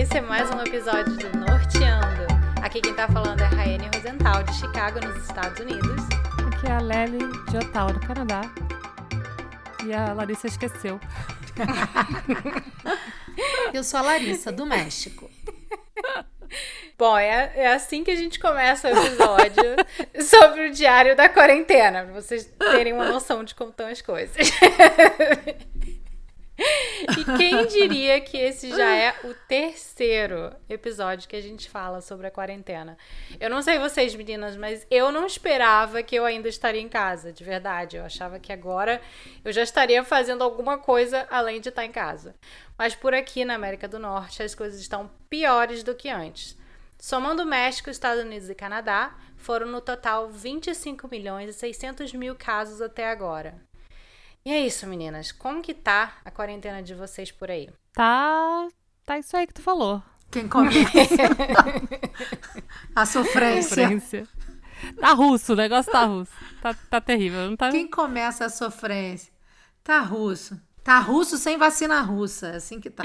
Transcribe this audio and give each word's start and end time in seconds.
esse 0.00 0.16
é 0.16 0.20
mais 0.22 0.50
um 0.50 0.62
episódio 0.62 1.14
do 1.14 1.38
Norteando. 1.38 2.26
Aqui 2.62 2.80
quem 2.80 2.94
tá 2.94 3.06
falando 3.06 3.42
é 3.42 3.44
a 3.44 3.48
Raiane 3.48 3.90
Rosenthal, 3.94 4.42
de 4.44 4.54
Chicago, 4.54 4.98
nos 5.06 5.24
Estados 5.24 5.60
Unidos. 5.60 6.02
Aqui 6.46 6.68
é 6.68 6.72
a 6.72 6.80
Lely 6.80 7.18
de 7.50 7.58
Ottawa, 7.58 7.92
no 7.92 8.00
Canadá. 8.00 8.40
E 9.84 9.92
a 9.92 10.14
Larissa 10.14 10.46
esqueceu. 10.46 10.98
Eu 13.74 13.84
sou 13.84 14.00
a 14.00 14.04
Larissa, 14.04 14.50
do 14.50 14.64
México. 14.64 15.30
Bom, 16.96 17.18
é, 17.18 17.52
é 17.54 17.74
assim 17.74 18.02
que 18.02 18.10
a 18.10 18.16
gente 18.16 18.40
começa 18.40 18.88
o 18.88 18.92
episódio 18.92 19.76
sobre 20.24 20.68
o 20.68 20.72
diário 20.72 21.14
da 21.14 21.28
quarentena, 21.28 22.04
pra 22.04 22.14
vocês 22.14 22.50
terem 22.58 22.94
uma 22.94 23.04
noção 23.04 23.44
de 23.44 23.54
como 23.54 23.70
estão 23.70 23.86
as 23.86 24.00
coisas. 24.00 24.34
E 27.18 27.24
quem 27.38 27.66
diria 27.66 28.20
que 28.20 28.36
esse 28.36 28.68
já 28.70 28.94
é 28.94 29.14
o 29.24 29.34
terceiro 29.48 30.54
episódio 30.68 31.28
que 31.28 31.36
a 31.36 31.40
gente 31.40 31.68
fala 31.68 32.00
sobre 32.00 32.26
a 32.26 32.30
quarentena? 32.30 32.96
Eu 33.38 33.48
não 33.48 33.62
sei 33.62 33.78
vocês, 33.78 34.14
meninas, 34.14 34.56
mas 34.56 34.86
eu 34.90 35.10
não 35.10 35.26
esperava 35.26 36.02
que 36.02 36.14
eu 36.14 36.24
ainda 36.24 36.48
estaria 36.48 36.80
em 36.80 36.88
casa, 36.88 37.32
de 37.32 37.42
verdade. 37.42 37.96
Eu 37.96 38.04
achava 38.04 38.38
que 38.38 38.52
agora 38.52 39.00
eu 39.44 39.52
já 39.52 39.62
estaria 39.62 40.04
fazendo 40.04 40.44
alguma 40.44 40.78
coisa 40.78 41.26
além 41.30 41.60
de 41.60 41.70
estar 41.70 41.84
em 41.84 41.92
casa. 41.92 42.34
Mas 42.76 42.94
por 42.94 43.14
aqui 43.14 43.44
na 43.44 43.54
América 43.54 43.88
do 43.88 43.98
Norte 43.98 44.42
as 44.42 44.54
coisas 44.54 44.80
estão 44.80 45.10
piores 45.28 45.82
do 45.82 45.94
que 45.94 46.08
antes. 46.08 46.56
Somando 46.98 47.46
México, 47.46 47.88
Estados 47.88 48.22
Unidos 48.22 48.50
e 48.50 48.54
Canadá, 48.54 49.16
foram 49.36 49.66
no 49.66 49.80
total 49.80 50.28
25 50.28 51.08
milhões 51.08 51.48
e 51.48 51.52
600 51.58 52.12
mil 52.12 52.34
casos 52.34 52.82
até 52.82 53.08
agora. 53.08 53.69
E 54.44 54.52
é 54.52 54.66
isso, 54.66 54.86
meninas. 54.86 55.32
Como 55.32 55.62
que 55.62 55.74
tá 55.74 56.14
a 56.24 56.30
quarentena 56.30 56.82
de 56.82 56.94
vocês 56.94 57.30
por 57.30 57.50
aí? 57.50 57.68
Tá. 57.92 58.68
Tá 59.04 59.18
isso 59.18 59.36
aí 59.36 59.46
que 59.46 59.54
tu 59.54 59.62
falou. 59.62 60.02
Quem 60.30 60.48
começa? 60.48 60.78
a 62.94 63.04
sofrência. 63.04 63.68
sofrência. 63.68 64.28
Tá 64.98 65.12
russo, 65.12 65.52
o 65.52 65.56
negócio 65.56 65.92
tá 65.92 66.04
russo. 66.04 66.32
Tá, 66.62 66.74
tá 66.88 67.00
terrível. 67.00 67.50
Não 67.50 67.56
tá... 67.56 67.70
Quem 67.70 67.88
começa 67.88 68.46
a 68.46 68.48
sofrência? 68.48 69.32
Tá 69.82 70.00
russo. 70.00 70.58
Tá 70.82 70.98
russo 70.98 71.36
sem 71.36 71.58
vacina 71.58 72.00
russa. 72.00 72.48
É 72.48 72.56
assim 72.56 72.80
que 72.80 72.88
tá. 72.88 73.04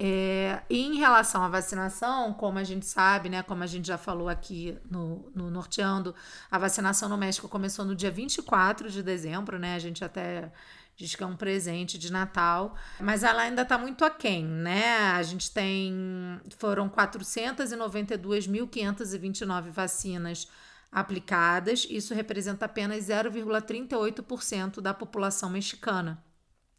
É, 0.00 0.62
em 0.70 0.96
relação 0.96 1.42
à 1.42 1.48
vacinação, 1.48 2.32
como 2.32 2.56
a 2.58 2.64
gente 2.64 2.86
sabe, 2.86 3.28
né, 3.28 3.42
como 3.42 3.64
a 3.64 3.66
gente 3.66 3.88
já 3.88 3.98
falou 3.98 4.28
aqui 4.28 4.78
no, 4.88 5.28
no 5.34 5.50
Norteando, 5.50 6.14
a 6.48 6.56
vacinação 6.56 7.08
no 7.08 7.18
México 7.18 7.48
começou 7.48 7.84
no 7.84 7.96
dia 7.96 8.10
24 8.10 8.90
de 8.90 9.02
dezembro, 9.02 9.58
né? 9.58 9.74
A 9.74 9.78
gente 9.80 10.04
até 10.04 10.52
diz 10.96 11.16
que 11.16 11.24
é 11.24 11.26
um 11.26 11.34
presente 11.34 11.98
de 11.98 12.12
Natal, 12.12 12.76
mas 13.00 13.24
ela 13.24 13.42
ainda 13.42 13.62
está 13.62 13.76
muito 13.76 14.04
aquém, 14.04 14.44
né? 14.44 15.10
A 15.12 15.22
gente 15.24 15.50
tem. 15.50 16.40
Foram 16.58 16.88
492.529 16.88 19.70
vacinas 19.70 20.46
aplicadas, 20.92 21.88
isso 21.90 22.14
representa 22.14 22.66
apenas 22.66 23.08
0,38% 23.08 24.80
da 24.80 24.94
população 24.94 25.50
mexicana. 25.50 26.22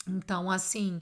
Então, 0.07 0.49
assim 0.49 1.01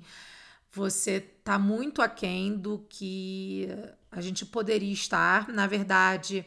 você 0.71 1.17
está 1.39 1.57
muito 1.57 2.01
aquém 2.01 2.55
do 2.55 2.85
que 2.89 3.67
a 4.11 4.21
gente 4.21 4.45
poderia 4.45 4.91
estar. 4.91 5.47
Na 5.49 5.67
verdade, 5.67 6.45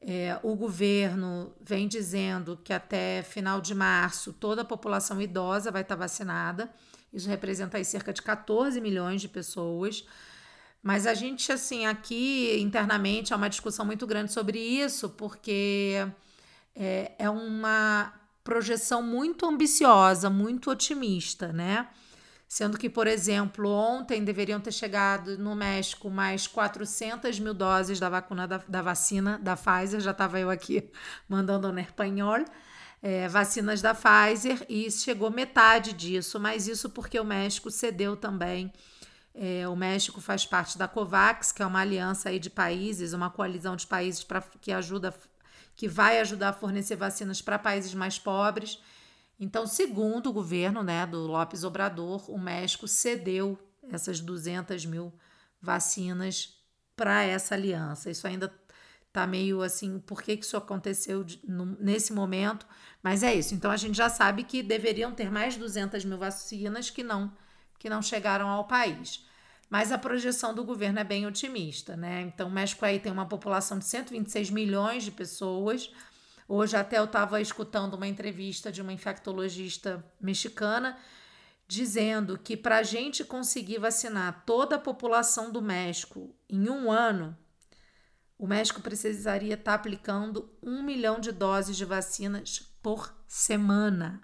é, 0.00 0.38
o 0.42 0.54
governo 0.54 1.52
vem 1.60 1.86
dizendo 1.86 2.58
que 2.64 2.72
até 2.72 3.22
final 3.22 3.60
de 3.60 3.74
março 3.74 4.32
toda 4.32 4.62
a 4.62 4.64
população 4.64 5.20
idosa 5.20 5.70
vai 5.70 5.82
estar 5.82 5.96
vacinada. 5.96 6.70
Isso 7.12 7.28
representa 7.28 7.76
aí 7.76 7.84
cerca 7.84 8.12
de 8.12 8.22
14 8.22 8.80
milhões 8.80 9.20
de 9.20 9.28
pessoas. 9.28 10.04
Mas 10.82 11.06
a 11.06 11.12
gente, 11.12 11.52
assim, 11.52 11.84
aqui 11.86 12.58
internamente 12.58 13.34
há 13.34 13.36
uma 13.36 13.50
discussão 13.50 13.84
muito 13.84 14.06
grande 14.06 14.32
sobre 14.32 14.58
isso, 14.58 15.10
porque 15.10 16.06
é, 16.74 17.12
é 17.18 17.28
uma 17.28 18.14
projeção 18.42 19.02
muito 19.02 19.44
ambiciosa, 19.44 20.30
muito 20.30 20.70
otimista, 20.70 21.52
né? 21.52 21.88
Sendo 22.52 22.76
que, 22.76 22.90
por 22.90 23.06
exemplo, 23.06 23.70
ontem 23.70 24.24
deveriam 24.24 24.58
ter 24.58 24.72
chegado 24.72 25.38
no 25.38 25.54
México 25.54 26.10
mais 26.10 26.48
400 26.48 27.38
mil 27.38 27.54
doses 27.54 28.00
da 28.00 28.08
vacuna 28.08 28.44
da, 28.44 28.60
da 28.66 28.82
vacina 28.82 29.38
da 29.38 29.56
Pfizer, 29.56 30.00
já 30.00 30.10
estava 30.10 30.40
eu 30.40 30.50
aqui 30.50 30.90
mandando 31.30 31.72
no 31.72 31.78
espanhol, 31.78 32.44
é, 33.00 33.28
vacinas 33.28 33.80
da 33.80 33.94
Pfizer, 33.94 34.66
e 34.68 34.90
chegou 34.90 35.30
metade 35.30 35.92
disso, 35.92 36.40
mas 36.40 36.66
isso 36.66 36.90
porque 36.90 37.20
o 37.20 37.24
México 37.24 37.70
cedeu 37.70 38.16
também. 38.16 38.72
É, 39.32 39.68
o 39.68 39.76
México 39.76 40.20
faz 40.20 40.44
parte 40.44 40.76
da 40.76 40.88
COVAX, 40.88 41.52
que 41.52 41.62
é 41.62 41.66
uma 41.66 41.78
aliança 41.78 42.30
aí 42.30 42.40
de 42.40 42.50
países, 42.50 43.12
uma 43.12 43.30
coalizão 43.30 43.76
de 43.76 43.86
países 43.86 44.24
pra, 44.24 44.42
que 44.60 44.72
ajuda, 44.72 45.14
que 45.76 45.86
vai 45.86 46.18
ajudar 46.18 46.48
a 46.48 46.52
fornecer 46.52 46.96
vacinas 46.96 47.40
para 47.40 47.60
países 47.60 47.94
mais 47.94 48.18
pobres. 48.18 48.80
Então, 49.40 49.66
segundo 49.66 50.28
o 50.28 50.32
governo 50.34 50.82
né, 50.82 51.06
do 51.06 51.26
Lopes 51.26 51.64
Obrador, 51.64 52.30
o 52.30 52.38
México 52.38 52.86
cedeu 52.86 53.58
essas 53.90 54.20
200 54.20 54.84
mil 54.84 55.10
vacinas 55.62 56.62
para 56.94 57.22
essa 57.22 57.54
aliança. 57.54 58.10
Isso 58.10 58.26
ainda 58.26 58.52
está 59.08 59.26
meio 59.26 59.62
assim, 59.62 59.98
por 59.98 60.22
que, 60.22 60.36
que 60.36 60.44
isso 60.44 60.58
aconteceu 60.58 61.24
nesse 61.80 62.12
momento? 62.12 62.66
Mas 63.02 63.22
é 63.22 63.34
isso. 63.34 63.54
Então, 63.54 63.70
a 63.70 63.78
gente 63.78 63.96
já 63.96 64.10
sabe 64.10 64.44
que 64.44 64.62
deveriam 64.62 65.10
ter 65.10 65.30
mais 65.30 65.56
200 65.56 66.04
mil 66.04 66.18
vacinas 66.18 66.90
que 66.90 67.02
não, 67.02 67.32
que 67.78 67.88
não 67.88 68.02
chegaram 68.02 68.46
ao 68.46 68.66
país. 68.66 69.24
Mas 69.70 69.90
a 69.90 69.96
projeção 69.96 70.52
do 70.52 70.64
governo 70.64 70.98
é 70.98 71.04
bem 71.04 71.26
otimista, 71.26 71.96
né? 71.96 72.22
Então, 72.22 72.48
o 72.48 72.52
México 72.52 72.84
aí 72.84 73.00
tem 73.00 73.10
uma 73.10 73.26
população 73.26 73.78
de 73.78 73.86
126 73.86 74.50
milhões 74.50 75.04
de 75.04 75.12
pessoas, 75.12 75.90
Hoje 76.52 76.76
até 76.76 76.98
eu 76.98 77.04
estava 77.04 77.40
escutando 77.40 77.94
uma 77.94 78.08
entrevista 78.08 78.72
de 78.72 78.82
uma 78.82 78.92
infectologista 78.92 80.04
mexicana 80.20 80.98
dizendo 81.68 82.36
que 82.36 82.56
para 82.56 82.78
a 82.78 82.82
gente 82.82 83.22
conseguir 83.22 83.78
vacinar 83.78 84.42
toda 84.44 84.74
a 84.74 84.78
população 84.80 85.52
do 85.52 85.62
México 85.62 86.34
em 86.48 86.68
um 86.68 86.90
ano, 86.90 87.38
o 88.36 88.48
México 88.48 88.80
precisaria 88.80 89.54
estar 89.54 89.70
tá 89.70 89.74
aplicando 89.76 90.52
um 90.60 90.82
milhão 90.82 91.20
de 91.20 91.30
doses 91.30 91.76
de 91.76 91.84
vacinas 91.84 92.58
por 92.82 93.14
semana. 93.28 94.20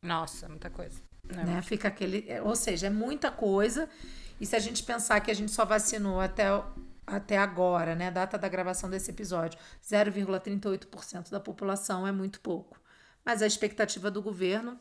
Nossa, 0.00 0.48
muita 0.48 0.70
coisa. 0.70 1.00
Né? 1.24 1.60
Fica 1.62 1.88
aquele, 1.88 2.28
ou 2.44 2.54
seja, 2.54 2.86
é 2.86 2.90
muita 2.90 3.32
coisa. 3.32 3.90
E 4.40 4.46
se 4.46 4.54
a 4.54 4.60
gente 4.60 4.84
pensar 4.84 5.18
que 5.18 5.32
a 5.32 5.34
gente 5.34 5.50
só 5.50 5.64
vacinou 5.64 6.20
até 6.20 6.46
até 7.06 7.38
agora, 7.38 7.94
né, 7.94 8.10
data 8.10 8.38
da 8.38 8.48
gravação 8.48 8.88
desse 8.88 9.10
episódio, 9.10 9.58
0,38% 9.82 11.30
da 11.30 11.40
população 11.40 12.06
é 12.06 12.12
muito 12.12 12.40
pouco. 12.40 12.80
Mas 13.24 13.42
a 13.42 13.46
expectativa 13.46 14.10
do 14.10 14.22
governo 14.22 14.78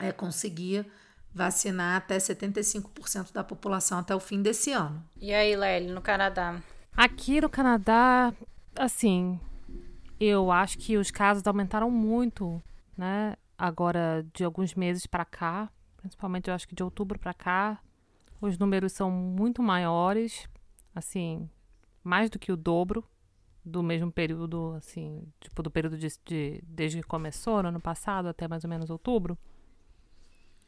é 0.00 0.12
conseguir 0.12 0.86
vacinar 1.32 1.96
até 1.96 2.16
75% 2.16 3.32
da 3.32 3.44
população 3.44 3.98
até 3.98 4.14
o 4.14 4.20
fim 4.20 4.42
desse 4.42 4.72
ano. 4.72 5.04
E 5.20 5.32
aí, 5.32 5.54
Lely, 5.54 5.92
no 5.92 6.00
Canadá? 6.00 6.60
Aqui 6.96 7.40
no 7.40 7.48
Canadá, 7.48 8.32
assim, 8.74 9.38
eu 10.18 10.50
acho 10.50 10.78
que 10.78 10.96
os 10.96 11.10
casos 11.10 11.46
aumentaram 11.46 11.90
muito, 11.90 12.62
né? 12.96 13.36
Agora 13.56 14.26
de 14.34 14.44
alguns 14.44 14.74
meses 14.74 15.06
para 15.06 15.24
cá, 15.24 15.70
principalmente 15.96 16.48
eu 16.48 16.54
acho 16.54 16.66
que 16.66 16.74
de 16.74 16.82
outubro 16.82 17.18
para 17.18 17.34
cá, 17.34 17.78
os 18.40 18.56
números 18.58 18.92
são 18.92 19.10
muito 19.10 19.62
maiores, 19.62 20.48
assim, 20.94 21.48
mais 22.08 22.30
do 22.30 22.38
que 22.38 22.50
o 22.50 22.56
dobro 22.56 23.04
do 23.62 23.82
mesmo 23.82 24.10
período, 24.10 24.72
assim, 24.78 25.30
tipo, 25.38 25.62
do 25.62 25.70
período 25.70 25.98
de, 25.98 26.08
de 26.24 26.64
desde 26.66 27.02
que 27.02 27.06
começou, 27.06 27.62
no 27.62 27.68
ano 27.68 27.80
passado, 27.80 28.28
até 28.28 28.48
mais 28.48 28.64
ou 28.64 28.70
menos 28.70 28.88
outubro. 28.88 29.36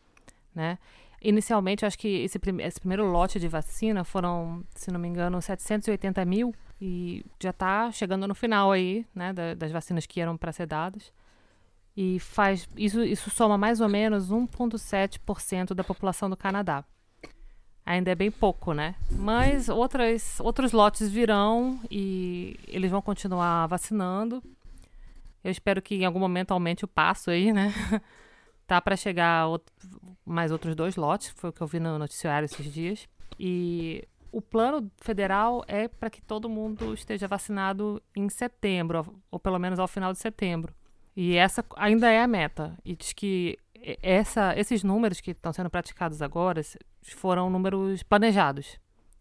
né? 0.54 0.78
Inicialmente, 1.22 1.86
acho 1.86 1.98
que 1.98 2.24
esse, 2.24 2.40
esse, 2.60 2.80
primeiro 2.80 3.06
lote 3.06 3.40
de 3.40 3.48
vacina 3.48 4.04
foram, 4.04 4.64
se 4.76 4.92
não 4.92 5.00
me 5.00 5.08
engano, 5.08 5.42
780 5.42 6.24
mil 6.26 6.54
e 6.80 7.26
já 7.42 7.50
está 7.50 7.92
chegando 7.92 8.28
no 8.28 8.36
final 8.36 8.72
aí, 8.72 9.06
né, 9.16 9.34
da, 9.34 9.56
das 9.56 9.72
vacinas 9.72 10.06
que 10.06 10.22
eram 10.22 10.38
para 10.38 10.52
ser 10.52 10.68
dadas. 10.68 11.12
E 11.98 12.20
faz 12.20 12.68
isso, 12.76 13.02
isso 13.04 13.30
soma 13.30 13.58
mais 13.58 13.82
ou 13.82 13.90
menos 13.90 14.30
1,7% 14.30 15.74
da 15.74 15.84
população 15.84 16.30
do 16.30 16.38
Canadá. 16.38 16.84
Ainda 17.86 18.12
é 18.12 18.16
bem 18.16 18.32
pouco, 18.32 18.74
né? 18.74 18.96
Mas 19.12 19.70
outras, 19.70 20.40
outros 20.40 20.72
lotes 20.72 21.10
virão 21.10 21.80
e 21.90 22.60
eles 22.68 22.90
vão 22.90 23.02
continuar 23.02 23.68
vacinando. 23.68 24.42
Eu 25.44 25.52
espero 25.52 25.82
que 25.82 25.96
em 25.96 26.06
algum 26.06 26.20
momento 26.20 26.52
aumente 26.52 26.84
o 26.84 26.88
passo 26.88 27.30
aí, 27.30 27.54
né? 27.54 27.72
tá 28.66 28.82
para 28.82 28.96
chegar 28.96 29.46
outro, 29.46 29.72
mais 30.26 30.52
outros 30.52 30.76
dois 30.76 30.96
lotes, 30.96 31.30
foi 31.30 31.52
o 31.52 31.54
que 31.54 31.62
eu 31.62 31.68
vi 31.68 31.80
no 31.80 32.00
noticiário 32.00 32.46
esses 32.46 32.74
dias. 32.74 33.08
E 33.40 34.08
o 34.32 34.42
plano 34.42 34.92
federal 34.98 35.64
é 35.68 35.88
para 35.88 36.10
que 36.10 36.22
todo 36.22 36.50
mundo 36.50 36.92
esteja 36.94 37.28
vacinado 37.28 38.02
em 38.16 38.28
setembro, 38.30 39.22
ou 39.30 39.40
pelo 39.40 39.60
menos 39.60 39.78
ao 39.78 39.88
final 39.88 40.12
de 40.12 40.18
setembro. 40.18 40.74
E 41.16 41.36
essa 41.36 41.64
ainda 41.78 42.12
é 42.12 42.22
a 42.22 42.28
meta. 42.28 42.76
E 42.84 42.96
diz 42.96 43.14
que 43.14 43.58
essa, 44.02 44.58
esses 44.58 44.84
números 44.84 45.22
que 45.22 45.32
estão 45.32 45.54
sendo 45.54 45.70
praticados 45.70 46.22
agora 46.22 46.60
foram 47.14 47.50
números 47.50 48.02
planejados. 48.04 48.80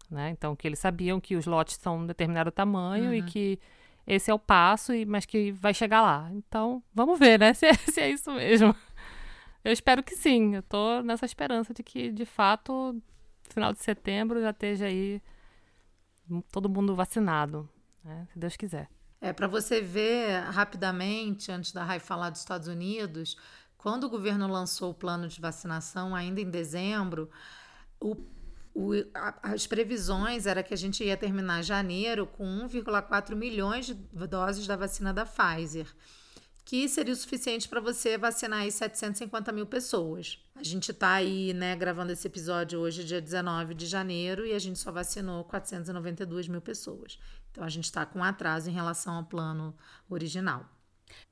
Né? 0.09 0.29
Então, 0.29 0.55
que 0.55 0.67
eles 0.67 0.79
sabiam 0.79 1.19
que 1.19 1.35
os 1.35 1.45
lotes 1.45 1.77
são 1.81 1.99
um 1.99 2.05
determinado 2.05 2.51
tamanho 2.51 3.05
uhum. 3.05 3.13
e 3.13 3.23
que 3.23 3.59
esse 4.05 4.29
é 4.29 4.33
o 4.33 4.39
passo, 4.39 4.93
e, 4.93 5.05
mas 5.05 5.25
que 5.25 5.51
vai 5.51 5.73
chegar 5.73 6.01
lá. 6.01 6.29
Então, 6.31 6.81
vamos 6.93 7.17
ver, 7.17 7.39
né? 7.39 7.53
Se 7.55 7.65
é, 7.65 7.73
se 7.73 8.01
é 8.01 8.09
isso 8.09 8.31
mesmo. 8.31 8.75
Eu 9.63 9.71
espero 9.71 10.03
que 10.03 10.15
sim. 10.15 10.55
Eu 10.55 10.63
tô 10.63 11.01
nessa 11.01 11.25
esperança 11.25 11.73
de 11.73 11.81
que, 11.81 12.11
de 12.11 12.25
fato, 12.25 13.01
final 13.49 13.73
de 13.73 13.79
setembro 13.79 14.39
já 14.39 14.51
esteja 14.51 14.85
aí 14.85 15.21
todo 16.51 16.69
mundo 16.69 16.95
vacinado, 16.95 17.67
né? 18.03 18.27
se 18.31 18.37
Deus 18.37 18.55
quiser. 18.55 18.89
É, 19.21 19.33
para 19.33 19.47
você 19.47 19.81
ver 19.81 20.41
rapidamente, 20.51 21.51
antes 21.51 21.71
da 21.71 21.83
Rai 21.83 21.99
falar 21.99 22.29
dos 22.29 22.41
Estados 22.41 22.67
Unidos, 22.67 23.37
quando 23.77 24.03
o 24.05 24.09
governo 24.09 24.47
lançou 24.47 24.91
o 24.91 24.93
plano 24.93 25.27
de 25.27 25.39
vacinação, 25.41 26.15
ainda 26.15 26.41
em 26.41 26.49
dezembro, 26.49 27.29
o, 27.99 28.15
o, 28.73 28.91
a, 29.13 29.53
as 29.53 29.65
previsões 29.65 30.45
era 30.45 30.61
que 30.61 30.73
a 30.73 30.77
gente 30.77 31.03
ia 31.03 31.15
terminar 31.15 31.63
janeiro 31.63 32.27
com 32.27 32.43
1,4 32.67 33.35
milhões 33.35 33.87
de 33.87 33.93
doses 34.27 34.67
da 34.67 34.75
vacina 34.75 35.13
da 35.13 35.25
Pfizer, 35.25 35.87
que 36.65 36.89
seria 36.89 37.13
o 37.13 37.15
suficiente 37.15 37.69
para 37.69 37.79
você 37.79 38.17
vacinar 38.17 38.61
aí 38.61 38.71
750 38.71 39.51
mil 39.51 39.67
pessoas. 39.67 40.43
A 40.55 40.63
gente 40.63 40.91
está 40.91 41.13
aí, 41.13 41.53
né, 41.53 41.75
gravando 41.75 42.11
esse 42.11 42.27
episódio 42.27 42.79
hoje, 42.79 43.03
dia 43.03 43.21
19 43.21 43.75
de 43.75 43.85
janeiro, 43.85 44.45
e 44.45 44.53
a 44.53 44.59
gente 44.59 44.79
só 44.79 44.91
vacinou 44.91 45.43
492 45.43 46.47
mil 46.47 46.61
pessoas. 46.61 47.19
Então 47.51 47.63
a 47.63 47.69
gente 47.69 47.85
está 47.85 48.05
com 48.05 48.23
atraso 48.23 48.69
em 48.69 48.73
relação 48.73 49.15
ao 49.15 49.23
plano 49.23 49.75
original. 50.09 50.65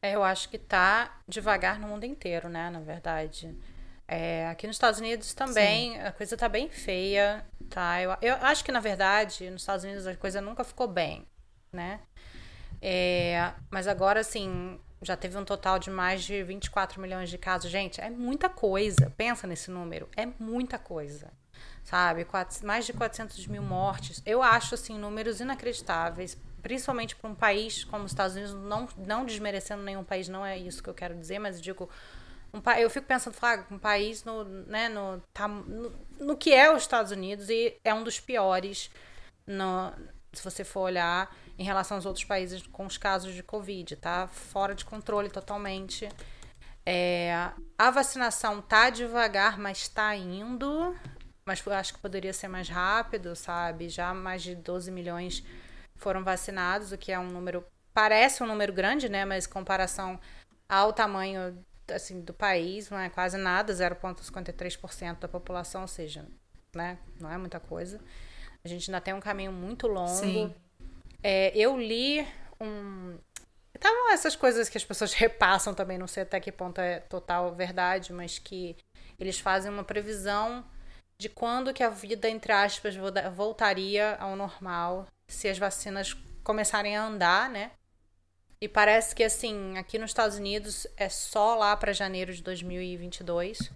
É, 0.02 0.16
eu 0.16 0.24
acho 0.24 0.50
que 0.50 0.58
tá 0.58 1.20
devagar 1.28 1.80
no 1.80 1.88
mundo 1.88 2.06
inteiro, 2.06 2.48
né? 2.48 2.70
Na 2.70 2.80
verdade. 2.80 3.58
É, 4.16 4.48
aqui 4.48 4.68
nos 4.68 4.76
Estados 4.76 5.00
Unidos 5.00 5.34
também 5.34 5.94
Sim. 5.94 6.02
a 6.02 6.12
coisa 6.12 6.38
tá 6.38 6.48
bem 6.48 6.70
feia, 6.70 7.44
tá? 7.68 8.00
Eu, 8.00 8.16
eu 8.22 8.36
acho 8.42 8.64
que, 8.64 8.72
na 8.72 8.80
verdade, 8.80 9.50
nos 9.50 9.64
Estados 9.64 9.84
Unidos 9.84 10.06
a 10.06 10.16
coisa 10.16 10.40
nunca 10.40 10.64
ficou 10.64 10.88
bem, 10.88 11.26
né? 11.72 12.00
É, 12.80 13.54
mas 13.72 13.88
agora, 13.88 14.20
assim, 14.20 14.80
já 15.02 15.18
teve 15.18 15.36
um 15.36 15.44
total 15.44 15.80
de 15.80 15.90
mais 15.90 16.24
de 16.24 16.44
24 16.44 17.02
milhões 17.02 17.28
de 17.28 17.40
casos. 17.40 17.72
Gente, 17.72 18.00
é 18.02 18.12
muita 18.12 18.50
coisa. 18.50 19.12
Pensa 19.18 19.48
nesse 19.48 19.72
número. 19.72 20.08
É 20.16 20.28
muita 20.38 20.78
coisa. 20.78 21.34
Sabe? 21.84 22.24
Quatro, 22.24 22.68
mais 22.68 22.86
de 22.86 22.94
400 22.94 23.48
mil 23.48 23.64
mortes. 23.64 24.22
Eu 24.28 24.44
acho, 24.44 24.76
assim, 24.76 24.96
números 24.96 25.40
inacreditáveis 25.40 26.38
principalmente 26.62 27.14
para 27.18 27.30
um 27.30 27.36
país 27.36 27.84
como 27.84 28.06
os 28.06 28.12
Estados 28.12 28.38
Unidos, 28.38 28.54
não, 28.54 28.88
não 28.98 29.26
desmerecendo 29.26 29.84
nenhum 29.84 30.04
país, 30.04 30.30
não 30.30 30.46
é 30.46 30.58
isso 30.58 30.82
que 30.82 30.90
eu 30.90 30.94
quero 30.94 31.14
dizer, 31.14 31.38
mas 31.38 31.58
eu 31.58 31.62
digo, 31.62 31.90
um, 32.54 32.62
eu 32.78 32.90
fico 32.90 33.08
pensando, 33.08 33.36
ah, 33.42 33.66
um 33.72 33.80
país 33.80 34.24
no, 34.24 34.44
né, 34.44 34.88
no, 34.90 35.22
tá, 35.34 35.48
no, 35.48 35.92
no, 36.20 36.38
que 36.38 36.54
é 36.54 36.72
os 36.72 36.84
Estados 36.84 37.12
Unidos 37.12 37.50
e 37.50 37.76
é 37.84 37.94
um 37.94 38.04
dos 38.04 38.20
piores, 38.20 38.92
no, 39.48 39.92
se 40.32 40.44
você 40.44 40.64
for 40.64 40.82
olhar, 40.82 41.36
em 41.58 41.64
relação 41.64 41.98
aos 41.98 42.06
outros 42.06 42.26
países 42.26 42.66
com 42.68 42.86
os 42.86 42.98
casos 42.98 43.34
de 43.34 43.44
Covid, 43.44 43.96
tá? 43.96 44.28
Fora 44.28 44.74
de 44.74 44.86
controle 44.86 45.30
totalmente. 45.30 46.10
É, 46.86 47.52
a 47.78 47.92
vacinação 47.92 48.62
tá 48.62 48.90
devagar, 48.90 49.58
mas 49.58 49.88
tá 49.88 50.16
indo. 50.16 50.96
Mas 51.46 51.64
eu 51.66 51.74
acho 51.74 51.94
que 51.94 52.00
poderia 52.00 52.34
ser 52.34 52.48
mais 52.48 52.70
rápido, 52.70 53.36
sabe? 53.36 53.90
Já 53.90 54.14
mais 54.14 54.42
de 54.42 54.56
12 54.56 54.92
milhões 54.92 55.44
foram 55.96 56.24
vacinados, 56.24 56.92
o 56.92 56.98
que 56.98 57.12
é 57.12 57.20
um 57.20 57.28
número 57.28 57.66
parece 57.94 58.42
um 58.44 58.48
número 58.48 58.74
grande, 58.74 59.08
né, 59.08 59.24
mas 59.24 59.46
em 59.46 59.50
comparação 59.50 60.20
ao 60.68 60.92
tamanho 60.92 61.64
assim 61.92 62.22
do 62.22 62.34
país, 62.34 62.90
não 62.90 63.00
é 63.00 63.10
quase 63.10 63.38
nada, 63.38 63.74
0.53% 63.74 65.20
da 65.20 65.28
população, 65.28 65.82
ou 65.82 65.88
seja, 65.88 66.26
né, 66.76 66.98
não 67.20 67.32
é 67.32 67.38
muita 67.38 67.60
coisa. 67.60 68.00
A 68.64 68.68
gente 68.68 68.90
ainda 68.90 69.02
tem 69.02 69.14
um 69.14 69.20
caminho 69.20 69.52
muito 69.52 69.88
longo. 69.88 70.08
Sim. 70.08 70.54
É, 71.22 71.56
eu 71.56 71.78
li 71.78 72.26
um 72.60 73.18
Estavam 73.76 74.12
essas 74.12 74.36
coisas 74.36 74.70
que 74.70 74.78
as 74.78 74.86
pessoas 74.86 75.12
repassam 75.14 75.74
também, 75.74 75.98
não 75.98 76.08
sei 76.08 76.24
até 76.24 76.40
que 76.40 76.52
ponto 76.52 76.80
é 76.80 77.00
total 77.00 77.54
verdade, 77.54 78.14
mas 78.14 78.40
que 78.40 78.78
eles 79.20 79.40
fazem 79.40 79.72
uma 79.72 79.84
previsão 79.84 80.64
de 81.20 81.30
quando 81.30 81.74
que 81.74 81.84
a 81.84 81.90
vida, 81.90 82.30
entre 82.30 82.52
aspas, 82.52 82.96
voltaria 83.36 84.16
ao 84.16 84.36
normal 84.36 85.08
se 85.28 85.48
as 85.48 85.58
vacinas 85.58 86.14
começarem 86.44 86.96
a 86.96 87.04
andar, 87.04 87.50
né? 87.50 87.72
E 88.64 88.68
parece 88.70 89.14
que 89.14 89.26
assim, 89.26 89.78
aqui 89.78 90.00
nos 90.00 90.12
Estados 90.12 90.38
Unidos 90.38 90.88
é 90.96 91.10
só 91.10 91.54
lá 91.54 91.76
para 91.76 91.92
janeiro 91.92 92.34
de 92.34 92.42
2022. 92.42 93.70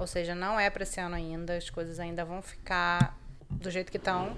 Ou 0.00 0.06
seja, 0.08 0.34
não 0.34 0.58
é 0.58 0.68
para 0.68 0.82
esse 0.82 0.98
ano 0.98 1.14
ainda, 1.14 1.56
as 1.56 1.70
coisas 1.70 2.00
ainda 2.00 2.24
vão 2.24 2.42
ficar 2.42 3.16
do 3.48 3.70
jeito 3.70 3.88
que 3.88 3.98
estão, 3.98 4.36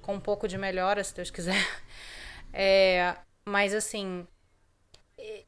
com 0.00 0.14
um 0.14 0.20
pouco 0.20 0.48
de 0.48 0.56
melhora, 0.56 1.04
se 1.04 1.14
Deus 1.14 1.30
quiser. 1.30 1.54
É, 2.58 3.14
mas 3.44 3.74
assim, 3.74 4.26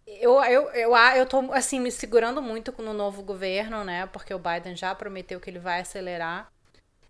eu, 0.06 0.44
eu, 0.44 0.68
eu, 0.72 0.94
eu 0.94 1.24
tô, 1.24 1.50
assim, 1.54 1.80
me 1.80 1.90
segurando 1.90 2.42
muito 2.42 2.74
no 2.82 2.92
novo 2.92 3.22
governo, 3.22 3.82
né? 3.82 4.04
Porque 4.08 4.34
o 4.34 4.38
Biden 4.38 4.76
já 4.76 4.94
prometeu 4.94 5.40
que 5.40 5.48
ele 5.48 5.58
vai 5.58 5.80
acelerar 5.80 6.52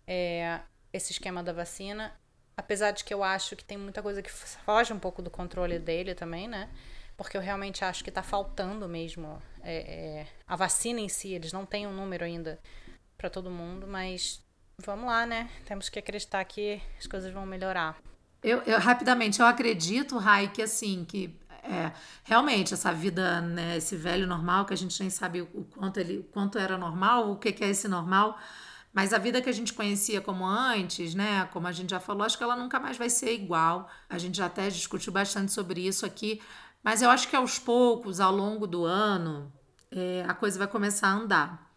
é, 0.06 0.60
esse 0.92 1.10
esquema 1.10 1.42
da 1.42 1.52
vacina. 1.52 2.16
Apesar 2.58 2.90
de 2.90 3.04
que 3.04 3.14
eu 3.14 3.22
acho 3.22 3.54
que 3.54 3.64
tem 3.64 3.78
muita 3.78 4.02
coisa 4.02 4.20
que 4.20 4.28
foge 4.28 4.92
um 4.92 4.98
pouco 4.98 5.22
do 5.22 5.30
controle 5.30 5.78
dele 5.78 6.12
também, 6.12 6.48
né? 6.48 6.68
Porque 7.16 7.36
eu 7.36 7.40
realmente 7.40 7.84
acho 7.84 8.02
que 8.02 8.10
tá 8.10 8.20
faltando 8.20 8.88
mesmo 8.88 9.40
é, 9.62 9.76
é, 9.76 10.26
a 10.44 10.56
vacina 10.56 10.98
em 10.98 11.08
si. 11.08 11.32
Eles 11.32 11.52
não 11.52 11.64
têm 11.64 11.86
um 11.86 11.92
número 11.92 12.24
ainda 12.24 12.58
para 13.16 13.30
todo 13.30 13.48
mundo, 13.48 13.86
mas 13.86 14.42
vamos 14.76 15.06
lá, 15.06 15.24
né? 15.24 15.48
Temos 15.66 15.88
que 15.88 16.00
acreditar 16.00 16.44
que 16.46 16.82
as 16.98 17.06
coisas 17.06 17.32
vão 17.32 17.46
melhorar. 17.46 17.96
Eu, 18.42 18.58
eu 18.62 18.80
rapidamente, 18.80 19.38
eu 19.38 19.46
acredito, 19.46 20.18
Rai, 20.18 20.48
que 20.48 20.60
assim, 20.60 21.04
que 21.04 21.32
é, 21.62 21.92
realmente 22.24 22.74
essa 22.74 22.92
vida, 22.92 23.40
né, 23.40 23.76
esse 23.76 23.94
velho 23.94 24.26
normal 24.26 24.64
que 24.64 24.74
a 24.74 24.76
gente 24.76 24.98
nem 25.00 25.10
sabe 25.10 25.42
o 25.42 25.64
quanto 25.76 26.00
ele, 26.00 26.18
o 26.18 26.24
quanto 26.24 26.58
era 26.58 26.76
normal, 26.76 27.30
o 27.30 27.36
que, 27.36 27.52
que 27.52 27.62
é 27.62 27.68
esse 27.68 27.86
normal, 27.86 28.36
mas 28.98 29.12
a 29.12 29.18
vida 29.18 29.40
que 29.40 29.48
a 29.48 29.52
gente 29.52 29.72
conhecia 29.74 30.20
como 30.20 30.44
antes, 30.44 31.14
né, 31.14 31.48
como 31.52 31.68
a 31.68 31.70
gente 31.70 31.90
já 31.90 32.00
falou, 32.00 32.24
acho 32.24 32.36
que 32.36 32.42
ela 32.42 32.56
nunca 32.56 32.80
mais 32.80 32.96
vai 32.96 33.08
ser 33.08 33.32
igual. 33.32 33.88
A 34.10 34.18
gente 34.18 34.38
já 34.38 34.46
até 34.46 34.68
discutiu 34.68 35.12
bastante 35.12 35.52
sobre 35.52 35.86
isso 35.86 36.04
aqui, 36.04 36.42
mas 36.82 37.00
eu 37.00 37.08
acho 37.08 37.28
que 37.28 37.36
aos 37.36 37.60
poucos, 37.60 38.18
ao 38.18 38.34
longo 38.34 38.66
do 38.66 38.84
ano, 38.84 39.52
é, 39.88 40.24
a 40.26 40.34
coisa 40.34 40.58
vai 40.58 40.66
começar 40.66 41.06
a 41.06 41.12
andar. 41.12 41.72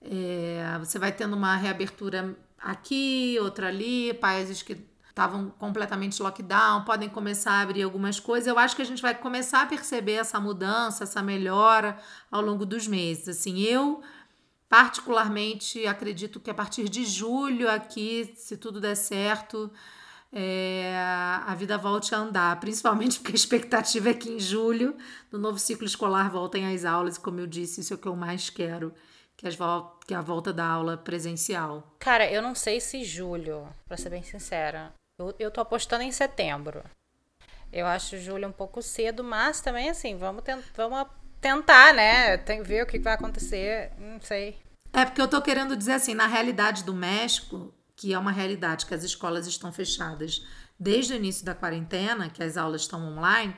É, 0.00 0.76
você 0.78 0.96
vai 0.96 1.10
tendo 1.10 1.34
uma 1.34 1.56
reabertura 1.56 2.38
aqui, 2.56 3.36
outra 3.40 3.66
ali, 3.66 4.14
países 4.14 4.62
que 4.62 4.86
estavam 5.08 5.50
completamente 5.50 6.22
lockdown, 6.22 6.84
podem 6.84 7.08
começar 7.08 7.54
a 7.54 7.62
abrir 7.62 7.82
algumas 7.82 8.20
coisas. 8.20 8.46
Eu 8.46 8.60
acho 8.60 8.76
que 8.76 8.82
a 8.82 8.84
gente 8.84 9.02
vai 9.02 9.12
começar 9.12 9.62
a 9.62 9.66
perceber 9.66 10.12
essa 10.12 10.38
mudança, 10.38 11.02
essa 11.02 11.20
melhora 11.20 11.98
ao 12.30 12.40
longo 12.40 12.64
dos 12.64 12.86
meses. 12.86 13.26
Assim, 13.26 13.58
eu 13.58 14.00
particularmente 14.68 15.86
acredito 15.86 16.40
que 16.40 16.50
a 16.50 16.54
partir 16.54 16.88
de 16.88 17.04
julho 17.04 17.70
aqui, 17.70 18.32
se 18.36 18.56
tudo 18.56 18.80
der 18.80 18.94
certo, 18.94 19.70
é, 20.32 20.94
a 21.46 21.54
vida 21.54 21.78
volte 21.78 22.14
a 22.14 22.18
andar, 22.18 22.58
principalmente 22.60 23.18
porque 23.18 23.32
a 23.32 23.34
expectativa 23.34 24.10
é 24.10 24.14
que 24.14 24.28
em 24.28 24.38
julho, 24.38 24.96
no 25.32 25.38
novo 25.38 25.58
ciclo 25.58 25.86
escolar, 25.86 26.30
voltem 26.30 26.72
às 26.72 26.84
aulas, 26.84 27.16
e 27.16 27.20
como 27.20 27.40
eu 27.40 27.46
disse, 27.46 27.80
isso 27.80 27.92
é 27.92 27.96
o 27.96 27.98
que 27.98 28.08
eu 28.08 28.16
mais 28.16 28.50
quero 28.50 28.94
que, 29.38 29.46
as 29.46 29.56
que 30.04 30.12
a 30.12 30.20
volta 30.20 30.52
da 30.52 30.66
aula 30.66 30.96
presencial? 30.96 31.94
Cara, 32.00 32.30
eu 32.30 32.42
não 32.42 32.54
sei 32.54 32.80
se 32.80 33.04
julho, 33.04 33.72
para 33.86 33.96
ser 33.96 34.10
bem 34.10 34.22
sincera. 34.22 34.92
Eu, 35.18 35.34
eu 35.38 35.50
tô 35.50 35.60
apostando 35.60 36.02
em 36.02 36.10
setembro. 36.10 36.82
Eu 37.72 37.86
acho 37.86 38.18
julho 38.18 38.48
um 38.48 38.52
pouco 38.52 38.82
cedo, 38.82 39.22
mas 39.22 39.60
também 39.60 39.88
assim, 39.88 40.16
vamos, 40.16 40.42
tent, 40.42 40.64
vamos 40.74 41.06
tentar, 41.40 41.94
né? 41.94 42.36
Tem 42.36 42.62
que 42.62 42.68
ver 42.68 42.82
o 42.82 42.86
que 42.86 42.98
vai 42.98 43.14
acontecer, 43.14 43.92
não 43.98 44.20
sei. 44.20 44.58
É 44.92 45.04
porque 45.04 45.20
eu 45.20 45.28
tô 45.28 45.40
querendo 45.40 45.76
dizer 45.76 45.92
assim, 45.92 46.14
na 46.14 46.26
realidade 46.26 46.84
do 46.84 46.94
México, 46.94 47.72
que 47.94 48.12
é 48.12 48.18
uma 48.18 48.32
realidade 48.32 48.86
que 48.86 48.94
as 48.94 49.04
escolas 49.04 49.46
estão 49.46 49.72
fechadas 49.72 50.46
desde 50.78 51.12
o 51.12 51.16
início 51.16 51.44
da 51.44 51.54
quarentena, 51.54 52.30
que 52.30 52.42
as 52.42 52.56
aulas 52.56 52.82
estão 52.82 53.00
online, 53.04 53.54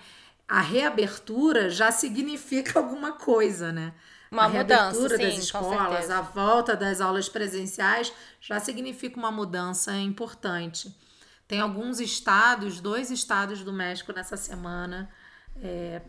a 0.48 0.60
reabertura 0.60 1.70
já 1.70 1.92
significa 1.92 2.78
alguma 2.80 3.12
coisa, 3.12 3.72
né? 3.72 3.92
Uma 4.30 4.44
a 4.44 4.48
mudança, 4.48 5.08
sim, 5.08 5.22
das 5.24 5.38
escolas, 5.38 6.08
a 6.08 6.20
volta 6.20 6.76
das 6.76 7.00
aulas 7.00 7.28
presenciais 7.28 8.12
já 8.40 8.60
significa 8.60 9.18
uma 9.18 9.30
mudança 9.30 9.92
importante. 9.96 10.94
Tem 11.48 11.58
alguns 11.58 11.98
estados, 11.98 12.80
dois 12.80 13.10
estados 13.10 13.64
do 13.64 13.72
México 13.72 14.12
nessa 14.12 14.36
semana 14.36 15.10
é, 15.60 16.00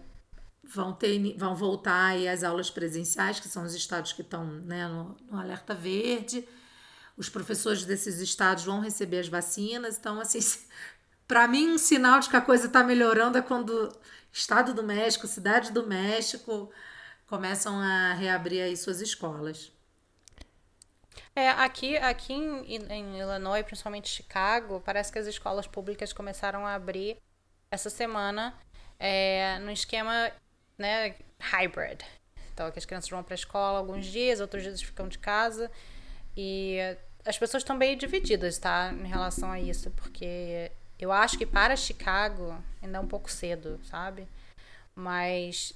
vão 0.74 0.94
ter 0.94 1.36
vão 1.38 1.56
voltar 1.56 2.12
aí 2.12 2.28
às 2.28 2.44
aulas 2.44 2.70
presenciais, 2.70 3.40
que 3.40 3.48
são 3.50 3.64
os 3.64 3.76
estados 3.76 4.14
que 4.14 4.22
estão 4.22 4.46
né, 4.46 4.88
no, 4.88 5.18
no 5.30 5.40
alerta 5.40 5.74
verde. 5.74 6.48
Os 7.18 7.30
professores 7.30 7.86
desses 7.86 8.20
estados 8.20 8.64
vão 8.64 8.80
receber 8.80 9.20
as 9.20 9.28
vacinas, 9.28 9.98
então 9.98 10.20
assim, 10.20 10.40
para 11.28 11.48
mim 11.48 11.70
um 11.72 11.78
sinal 11.78 12.20
de 12.20 12.30
que 12.30 12.36
a 12.36 12.42
coisa 12.42 12.68
está 12.68 12.84
melhorando 12.84 13.38
é 13.38 13.42
quando 13.42 13.92
Estado 14.32 14.74
do 14.74 14.84
México, 14.84 15.28
cidade 15.28 15.72
do 15.72 15.86
México, 15.86 16.72
começam 17.28 17.80
a 17.80 18.14
reabrir 18.14 18.62
aí 18.62 18.78
suas 18.78 19.02
escolas. 19.02 19.72
É, 21.36 21.50
aqui, 21.50 21.98
aqui 21.98 22.34
em, 22.34 22.66
em 22.90 23.20
Illinois, 23.20 23.66
principalmente 23.66 24.10
Chicago, 24.10 24.82
parece 24.86 25.12
que 25.12 25.20
as 25.20 25.28
escolas 25.28 25.68
públicas 25.68 26.14
começaram 26.14 26.66
a 26.66 26.74
abrir 26.74 27.18
essa 27.70 27.90
semana 27.90 28.54
é, 29.00 29.58
no 29.60 29.72
esquema 29.72 30.32
né, 30.82 31.16
hybrid. 31.40 32.02
Então, 32.54 32.70
que 32.72 32.80
as 32.80 32.86
crianças 32.86 33.10
vão 33.10 33.24
para 33.24 33.34
a 33.34 33.36
escola 33.36 33.80
alguns 33.80 34.06
dias, 34.06 34.40
outros 34.40 34.64
dias 34.64 34.82
ficam 34.82 35.08
de 35.08 35.18
casa. 35.18 35.72
E 36.36 36.78
as 37.26 37.38
pessoas 37.38 37.64
estão 37.64 37.78
bem 37.78 37.98
divididas, 37.98 38.58
tá? 38.58 38.92
Em 38.94 39.08
relação 39.08 39.52
a 39.52 39.60
isso, 39.60 39.90
porque 39.92 40.72
eu 41.00 41.12
acho 41.12 41.38
que 41.38 41.46
para 41.46 41.76
Chicago 41.76 42.62
ainda 42.82 42.98
é 42.98 43.02
um 43.02 43.08
pouco 43.08 43.32
cedo, 43.32 43.80
sabe? 43.84 44.28
Mas 44.94 45.74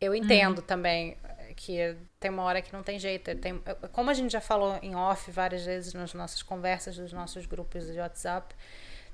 eu 0.00 0.14
entendo 0.14 0.58
uhum. 0.58 0.64
também 0.64 1.16
que 1.56 1.96
tem 2.20 2.30
uma 2.30 2.42
hora 2.42 2.62
que 2.62 2.72
não 2.72 2.82
tem 2.82 2.98
jeito. 2.98 3.34
Tem, 3.36 3.60
como 3.92 4.10
a 4.10 4.14
gente 4.14 4.30
já 4.30 4.40
falou 4.40 4.78
em 4.82 4.94
off 4.94 5.30
várias 5.30 5.64
vezes 5.64 5.94
nas 5.94 6.14
nossas 6.14 6.42
conversas 6.42 6.96
dos 6.96 7.12
nossos 7.12 7.46
grupos 7.46 7.90
de 7.90 7.98
WhatsApp, 7.98 8.54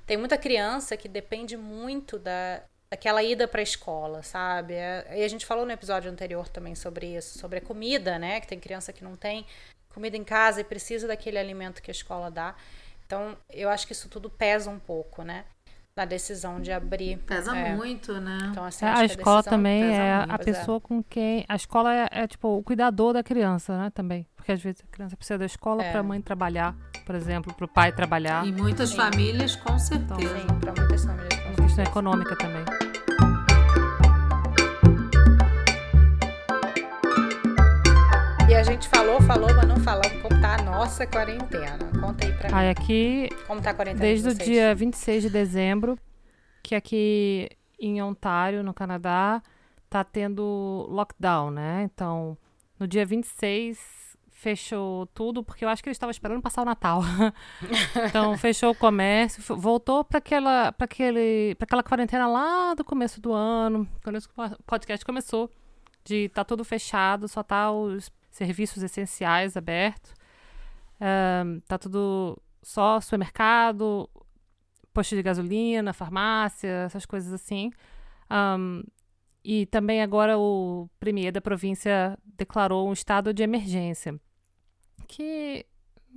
tem 0.05 0.17
muita 0.17 0.37
criança 0.37 0.95
que 0.95 1.07
depende 1.07 1.57
muito 1.57 2.19
da 2.19 2.61
daquela 2.95 3.21
ida 3.21 3.45
para 3.45 3.59
a 3.59 3.63
escola, 3.63 4.23
sabe? 4.23 4.73
É, 4.73 5.19
e 5.19 5.23
a 5.23 5.27
gente 5.27 5.45
falou 5.45 5.65
no 5.65 5.71
episódio 5.71 6.09
anterior 6.09 6.47
também 6.47 6.73
sobre 6.73 7.17
isso, 7.17 7.37
sobre 7.37 7.59
a 7.59 7.61
comida, 7.61 8.17
né? 8.17 8.39
Que 8.39 8.47
tem 8.47 8.59
criança 8.59 8.93
que 8.93 9.03
não 9.03 9.15
tem 9.15 9.45
comida 9.93 10.15
em 10.15 10.23
casa 10.23 10.61
e 10.61 10.63
precisa 10.63 11.07
daquele 11.07 11.37
alimento 11.37 11.81
que 11.81 11.91
a 11.91 11.93
escola 11.93 12.31
dá. 12.31 12.55
Então, 13.05 13.37
eu 13.49 13.69
acho 13.69 13.85
que 13.85 13.93
isso 13.93 14.09
tudo 14.09 14.29
pesa 14.29 14.69
um 14.69 14.79
pouco, 14.79 15.21
né? 15.21 15.45
na 15.97 16.03
decisão 16.03 16.59
de 16.59 16.73
abrir. 16.73 17.17
Pesa 17.19 17.55
é. 17.55 17.73
muito, 17.73 18.19
né? 18.19 18.37
Então, 18.51 18.65
assim, 18.65 18.85
é, 18.85 18.89
a 18.89 19.05
escola 19.05 19.39
a 19.39 19.43
também 19.43 19.81
é 19.81 20.17
muito, 20.17 20.31
a 20.31 20.35
é. 20.35 20.37
pessoa 20.37 20.77
é. 20.77 20.79
com 20.81 21.01
quem. 21.01 21.45
A 21.47 21.55
escola 21.55 21.95
é, 21.95 22.09
é, 22.11 22.27
tipo 22.27 22.49
o 22.49 22.61
cuidador 22.61 23.13
da 23.13 23.23
criança, 23.23 23.77
né? 23.77 23.89
Também. 23.91 24.27
Porque 24.35 24.51
às 24.51 24.61
vezes 24.61 24.83
a 24.83 24.93
criança 24.93 25.15
precisa 25.15 25.37
da 25.37 25.45
escola 25.45 25.81
para 25.85 26.01
a 26.01 26.03
mãe 26.03 26.21
trabalhar, 26.21 26.75
por 27.05 27.15
exemplo, 27.15 27.53
para 27.53 27.63
o 27.63 27.67
pai 27.69 27.93
trabalhar. 27.93 28.45
Em 28.45 28.51
muitas 28.51 28.89
Sim. 28.89 28.97
famílias, 28.97 29.55
com 29.55 29.79
certeza. 29.79 30.37
Então, 30.37 30.55
Sim, 30.55 30.59
para 30.59 30.73
muitas 30.73 31.05
famílias. 31.05 31.33
Com 31.33 31.45
certeza. 31.45 31.63
questão 31.75 31.83
econômica 31.85 32.35
também. 32.35 32.84
Falou, 39.05 39.21
falou, 39.21 39.55
mas 39.55 39.67
não 39.67 39.77
falamos 39.77 40.21
como 40.21 40.41
tá 40.41 40.55
a 40.55 40.63
nossa 40.63 41.05
quarentena. 41.05 41.77
Conta 42.01 42.25
aí 42.25 42.33
pra 42.33 42.49
mim. 42.49 42.69
Aqui, 42.69 43.29
como 43.45 43.61
tá 43.61 43.69
a 43.69 43.73
quarentena 43.73 44.01
desde 44.01 44.29
o 44.29 44.33
dia 44.33 44.73
26 44.73 45.23
de 45.23 45.29
dezembro, 45.29 45.97
que 46.63 46.73
aqui 46.73 47.49
em 47.79 48.01
Ontário, 48.01 48.63
no 48.63 48.73
Canadá, 48.73 49.43
tá 49.89 50.03
tendo 50.03 50.87
lockdown, 50.89 51.51
né? 51.51 51.83
Então, 51.83 52.35
no 52.79 52.87
dia 52.87 53.05
26 53.05 54.17
fechou 54.31 55.05
tudo, 55.07 55.43
porque 55.43 55.63
eu 55.63 55.69
acho 55.69 55.83
que 55.83 55.89
eles 55.89 55.97
estavam 55.97 56.11
esperando 56.11 56.41
passar 56.41 56.63
o 56.63 56.65
Natal. 56.65 57.01
então, 58.09 58.35
fechou 58.39 58.71
o 58.71 58.75
comércio, 58.75 59.55
voltou 59.55 60.03
para 60.03 60.17
aquela, 60.17 60.71
para 60.71 60.85
aquele, 60.85 61.53
para 61.55 61.65
aquela 61.65 61.83
quarentena 61.83 62.27
lá 62.27 62.73
do 62.73 62.83
começo 62.83 63.21
do 63.21 63.31
ano, 63.33 63.87
quando 64.03 64.17
o 64.17 64.63
podcast 64.65 65.05
começou, 65.05 65.49
de 66.03 66.29
tá 66.29 66.43
tudo 66.43 66.63
fechado, 66.63 67.27
só 67.27 67.43
tá 67.43 67.71
os 67.71 68.11
serviços 68.35 68.83
essenciais 68.83 69.55
abertos. 69.55 70.13
Um, 70.99 71.59
tá 71.61 71.77
tudo 71.77 72.41
só 72.61 72.99
supermercado, 72.99 74.09
posto 74.93 75.15
de 75.15 75.23
gasolina, 75.23 75.93
farmácia, 75.93 76.85
essas 76.85 77.05
coisas 77.05 77.31
assim. 77.33 77.71
Um, 78.29 78.83
e 79.43 79.65
também 79.67 80.01
agora 80.01 80.37
o 80.37 80.89
premier 80.99 81.31
da 81.31 81.39
província 81.39 82.17
declarou 82.25 82.89
um 82.89 82.93
estado 82.93 83.33
de 83.33 83.43
emergência. 83.43 84.19
Que 85.07 85.65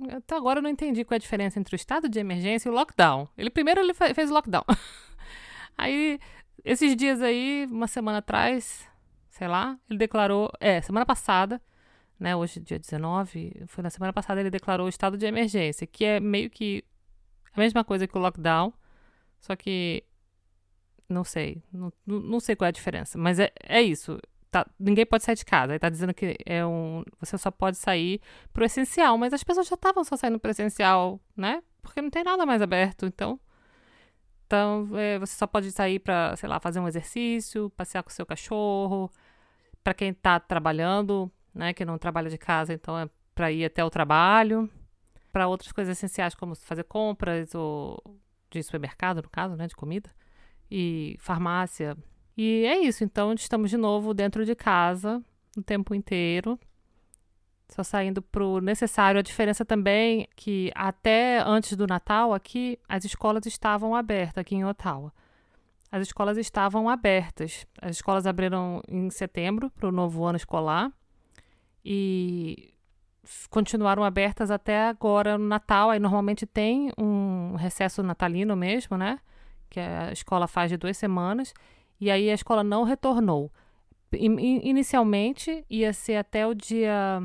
até 0.09 0.35
agora 0.35 0.59
eu 0.59 0.63
não 0.63 0.69
entendi 0.69 1.05
qual 1.05 1.15
é 1.15 1.17
a 1.17 1.19
diferença 1.19 1.59
entre 1.59 1.75
o 1.75 1.77
estado 1.77 2.09
de 2.09 2.19
emergência 2.19 2.67
e 2.67 2.71
o 2.71 2.75
lockdown. 2.75 3.29
Ele 3.37 3.49
primeiro 3.49 3.79
ele 3.79 3.93
fez 3.93 4.29
o 4.29 4.33
lockdown. 4.33 4.63
aí, 5.77 6.19
esses 6.65 6.95
dias 6.95 7.21
aí, 7.21 7.67
uma 7.69 7.87
semana 7.87 8.17
atrás, 8.17 8.85
sei 9.29 9.47
lá, 9.47 9.77
ele 9.89 9.99
declarou. 9.99 10.51
É, 10.59 10.81
semana 10.81 11.05
passada, 11.05 11.61
né, 12.19 12.35
hoje 12.35 12.59
dia 12.59 12.79
19, 12.79 13.63
foi 13.67 13.83
na 13.83 13.89
semana 13.89 14.13
passada 14.13 14.39
ele 14.41 14.49
declarou 14.49 14.85
o 14.85 14.89
estado 14.89 15.17
de 15.17 15.25
emergência, 15.25 15.87
que 15.87 16.03
é 16.05 16.19
meio 16.19 16.49
que 16.49 16.83
a 17.53 17.59
mesma 17.59 17.83
coisa 17.83 18.07
que 18.07 18.17
o 18.17 18.21
lockdown, 18.21 18.73
só 19.39 19.55
que 19.55 20.03
não 21.07 21.23
sei, 21.23 21.63
não, 21.73 21.91
não 22.05 22.39
sei 22.39 22.55
qual 22.55 22.67
é 22.67 22.69
a 22.69 22.71
diferença, 22.71 23.17
mas 23.17 23.39
é, 23.39 23.51
é 23.63 23.81
isso. 23.81 24.19
Tá, 24.51 24.65
ninguém 24.79 25.05
pode 25.05 25.23
sair 25.23 25.35
de 25.35 25.45
casa. 25.45 25.73
Ele 25.73 25.79
tá 25.79 25.89
dizendo 25.89 26.13
que 26.13 26.35
é 26.45 26.65
um, 26.65 27.03
você 27.19 27.37
só 27.37 27.51
pode 27.51 27.77
sair 27.77 28.19
pro 28.51 28.65
essencial, 28.65 29.17
mas 29.17 29.31
as 29.31 29.43
pessoas 29.43 29.67
já 29.67 29.75
estavam 29.75 30.03
só 30.03 30.17
saindo 30.17 30.39
pro 30.39 30.49
essencial, 30.51 31.19
né? 31.37 31.61
Porque 31.81 32.01
não 32.01 32.09
tem 32.09 32.23
nada 32.23 32.45
mais 32.45 32.61
aberto, 32.61 33.05
então 33.05 33.39
Então, 34.47 34.89
é, 34.97 35.19
você 35.19 35.35
só 35.35 35.45
pode 35.45 35.71
sair 35.71 35.99
para, 35.99 36.35
sei 36.35 36.49
lá, 36.49 36.59
fazer 36.59 36.79
um 36.79 36.87
exercício, 36.87 37.69
passear 37.71 38.01
com 38.03 38.09
o 38.09 38.13
seu 38.13 38.25
cachorro. 38.25 39.11
Para 39.83 39.93
quem 39.93 40.09
está 40.11 40.39
trabalhando, 40.39 41.31
né, 41.59 41.73
que 41.73 41.83
não 41.83 41.97
trabalha 41.97 42.29
de 42.29 42.37
casa, 42.37 42.73
então 42.73 42.97
é 42.97 43.09
para 43.35 43.51
ir 43.51 43.65
até 43.65 43.83
o 43.83 43.89
trabalho. 43.89 44.69
Para 45.31 45.47
outras 45.47 45.71
coisas 45.71 45.97
essenciais, 45.97 46.33
como 46.33 46.55
fazer 46.55 46.85
compras 46.85 47.53
ou 47.53 48.01
de 48.49 48.63
supermercado, 48.63 49.21
no 49.21 49.29
caso, 49.29 49.55
né, 49.55 49.67
de 49.67 49.75
comida, 49.75 50.09
e 50.71 51.17
farmácia. 51.19 51.95
E 52.35 52.65
é 52.65 52.79
isso. 52.79 53.03
Então, 53.03 53.33
estamos 53.33 53.69
de 53.69 53.77
novo 53.77 54.13
dentro 54.13 54.45
de 54.45 54.55
casa 54.55 55.21
o 55.57 55.61
tempo 55.61 55.93
inteiro 55.93 56.57
só 57.67 57.83
saindo 57.83 58.21
pro 58.21 58.59
necessário. 58.59 59.19
A 59.19 59.21
diferença 59.21 59.63
também 59.63 60.23
é 60.23 60.27
que 60.35 60.71
até 60.73 61.39
antes 61.45 61.77
do 61.77 61.85
Natal 61.85 62.33
aqui 62.33 62.79
as 62.87 63.05
escolas 63.05 63.45
estavam 63.45 63.95
abertas 63.95 64.39
aqui 64.39 64.55
em 64.55 64.65
Ottawa. 64.65 65.13
As 65.91 66.01
escolas 66.01 66.37
estavam 66.37 66.89
abertas. 66.89 67.67
As 67.79 67.91
escolas 67.91 68.25
abriram 68.25 68.81
em 68.87 69.09
setembro 69.11 69.69
para 69.69 69.87
o 69.87 69.91
novo 69.91 70.23
ano 70.25 70.37
escolar 70.37 70.91
e 71.83 72.73
continuaram 73.49 74.03
abertas 74.03 74.49
até 74.49 74.87
agora 74.87 75.37
no 75.37 75.47
Natal. 75.47 75.89
Aí 75.89 75.99
normalmente 75.99 76.45
tem 76.45 76.91
um 76.97 77.55
recesso 77.55 78.01
natalino 78.01 78.55
mesmo, 78.55 78.97
né? 78.97 79.19
Que 79.69 79.79
a 79.79 80.11
escola 80.11 80.47
faz 80.47 80.69
de 80.71 80.77
duas 80.77 80.97
semanas. 80.97 81.53
E 81.99 82.09
aí 82.09 82.29
a 82.29 82.33
escola 82.33 82.63
não 82.63 82.83
retornou. 82.83 83.51
Inicialmente 84.11 85.63
ia 85.69 85.93
ser 85.93 86.15
até 86.15 86.47
o 86.47 86.55
dia 86.55 87.21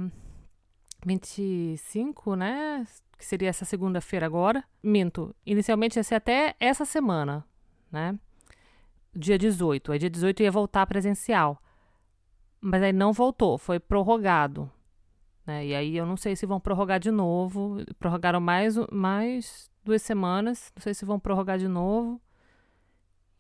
25, 1.05 2.35
né? 2.37 2.87
Que 3.17 3.25
seria 3.25 3.49
essa 3.49 3.65
segunda-feira 3.65 4.27
agora. 4.27 4.63
Minto. 4.83 5.35
Inicialmente 5.47 5.99
ia 5.99 6.05
ser 6.05 6.17
até 6.17 6.55
essa 6.61 6.85
semana, 6.85 7.45
né? 7.91 8.19
Dia 9.15 9.39
18. 9.39 9.93
Aí 9.93 9.99
dia 9.99 10.11
18 10.11 10.43
ia 10.43 10.51
voltar 10.51 10.85
presencial. 10.87 11.63
Mas 12.67 12.83
aí 12.83 12.95
não 12.95 13.13
voltou, 13.13 13.59
foi 13.59 13.79
prorrogado. 13.79 14.73
Né? 15.47 15.67
E 15.67 15.75
aí 15.75 15.95
eu 15.95 16.07
não 16.07 16.17
sei 16.17 16.35
se 16.35 16.47
vão 16.47 16.59
prorrogar 16.59 16.99
de 16.99 17.11
novo. 17.11 17.77
Prorrogaram 17.99 18.41
mais, 18.41 18.75
mais 18.91 19.71
duas 19.85 20.01
semanas. 20.01 20.73
Não 20.75 20.83
sei 20.83 20.95
se 20.95 21.05
vão 21.05 21.21
prorrogar 21.21 21.59
de 21.59 21.69
novo. 21.69 22.19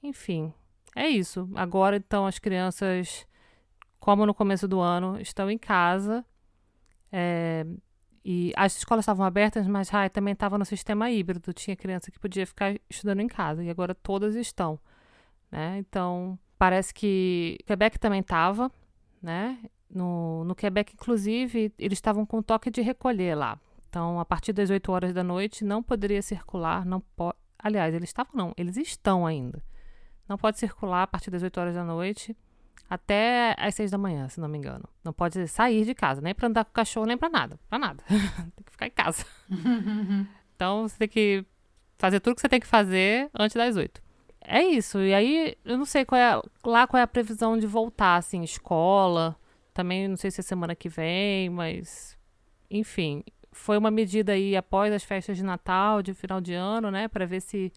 Enfim, 0.02 0.52
é 0.94 1.08
isso. 1.08 1.48
Agora 1.54 1.96
então 1.96 2.26
as 2.26 2.38
crianças, 2.38 3.26
como 3.98 4.26
no 4.26 4.34
começo 4.34 4.68
do 4.68 4.78
ano, 4.78 5.18
estão 5.18 5.50
em 5.50 5.56
casa 5.56 6.22
é, 7.10 7.64
e 8.22 8.52
as 8.54 8.76
escolas 8.76 9.04
estavam 9.04 9.24
abertas, 9.24 9.66
mas 9.66 9.88
ai, 9.94 10.10
também 10.10 10.32
estava 10.32 10.58
no 10.58 10.66
sistema 10.66 11.10
híbrido. 11.10 11.54
Tinha 11.54 11.74
criança 11.74 12.10
que 12.10 12.18
podia 12.18 12.46
ficar 12.46 12.78
estudando 12.90 13.20
em 13.20 13.28
casa 13.28 13.64
e 13.64 13.70
agora 13.70 13.94
todas 13.94 14.34
estão. 14.34 14.78
Né? 15.50 15.78
Então, 15.78 16.38
parece 16.58 16.92
que 16.92 17.56
Quebec 17.66 17.98
também 17.98 18.20
estava. 18.20 18.70
Né? 19.24 19.58
No, 19.88 20.44
no 20.44 20.54
Quebec, 20.54 20.92
inclusive, 20.92 21.72
eles 21.78 21.96
estavam 21.96 22.26
com 22.26 22.42
toque 22.42 22.70
de 22.70 22.82
recolher 22.82 23.34
lá. 23.34 23.58
Então, 23.88 24.20
a 24.20 24.24
partir 24.24 24.52
das 24.52 24.68
8 24.68 24.92
horas 24.92 25.14
da 25.14 25.24
noite, 25.24 25.64
não 25.64 25.82
poderia 25.82 26.20
circular. 26.20 26.84
não 26.84 27.00
pode. 27.00 27.38
Aliás, 27.58 27.94
eles 27.94 28.10
estavam, 28.10 28.32
não, 28.34 28.52
eles 28.54 28.76
estão 28.76 29.24
ainda. 29.24 29.64
Não 30.28 30.36
pode 30.36 30.58
circular 30.58 31.04
a 31.04 31.06
partir 31.06 31.30
das 31.30 31.42
8 31.42 31.58
horas 31.58 31.74
da 31.74 31.84
noite 31.84 32.36
até 32.88 33.56
às 33.58 33.74
seis 33.74 33.90
da 33.90 33.96
manhã, 33.96 34.28
se 34.28 34.38
não 34.38 34.48
me 34.48 34.58
engano. 34.58 34.84
Não 35.02 35.12
pode 35.12 35.48
sair 35.48 35.86
de 35.86 35.94
casa, 35.94 36.20
nem 36.20 36.34
para 36.34 36.48
andar 36.48 36.64
com 36.66 36.70
o 36.70 36.74
cachorro, 36.74 37.06
nem 37.06 37.16
para 37.16 37.30
nada. 37.30 37.58
Pra 37.66 37.78
nada. 37.78 38.04
tem 38.54 38.64
que 38.64 38.72
ficar 38.72 38.86
em 38.86 38.90
casa. 38.90 39.24
então 40.54 40.86
você 40.86 40.98
tem 40.98 41.08
que 41.08 41.46
fazer 41.96 42.20
tudo 42.20 42.34
que 42.34 42.42
você 42.42 42.48
tem 42.48 42.60
que 42.60 42.66
fazer 42.66 43.30
antes 43.34 43.56
das 43.56 43.76
oito. 43.76 44.03
É 44.46 44.62
isso. 44.62 45.00
E 45.00 45.14
aí, 45.14 45.56
eu 45.64 45.78
não 45.78 45.84
sei 45.84 46.04
qual 46.04 46.20
é 46.20 46.40
lá 46.64 46.86
qual 46.86 47.00
é 47.00 47.02
a 47.02 47.06
previsão 47.06 47.58
de 47.58 47.66
voltar, 47.66 48.16
assim, 48.16 48.42
escola. 48.42 49.36
Também 49.72 50.06
não 50.08 50.16
sei 50.16 50.30
se 50.30 50.40
é 50.40 50.42
semana 50.44 50.74
que 50.74 50.88
vem, 50.88 51.50
mas 51.50 52.16
enfim, 52.70 53.24
foi 53.52 53.78
uma 53.78 53.90
medida 53.90 54.32
aí 54.32 54.56
após 54.56 54.92
as 54.92 55.04
festas 55.04 55.36
de 55.36 55.42
Natal, 55.44 56.02
de 56.02 56.14
final 56.14 56.40
de 56.40 56.54
ano, 56.54 56.90
né, 56.90 57.08
para 57.08 57.24
ver 57.26 57.40
se 57.40 57.72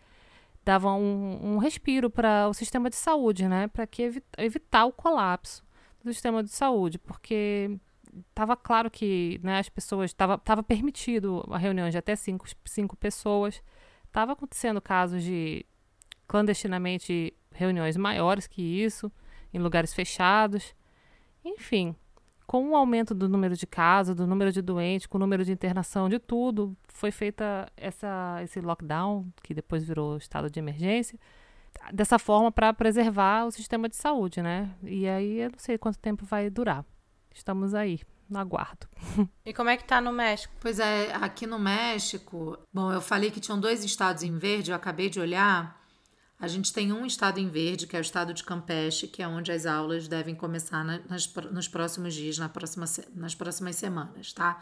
dava 0.65 0.91
um, 0.93 1.55
um 1.55 1.57
respiro 1.57 2.09
para 2.09 2.47
o 2.49 2.53
sistema 2.53 2.89
de 2.89 2.95
saúde, 2.97 3.47
né? 3.47 3.67
Para 3.69 3.87
que 3.87 4.01
evi 4.03 4.23
evitar 4.37 4.85
o 4.85 4.91
colapso 4.91 5.63
do 6.03 6.11
sistema 6.13 6.43
de 6.43 6.49
saúde, 6.49 6.99
porque 6.99 7.79
estava 8.29 8.55
claro 8.57 8.91
que 8.91 9.39
né, 9.43 9.59
as 9.59 9.69
pessoas 9.69 10.11
estava 10.11 10.37
tava 10.37 10.61
permitido 10.63 11.45
a 11.49 11.57
reunião 11.57 11.89
de 11.89 11.97
até 11.97 12.15
cinco, 12.15 12.45
cinco 12.65 12.97
pessoas, 12.97 13.63
estava 14.05 14.33
acontecendo 14.33 14.81
casos 14.81 15.23
de 15.23 15.65
clandestinamente 16.27 17.33
reuniões 17.51 17.97
maiores 17.97 18.47
que 18.47 18.61
isso, 18.61 19.11
em 19.53 19.59
lugares 19.59 19.93
fechados, 19.93 20.75
enfim 21.43 21.95
com 22.47 22.69
o 22.69 22.75
aumento 22.77 23.13
do 23.13 23.27
número 23.27 23.57
de 23.57 23.67
casos, 23.67 24.15
do 24.15 24.25
número 24.25 24.53
de 24.53 24.61
doentes, 24.61 25.05
com 25.05 25.17
o 25.17 25.19
número 25.19 25.43
de 25.43 25.51
internação, 25.51 26.07
de 26.07 26.17
tudo, 26.17 26.75
foi 26.87 27.11
feita 27.11 27.69
essa, 27.75 28.39
esse 28.41 28.61
lockdown, 28.61 29.27
que 29.43 29.53
depois 29.53 29.83
virou 29.83 30.15
estado 30.15 30.49
de 30.49 30.57
emergência, 30.57 31.19
dessa 31.91 32.17
forma 32.17 32.49
para 32.49 32.73
preservar 32.73 33.45
o 33.45 33.51
sistema 33.51 33.89
de 33.89 33.97
saúde, 33.97 34.41
né? 34.41 34.73
E 34.81 35.05
aí 35.07 35.41
eu 35.41 35.51
não 35.51 35.59
sei 35.59 35.77
quanto 35.77 35.99
tempo 35.99 36.25
vai 36.25 36.49
durar. 36.49 36.85
Estamos 37.35 37.75
aí, 37.75 37.99
no 38.29 38.39
aguardo. 38.39 38.87
E 39.45 39.53
como 39.53 39.69
é 39.69 39.75
que 39.75 39.83
tá 39.83 39.99
no 39.99 40.13
México? 40.13 40.53
Pois 40.61 40.79
é, 40.79 41.13
aqui 41.15 41.45
no 41.45 41.59
México, 41.59 42.57
bom, 42.73 42.93
eu 42.93 43.01
falei 43.01 43.29
que 43.29 43.41
tinham 43.41 43.59
dois 43.59 43.83
estados 43.83 44.23
em 44.23 44.37
verde, 44.37 44.71
eu 44.71 44.75
acabei 44.75 45.09
de 45.09 45.19
olhar. 45.19 45.85
A 46.39 46.47
gente 46.47 46.71
tem 46.71 46.93
um 46.93 47.05
estado 47.05 47.39
em 47.39 47.49
verde, 47.49 47.87
que 47.87 47.95
é 47.95 47.99
o 47.99 48.01
estado 48.01 48.31
de 48.31 48.43
Campeche, 48.43 49.07
que 49.07 49.23
é 49.23 49.27
onde 49.27 49.51
as 49.51 49.65
aulas 49.65 50.07
devem 50.07 50.35
começar 50.35 50.83
nas, 50.83 51.33
nos 51.51 51.67
próximos 51.67 52.13
dias, 52.13 52.37
na 52.37 52.47
próxima, 52.47 52.85
nas 53.15 53.33
próximas 53.33 53.75
semanas, 53.75 54.33
tá? 54.33 54.61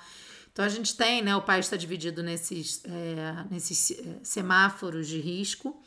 Então 0.54 0.64
a 0.64 0.70
gente 0.70 0.96
tem, 0.96 1.22
né? 1.22 1.36
O 1.36 1.42
país 1.42 1.66
está 1.66 1.76
dividido 1.76 2.24
nesses, 2.24 2.82
é, 2.86 3.46
nesses 3.52 3.92
é, 3.92 4.20
semáforos 4.24 5.06
de 5.06 5.20
risco. 5.20 5.84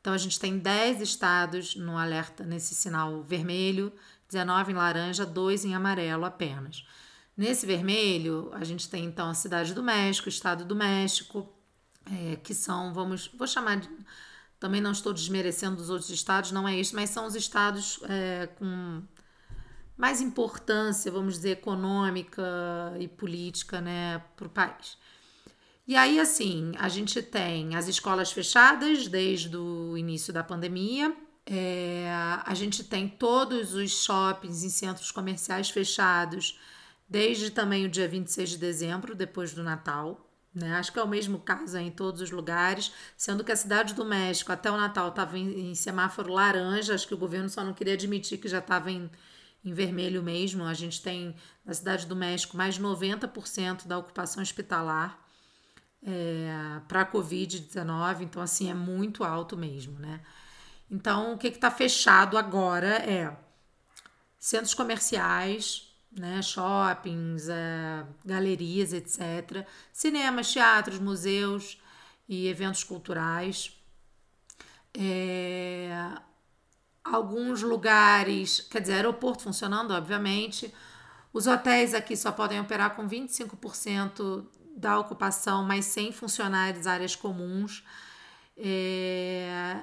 Então 0.00 0.12
a 0.12 0.18
gente 0.18 0.40
tem 0.40 0.58
10 0.58 1.00
estados 1.00 1.76
no 1.76 1.96
alerta, 1.96 2.42
nesse 2.44 2.74
sinal 2.74 3.22
vermelho, 3.22 3.92
19 4.28 4.72
em 4.72 4.74
laranja, 4.74 5.24
2 5.24 5.66
em 5.66 5.74
amarelo 5.74 6.24
apenas. 6.24 6.84
Nesse 7.36 7.64
vermelho, 7.64 8.50
a 8.54 8.64
gente 8.64 8.88
tem 8.88 9.04
então 9.04 9.30
a 9.30 9.34
Cidade 9.34 9.72
do 9.72 9.84
México, 9.84 10.26
o 10.26 10.28
Estado 10.30 10.64
do 10.64 10.74
México, 10.74 11.48
é, 12.10 12.34
que 12.36 12.52
são, 12.52 12.92
vamos, 12.92 13.30
vou 13.38 13.46
chamar 13.46 13.76
de 13.76 13.88
também 14.58 14.80
não 14.80 14.92
estou 14.92 15.12
desmerecendo 15.12 15.80
os 15.80 15.90
outros 15.90 16.10
estados, 16.10 16.52
não 16.52 16.66
é 16.66 16.74
isso, 16.74 16.94
mas 16.94 17.10
são 17.10 17.26
os 17.26 17.34
estados 17.34 18.00
é, 18.08 18.48
com 18.58 19.02
mais 19.96 20.20
importância, 20.20 21.10
vamos 21.10 21.34
dizer, 21.34 21.50
econômica 21.50 22.42
e 22.98 23.08
política 23.08 23.80
né, 23.80 24.22
para 24.36 24.46
o 24.46 24.50
país. 24.50 24.96
E 25.86 25.96
aí, 25.96 26.20
assim, 26.20 26.72
a 26.78 26.88
gente 26.88 27.22
tem 27.22 27.74
as 27.74 27.88
escolas 27.88 28.30
fechadas 28.30 29.08
desde 29.08 29.56
o 29.56 29.96
início 29.96 30.32
da 30.32 30.44
pandemia, 30.44 31.16
é, 31.50 32.10
a 32.44 32.52
gente 32.54 32.84
tem 32.84 33.08
todos 33.08 33.72
os 33.72 34.04
shoppings 34.04 34.62
e 34.62 34.70
centros 34.70 35.10
comerciais 35.10 35.70
fechados 35.70 36.58
desde 37.08 37.50
também 37.50 37.86
o 37.86 37.88
dia 37.88 38.06
26 38.06 38.50
de 38.50 38.58
dezembro, 38.58 39.14
depois 39.14 39.54
do 39.54 39.62
Natal. 39.62 40.27
Né? 40.54 40.74
Acho 40.74 40.92
que 40.92 40.98
é 40.98 41.02
o 41.02 41.08
mesmo 41.08 41.38
caso 41.38 41.78
em 41.78 41.90
todos 41.90 42.20
os 42.20 42.30
lugares, 42.30 42.92
sendo 43.16 43.44
que 43.44 43.52
a 43.52 43.56
cidade 43.56 43.94
do 43.94 44.04
México 44.04 44.50
até 44.50 44.70
o 44.70 44.76
Natal 44.76 45.08
estava 45.08 45.38
em, 45.38 45.70
em, 45.70 45.74
semáforo 45.74 46.32
laranja, 46.32 46.94
acho 46.94 47.06
que 47.06 47.14
o 47.14 47.18
governo 47.18 47.48
só 47.48 47.62
não 47.62 47.74
queria 47.74 47.94
admitir 47.94 48.38
que 48.38 48.48
já 48.48 48.58
estava 48.58 48.90
em, 48.90 49.10
em 49.64 49.72
vermelho 49.72 50.22
mesmo. 50.22 50.64
A 50.64 50.74
gente 50.74 51.02
tem 51.02 51.36
na 51.64 51.74
cidade 51.74 52.06
do 52.06 52.16
México 52.16 52.56
mais 52.56 52.76
de 52.76 52.82
90% 52.82 53.86
da 53.86 53.98
ocupação 53.98 54.42
hospitalar 54.42 55.22
é, 56.02 56.80
para 56.88 57.02
a 57.02 57.06
Covid-19, 57.06 58.22
então 58.22 58.42
assim 58.42 58.70
é 58.70 58.74
muito 58.74 59.24
alto 59.24 59.56
mesmo. 59.56 59.98
Né? 59.98 60.20
Então 60.90 61.34
o 61.34 61.38
que 61.38 61.48
está 61.48 61.70
fechado 61.70 62.38
agora 62.38 62.96
é 63.08 63.36
centros 64.38 64.74
comerciais, 64.74 65.87
né, 66.10 66.40
shoppings, 66.42 67.48
é, 67.48 68.04
galerias, 68.24 68.92
etc., 68.92 69.66
cinemas, 69.92 70.52
teatros, 70.52 70.98
museus 70.98 71.80
e 72.28 72.48
eventos 72.48 72.84
culturais. 72.84 73.72
É, 74.94 76.12
alguns 77.04 77.62
lugares, 77.62 78.60
quer 78.60 78.80
dizer, 78.80 78.94
aeroporto 78.94 79.42
funcionando, 79.42 79.92
obviamente. 79.92 80.72
Os 81.32 81.46
hotéis 81.46 81.94
aqui 81.94 82.16
só 82.16 82.32
podem 82.32 82.60
operar 82.60 82.96
com 82.96 83.08
25% 83.08 84.46
da 84.76 84.98
ocupação, 84.98 85.64
mas 85.64 85.84
sem 85.86 86.12
funcionários, 86.12 86.86
áreas 86.86 87.14
comuns. 87.14 87.84
É, 88.56 89.82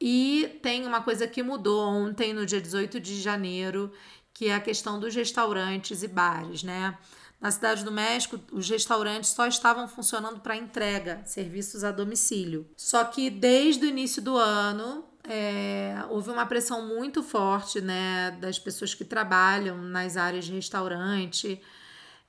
e 0.00 0.58
tem 0.62 0.86
uma 0.86 1.02
coisa 1.02 1.26
que 1.26 1.42
mudou 1.42 1.88
ontem, 1.88 2.32
no 2.32 2.46
dia 2.46 2.60
18 2.60 3.00
de 3.00 3.20
janeiro, 3.20 3.92
que 4.38 4.46
é 4.46 4.54
a 4.54 4.60
questão 4.60 5.00
dos 5.00 5.16
restaurantes 5.16 6.04
e 6.04 6.06
bares, 6.06 6.62
né? 6.62 6.96
Na 7.40 7.50
Cidade 7.50 7.84
do 7.84 7.90
México, 7.90 8.38
os 8.52 8.70
restaurantes 8.70 9.30
só 9.30 9.48
estavam 9.48 9.88
funcionando 9.88 10.38
para 10.38 10.56
entrega, 10.56 11.20
serviços 11.24 11.82
a 11.82 11.90
domicílio. 11.90 12.64
Só 12.76 13.02
que 13.02 13.30
desde 13.30 13.84
o 13.84 13.88
início 13.88 14.22
do 14.22 14.36
ano, 14.36 15.04
é, 15.24 15.96
houve 16.08 16.30
uma 16.30 16.46
pressão 16.46 16.86
muito 16.86 17.20
forte 17.20 17.80
né, 17.80 18.30
das 18.40 18.60
pessoas 18.60 18.94
que 18.94 19.04
trabalham 19.04 19.76
nas 19.76 20.16
áreas 20.16 20.44
de 20.44 20.52
restaurante, 20.52 21.60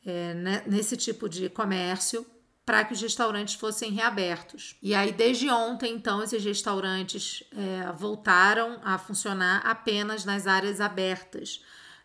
é, 0.04 0.34
né, 0.34 0.64
nesse 0.66 0.98
tipo 0.98 1.30
de 1.30 1.48
comércio, 1.48 2.26
para 2.66 2.84
que 2.86 2.94
os 2.94 3.02
restaurantes 3.02 3.54
fossem 3.54 3.92
reabertos. 3.92 4.76
E 4.82 4.96
aí, 4.96 5.12
desde 5.12 5.48
ontem, 5.52 5.94
então, 5.94 6.24
esses 6.24 6.44
restaurantes 6.44 7.44
é, 7.56 7.92
voltaram 7.92 8.80
a 8.84 8.98
funcionar 8.98 9.62
apenas 9.64 10.26
nas 10.26 10.48
áreas 10.48 10.82
abertas 10.82 11.62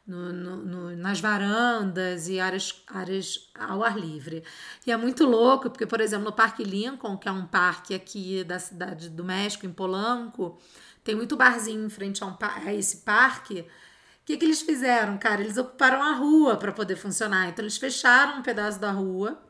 no, 0.06 0.32
no, 0.32 0.96
nas 0.96 1.20
varandas 1.20 2.28
e 2.28 2.38
áreas, 2.38 2.82
áreas 2.86 3.50
ao 3.58 3.82
ar 3.82 3.98
livre. 3.98 4.44
E 4.86 4.92
é 4.92 4.96
muito 4.96 5.24
louco, 5.24 5.70
porque, 5.70 5.86
por 5.86 6.00
exemplo, 6.00 6.26
no 6.26 6.32
Parque 6.32 6.62
Lincoln, 6.62 7.16
que 7.16 7.28
é 7.28 7.32
um 7.32 7.46
parque 7.46 7.94
aqui 7.94 8.44
da 8.44 8.58
cidade 8.58 9.08
do 9.08 9.24
México, 9.24 9.66
em 9.66 9.72
Polanco, 9.72 10.60
tem 11.02 11.14
muito 11.14 11.36
barzinho 11.36 11.86
em 11.86 11.90
frente 11.90 12.22
a, 12.22 12.26
um, 12.26 12.36
a 12.40 12.74
esse 12.74 12.98
parque. 12.98 13.60
O 13.60 14.26
que, 14.26 14.36
que 14.36 14.44
eles 14.44 14.62
fizeram, 14.62 15.18
cara? 15.18 15.40
Eles 15.40 15.56
ocuparam 15.56 16.02
a 16.02 16.12
rua 16.12 16.56
para 16.56 16.72
poder 16.72 16.96
funcionar. 16.96 17.48
Então, 17.48 17.62
eles 17.62 17.76
fecharam 17.76 18.38
um 18.38 18.42
pedaço 18.42 18.78
da 18.78 18.90
rua 18.90 19.42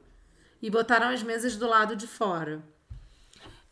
e 0.62 0.70
botaram 0.70 1.08
as 1.08 1.22
mesas 1.22 1.56
do 1.56 1.66
lado 1.66 1.96
de 1.96 2.06
fora. 2.06 2.62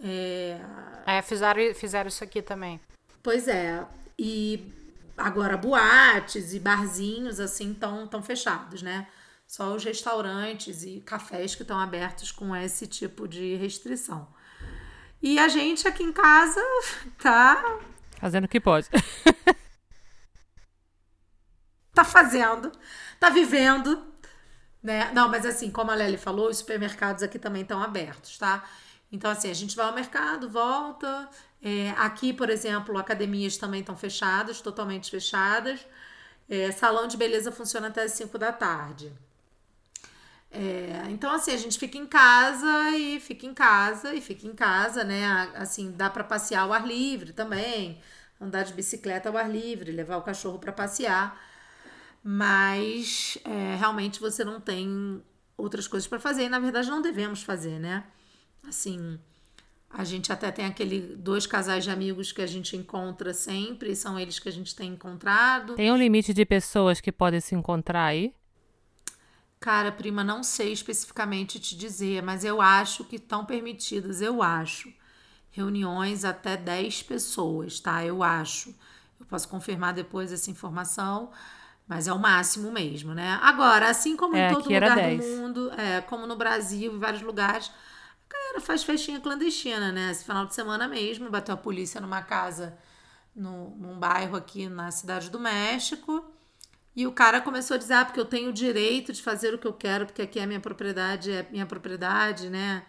É, 0.00 0.58
é 1.06 1.22
fizeram, 1.22 1.74
fizeram 1.74 2.08
isso 2.08 2.24
aqui 2.24 2.42
também. 2.42 2.80
Pois 3.22 3.46
é. 3.46 3.86
E 4.18 4.72
Agora, 5.16 5.56
boates 5.56 6.54
e 6.54 6.60
barzinhos, 6.60 7.38
assim, 7.38 7.72
estão 7.72 8.06
tão 8.06 8.22
fechados, 8.22 8.82
né? 8.82 9.06
Só 9.46 9.74
os 9.74 9.84
restaurantes 9.84 10.82
e 10.82 11.00
cafés 11.00 11.54
que 11.54 11.62
estão 11.62 11.78
abertos 11.78 12.32
com 12.32 12.56
esse 12.56 12.86
tipo 12.86 13.28
de 13.28 13.54
restrição. 13.56 14.26
E 15.22 15.38
a 15.38 15.48
gente 15.48 15.86
aqui 15.86 16.02
em 16.02 16.12
casa 16.12 16.60
tá. 17.20 17.78
Fazendo 18.18 18.44
o 18.44 18.48
que 18.48 18.60
pode. 18.60 18.88
tá 21.92 22.04
fazendo, 22.04 22.72
tá 23.20 23.28
vivendo, 23.28 24.06
né? 24.82 25.10
Não, 25.12 25.28
mas 25.28 25.44
assim, 25.44 25.70
como 25.70 25.90
a 25.90 25.94
Lely 25.94 26.16
falou, 26.16 26.48
os 26.48 26.56
supermercados 26.58 27.22
aqui 27.22 27.38
também 27.38 27.62
estão 27.62 27.82
abertos, 27.82 28.38
tá? 28.38 28.64
Então, 29.12 29.30
assim, 29.30 29.50
a 29.50 29.54
gente 29.54 29.76
vai 29.76 29.86
ao 29.86 29.94
mercado, 29.94 30.48
volta, 30.48 31.28
é, 31.62 31.90
aqui, 31.90 32.32
por 32.32 32.50
exemplo, 32.50 32.98
academias 32.98 33.56
também 33.56 33.80
estão 33.80 33.96
fechadas, 33.96 34.60
totalmente 34.60 35.10
fechadas. 35.10 35.86
É, 36.48 36.72
salão 36.72 37.06
de 37.06 37.16
beleza 37.16 37.52
funciona 37.52 37.88
até 37.88 38.02
as 38.02 38.12
5 38.12 38.36
da 38.36 38.52
tarde. 38.52 39.12
É, 40.50 41.04
então, 41.08 41.32
assim, 41.32 41.52
a 41.52 41.56
gente 41.56 41.78
fica 41.78 41.96
em 41.96 42.06
casa 42.06 42.90
e 42.90 43.20
fica 43.20 43.46
em 43.46 43.54
casa 43.54 44.14
e 44.14 44.20
fica 44.20 44.46
em 44.46 44.54
casa, 44.54 45.04
né? 45.04 45.24
Assim, 45.54 45.92
dá 45.92 46.10
para 46.10 46.24
passear 46.24 46.62
ao 46.62 46.72
ar 46.72 46.86
livre 46.86 47.32
também, 47.32 48.00
andar 48.40 48.64
de 48.64 48.72
bicicleta 48.74 49.28
ao 49.28 49.36
ar 49.36 49.50
livre, 49.50 49.92
levar 49.92 50.18
o 50.18 50.22
cachorro 50.22 50.58
para 50.58 50.72
passear, 50.72 51.40
mas 52.22 53.38
é, 53.44 53.76
realmente 53.76 54.20
você 54.20 54.44
não 54.44 54.60
tem 54.60 55.22
outras 55.56 55.88
coisas 55.88 56.08
para 56.08 56.20
fazer 56.20 56.44
e, 56.44 56.48
na 56.48 56.58
verdade, 56.58 56.90
não 56.90 57.00
devemos 57.02 57.42
fazer, 57.42 57.78
né? 57.78 58.04
Assim, 58.68 59.18
a 59.92 60.04
gente 60.04 60.32
até 60.32 60.50
tem 60.50 60.64
aquele 60.64 61.00
dois 61.16 61.46
casais 61.46 61.84
de 61.84 61.90
amigos 61.90 62.32
que 62.32 62.40
a 62.40 62.46
gente 62.46 62.76
encontra 62.76 63.34
sempre, 63.34 63.94
são 63.94 64.18
eles 64.18 64.38
que 64.38 64.48
a 64.48 64.52
gente 64.52 64.74
tem 64.74 64.90
encontrado. 64.92 65.74
Tem 65.74 65.92
um 65.92 65.96
limite 65.96 66.32
de 66.32 66.46
pessoas 66.46 67.00
que 67.00 67.12
podem 67.12 67.40
se 67.40 67.54
encontrar 67.54 68.06
aí? 68.06 68.34
Cara, 69.60 69.92
prima, 69.92 70.24
não 70.24 70.42
sei 70.42 70.72
especificamente 70.72 71.60
te 71.60 71.76
dizer, 71.76 72.22
mas 72.22 72.42
eu 72.42 72.60
acho 72.60 73.04
que 73.04 73.16
estão 73.16 73.44
permitidas, 73.44 74.22
eu 74.22 74.42
acho. 74.42 74.92
Reuniões 75.50 76.24
até 76.24 76.56
10 76.56 77.02
pessoas, 77.02 77.78
tá? 77.78 78.04
Eu 78.04 78.22
acho. 78.22 78.74
Eu 79.20 79.26
posso 79.26 79.46
confirmar 79.46 79.92
depois 79.92 80.32
essa 80.32 80.50
informação, 80.50 81.30
mas 81.86 82.08
é 82.08 82.12
o 82.12 82.18
máximo 82.18 82.72
mesmo, 82.72 83.12
né? 83.12 83.38
Agora, 83.42 83.90
assim 83.90 84.16
como 84.16 84.34
é, 84.34 84.50
em 84.50 84.54
todo 84.54 84.64
lugar 84.64 84.96
do 84.96 85.22
mundo, 85.22 85.70
é, 85.78 86.00
como 86.00 86.26
no 86.26 86.34
Brasil, 86.34 86.94
em 86.94 86.98
vários 86.98 87.22
lugares, 87.22 87.70
galera 88.32 88.60
faz 88.60 88.82
festinha 88.82 89.20
clandestina, 89.20 89.92
né? 89.92 90.10
Esse 90.10 90.24
final 90.24 90.46
de 90.46 90.54
semana 90.54 90.88
mesmo, 90.88 91.30
bateu 91.30 91.54
a 91.54 91.58
polícia 91.58 92.00
numa 92.00 92.22
casa 92.22 92.76
no, 93.34 93.70
num 93.76 93.98
bairro 93.98 94.36
aqui 94.36 94.68
na 94.68 94.90
cidade 94.90 95.30
do 95.30 95.38
México. 95.38 96.24
E 96.94 97.06
o 97.06 97.12
cara 97.12 97.40
começou 97.40 97.74
a 97.74 97.78
dizer: 97.78 97.94
ah, 97.94 98.04
porque 98.04 98.20
eu 98.20 98.24
tenho 98.24 98.50
o 98.50 98.52
direito 98.52 99.12
de 99.12 99.22
fazer 99.22 99.54
o 99.54 99.58
que 99.58 99.66
eu 99.66 99.72
quero, 99.72 100.06
porque 100.06 100.22
aqui 100.22 100.38
é 100.38 100.46
minha 100.46 100.60
propriedade, 100.60 101.30
é 101.30 101.46
minha 101.50 101.66
propriedade, 101.66 102.50
né? 102.50 102.84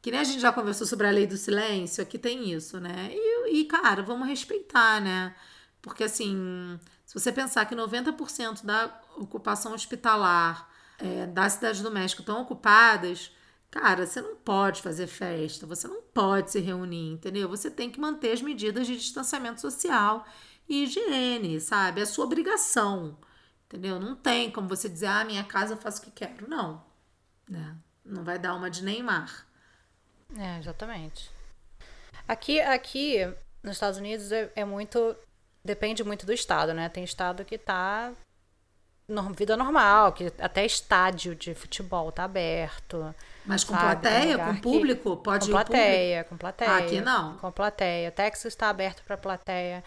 Que 0.00 0.10
nem 0.10 0.20
a 0.20 0.24
gente 0.24 0.40
já 0.40 0.52
conversou 0.52 0.86
sobre 0.86 1.06
a 1.06 1.10
lei 1.10 1.26
do 1.26 1.36
silêncio, 1.36 2.02
aqui 2.02 2.18
tem 2.18 2.50
isso, 2.52 2.80
né? 2.80 3.10
E, 3.12 3.60
e 3.60 3.64
cara, 3.64 4.02
vamos 4.02 4.28
respeitar, 4.28 5.00
né? 5.00 5.34
Porque 5.82 6.04
assim, 6.04 6.78
se 7.04 7.14
você 7.14 7.32
pensar 7.32 7.64
que 7.66 7.74
90% 7.74 8.64
da 8.64 9.00
ocupação 9.16 9.72
hospitalar 9.72 10.68
é, 10.98 11.26
da 11.26 11.48
cidade 11.48 11.82
do 11.82 11.90
México 11.90 12.22
estão 12.22 12.40
ocupadas, 12.40 13.30
Cara, 13.78 14.06
você 14.06 14.22
não 14.22 14.34
pode 14.36 14.80
fazer 14.80 15.06
festa, 15.06 15.66
você 15.66 15.86
não 15.86 16.00
pode 16.00 16.50
se 16.50 16.58
reunir, 16.60 17.12
entendeu? 17.12 17.46
Você 17.46 17.70
tem 17.70 17.90
que 17.90 18.00
manter 18.00 18.32
as 18.32 18.40
medidas 18.40 18.86
de 18.86 18.96
distanciamento 18.96 19.60
social 19.60 20.26
e 20.66 20.84
higiene, 20.84 21.60
sabe? 21.60 22.00
É 22.00 22.04
a 22.04 22.06
sua 22.06 22.24
obrigação, 22.24 23.18
entendeu? 23.66 24.00
Não 24.00 24.16
tem 24.16 24.50
como 24.50 24.66
você 24.66 24.88
dizer, 24.88 25.08
ah, 25.08 25.24
minha 25.26 25.44
casa 25.44 25.74
eu 25.74 25.76
faço 25.76 26.00
o 26.00 26.04
que 26.06 26.10
quero. 26.10 26.48
Não, 26.48 26.82
né? 27.46 27.76
Não 28.02 28.24
vai 28.24 28.38
dar 28.38 28.54
uma 28.54 28.70
de 28.70 28.82
Neymar. 28.82 29.46
É, 30.38 30.58
exatamente. 30.58 31.30
Aqui, 32.26 32.58
aqui 32.60 33.18
nos 33.62 33.76
Estados 33.76 33.98
Unidos 33.98 34.32
é, 34.32 34.50
é 34.56 34.64
muito. 34.64 35.14
Depende 35.62 36.02
muito 36.02 36.24
do 36.24 36.32
estado, 36.32 36.72
né? 36.72 36.88
Tem 36.88 37.04
estado 37.04 37.44
que 37.44 37.58
tá 37.58 38.14
vida 39.36 39.54
normal, 39.54 40.14
que 40.14 40.32
até 40.38 40.64
estádio 40.64 41.34
de 41.34 41.54
futebol 41.54 42.10
tá 42.10 42.24
aberto. 42.24 43.14
Mas 43.46 43.64
com 43.64 43.74
sabe? 43.74 44.00
plateia, 44.00 44.38
com 44.38 44.56
público? 44.56 45.16
Pode 45.18 45.46
com 45.46 45.52
plateia, 45.52 46.24
com 46.24 46.36
plateia. 46.36 46.70
Ah, 46.70 46.78
aqui 46.78 47.00
não. 47.00 47.36
Com 47.38 47.52
plateia. 47.52 48.10
Texas 48.10 48.52
está 48.52 48.68
aberto 48.68 49.02
para 49.04 49.16
plateia. 49.16 49.84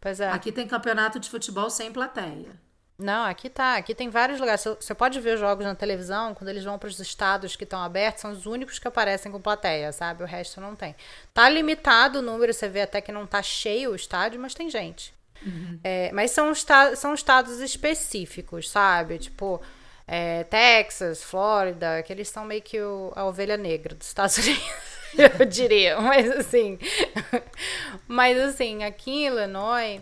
Pois 0.00 0.18
é. 0.18 0.30
Aqui 0.30 0.50
tem 0.50 0.66
campeonato 0.66 1.20
de 1.20 1.28
futebol 1.28 1.70
sem 1.70 1.92
plateia. 1.92 2.50
Não, 2.98 3.24
aqui 3.24 3.50
tá. 3.50 3.76
Aqui 3.76 3.94
tem 3.94 4.08
vários 4.08 4.38
lugares. 4.40 4.64
Você 4.64 4.94
pode 4.94 5.20
ver 5.20 5.36
jogos 5.36 5.66
na 5.66 5.74
televisão, 5.74 6.34
quando 6.34 6.48
eles 6.48 6.64
vão 6.64 6.78
para 6.78 6.88
os 6.88 6.98
estados 7.00 7.56
que 7.56 7.64
estão 7.64 7.82
abertos, 7.82 8.22
são 8.22 8.30
os 8.30 8.46
únicos 8.46 8.78
que 8.78 8.88
aparecem 8.88 9.30
com 9.30 9.40
plateia, 9.40 9.92
sabe? 9.92 10.22
O 10.22 10.26
resto 10.26 10.60
não 10.60 10.74
tem. 10.74 10.94
Tá 11.34 11.48
limitado 11.48 12.20
o 12.20 12.22
número, 12.22 12.52
você 12.52 12.68
vê 12.68 12.82
até 12.82 13.00
que 13.00 13.12
não 13.12 13.26
tá 13.26 13.42
cheio 13.42 13.92
o 13.92 13.94
estádio, 13.94 14.40
mas 14.40 14.54
tem 14.54 14.70
gente. 14.70 15.12
Uhum. 15.44 15.80
É, 15.82 16.12
mas 16.12 16.30
são, 16.30 16.52
são 16.96 17.14
estados 17.14 17.60
específicos, 17.60 18.70
sabe? 18.70 19.18
Tipo, 19.18 19.60
é, 20.06 20.44
Texas, 20.44 21.22
Flórida, 21.22 22.02
que 22.02 22.12
eles 22.12 22.28
são 22.28 22.44
meio 22.44 22.62
que 22.62 22.80
o, 22.80 23.12
a 23.14 23.24
ovelha 23.24 23.56
negra 23.56 23.94
dos 23.94 24.08
Estados 24.08 24.38
Unidos, 24.38 24.62
eu 25.40 25.46
diria. 25.46 26.00
Mas 26.00 26.30
assim, 26.30 26.78
mas 28.06 28.38
assim, 28.38 28.84
aqui 28.84 29.10
em 29.10 29.26
Illinois, 29.26 30.00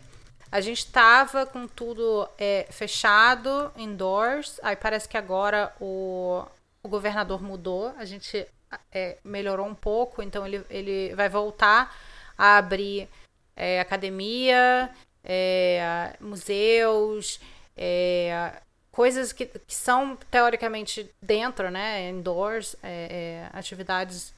a 0.50 0.60
gente 0.60 0.86
tava 0.86 1.46
com 1.46 1.66
tudo 1.66 2.28
é, 2.38 2.66
fechado, 2.70 3.70
indoors. 3.76 4.58
Aí 4.62 4.74
parece 4.74 5.08
que 5.08 5.16
agora 5.16 5.72
o, 5.80 6.44
o 6.82 6.88
governador 6.88 7.42
mudou, 7.42 7.94
a 7.96 8.04
gente 8.04 8.46
é, 8.92 9.18
melhorou 9.24 9.66
um 9.66 9.74
pouco, 9.74 10.22
então 10.22 10.46
ele, 10.46 10.64
ele 10.68 11.14
vai 11.14 11.28
voltar 11.28 11.96
a 12.36 12.56
abrir 12.56 13.08
é, 13.54 13.80
academia, 13.80 14.90
é, 15.22 16.16
museus, 16.20 17.40
é, 17.76 18.54
coisas 19.00 19.32
que, 19.32 19.46
que 19.46 19.74
são 19.74 20.14
teoricamente 20.30 21.10
dentro, 21.22 21.70
né, 21.70 22.10
indoors, 22.10 22.76
é, 22.82 23.48
é, 23.50 23.58
atividades 23.58 24.34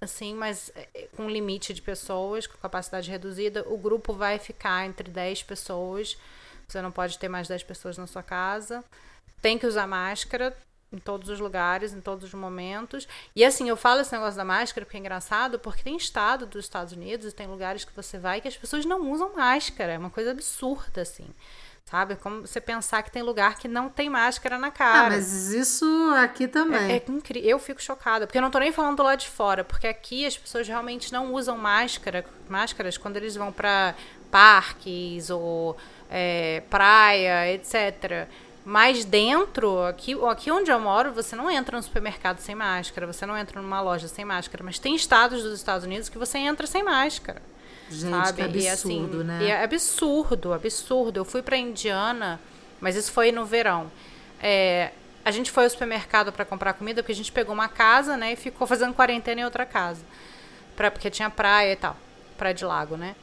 assim, 0.00 0.36
mas 0.36 0.70
é, 0.76 1.08
com 1.16 1.28
limite 1.28 1.74
de 1.74 1.82
pessoas, 1.82 2.46
com 2.46 2.56
capacidade 2.58 3.10
reduzida, 3.10 3.64
o 3.66 3.76
grupo 3.76 4.12
vai 4.12 4.38
ficar 4.38 4.86
entre 4.86 5.10
10 5.10 5.42
pessoas. 5.42 6.16
Você 6.68 6.80
não 6.80 6.92
pode 6.92 7.18
ter 7.18 7.28
mais 7.28 7.48
10 7.48 7.64
pessoas 7.64 7.98
na 7.98 8.06
sua 8.06 8.22
casa. 8.22 8.84
Tem 9.42 9.58
que 9.58 9.66
usar 9.66 9.88
máscara 9.88 10.56
em 10.92 10.98
todos 10.98 11.28
os 11.28 11.40
lugares, 11.40 11.92
em 11.92 12.00
todos 12.00 12.22
os 12.22 12.34
momentos. 12.34 13.08
E 13.34 13.44
assim, 13.44 13.68
eu 13.68 13.76
falo 13.76 14.02
esse 14.02 14.12
negócio 14.12 14.36
da 14.36 14.44
máscara 14.44 14.86
porque 14.86 14.96
é 14.96 15.00
engraçado, 15.00 15.58
porque 15.58 15.82
tem 15.82 15.96
estado 15.96 16.46
dos 16.46 16.66
Estados 16.66 16.92
Unidos 16.92 17.32
e 17.32 17.34
tem 17.34 17.48
lugares 17.48 17.84
que 17.84 17.96
você 17.96 18.16
vai 18.16 18.40
que 18.40 18.46
as 18.46 18.56
pessoas 18.56 18.84
não 18.84 19.10
usam 19.10 19.34
máscara. 19.34 19.94
É 19.94 19.98
uma 19.98 20.08
coisa 20.08 20.30
absurda, 20.30 21.02
assim. 21.02 21.26
Sabe? 21.90 22.16
Como 22.16 22.42
você 22.42 22.60
pensar 22.60 23.02
que 23.02 23.10
tem 23.10 23.22
lugar 23.22 23.56
que 23.56 23.66
não 23.66 23.88
tem 23.88 24.10
máscara 24.10 24.58
na 24.58 24.70
cara. 24.70 25.06
Ah, 25.06 25.10
mas 25.10 25.50
isso 25.50 25.86
aqui 26.18 26.46
também. 26.46 26.92
É, 26.92 26.96
é 26.96 27.02
incrível. 27.08 27.48
Eu 27.48 27.58
fico 27.58 27.80
chocada. 27.80 28.26
Porque 28.26 28.36
eu 28.36 28.42
não 28.42 28.50
tô 28.50 28.58
nem 28.58 28.70
falando 28.70 28.98
do 28.98 29.02
lado 29.02 29.18
de 29.18 29.28
fora. 29.28 29.64
Porque 29.64 29.86
aqui 29.86 30.26
as 30.26 30.36
pessoas 30.36 30.68
realmente 30.68 31.10
não 31.10 31.32
usam 31.32 31.56
máscara, 31.56 32.26
máscaras 32.46 32.98
quando 32.98 33.16
eles 33.16 33.34
vão 33.36 33.50
para 33.50 33.94
parques 34.30 35.30
ou 35.30 35.78
é, 36.10 36.62
praia, 36.68 37.50
etc. 37.54 38.28
Mas 38.66 39.06
dentro, 39.06 39.82
aqui, 39.84 40.14
aqui 40.28 40.50
onde 40.50 40.70
eu 40.70 40.78
moro, 40.78 41.10
você 41.10 41.34
não 41.34 41.50
entra 41.50 41.74
no 41.74 41.82
supermercado 41.82 42.40
sem 42.40 42.54
máscara, 42.54 43.06
você 43.06 43.24
não 43.24 43.34
entra 43.34 43.62
numa 43.62 43.80
loja 43.80 44.08
sem 44.08 44.26
máscara, 44.26 44.62
mas 44.62 44.78
tem 44.78 44.94
estados 44.94 45.42
dos 45.42 45.54
Estados 45.54 45.86
Unidos 45.86 46.10
que 46.10 46.18
você 46.18 46.36
entra 46.36 46.66
sem 46.66 46.82
máscara. 46.82 47.40
Gente, 47.90 48.10
sabe? 48.10 48.48
que 48.48 48.58
E, 48.58 48.68
assim, 48.68 49.04
absurdo, 49.04 49.24
né? 49.24 49.38
e 49.42 49.46
é 49.46 49.64
absurdo, 49.64 50.52
absurdo. 50.52 51.20
Eu 51.20 51.24
fui 51.24 51.42
pra 51.42 51.56
Indiana, 51.56 52.40
mas 52.80 52.96
isso 52.96 53.12
foi 53.12 53.32
no 53.32 53.44
verão. 53.44 53.90
É, 54.40 54.90
a 55.24 55.30
gente 55.30 55.50
foi 55.50 55.64
ao 55.64 55.70
supermercado 55.70 56.32
para 56.32 56.44
comprar 56.44 56.72
comida, 56.72 57.02
porque 57.02 57.12
a 57.12 57.14
gente 57.14 57.32
pegou 57.32 57.54
uma 57.54 57.68
casa, 57.68 58.16
né, 58.16 58.32
e 58.32 58.36
ficou 58.36 58.66
fazendo 58.68 58.94
quarentena 58.94 59.40
em 59.40 59.44
outra 59.44 59.66
casa. 59.66 60.02
Pra, 60.76 60.90
porque 60.90 61.10
tinha 61.10 61.28
praia 61.28 61.72
e 61.72 61.76
tal, 61.76 61.96
praia 62.36 62.54
de 62.54 62.64
lago, 62.64 62.96
né? 62.96 63.16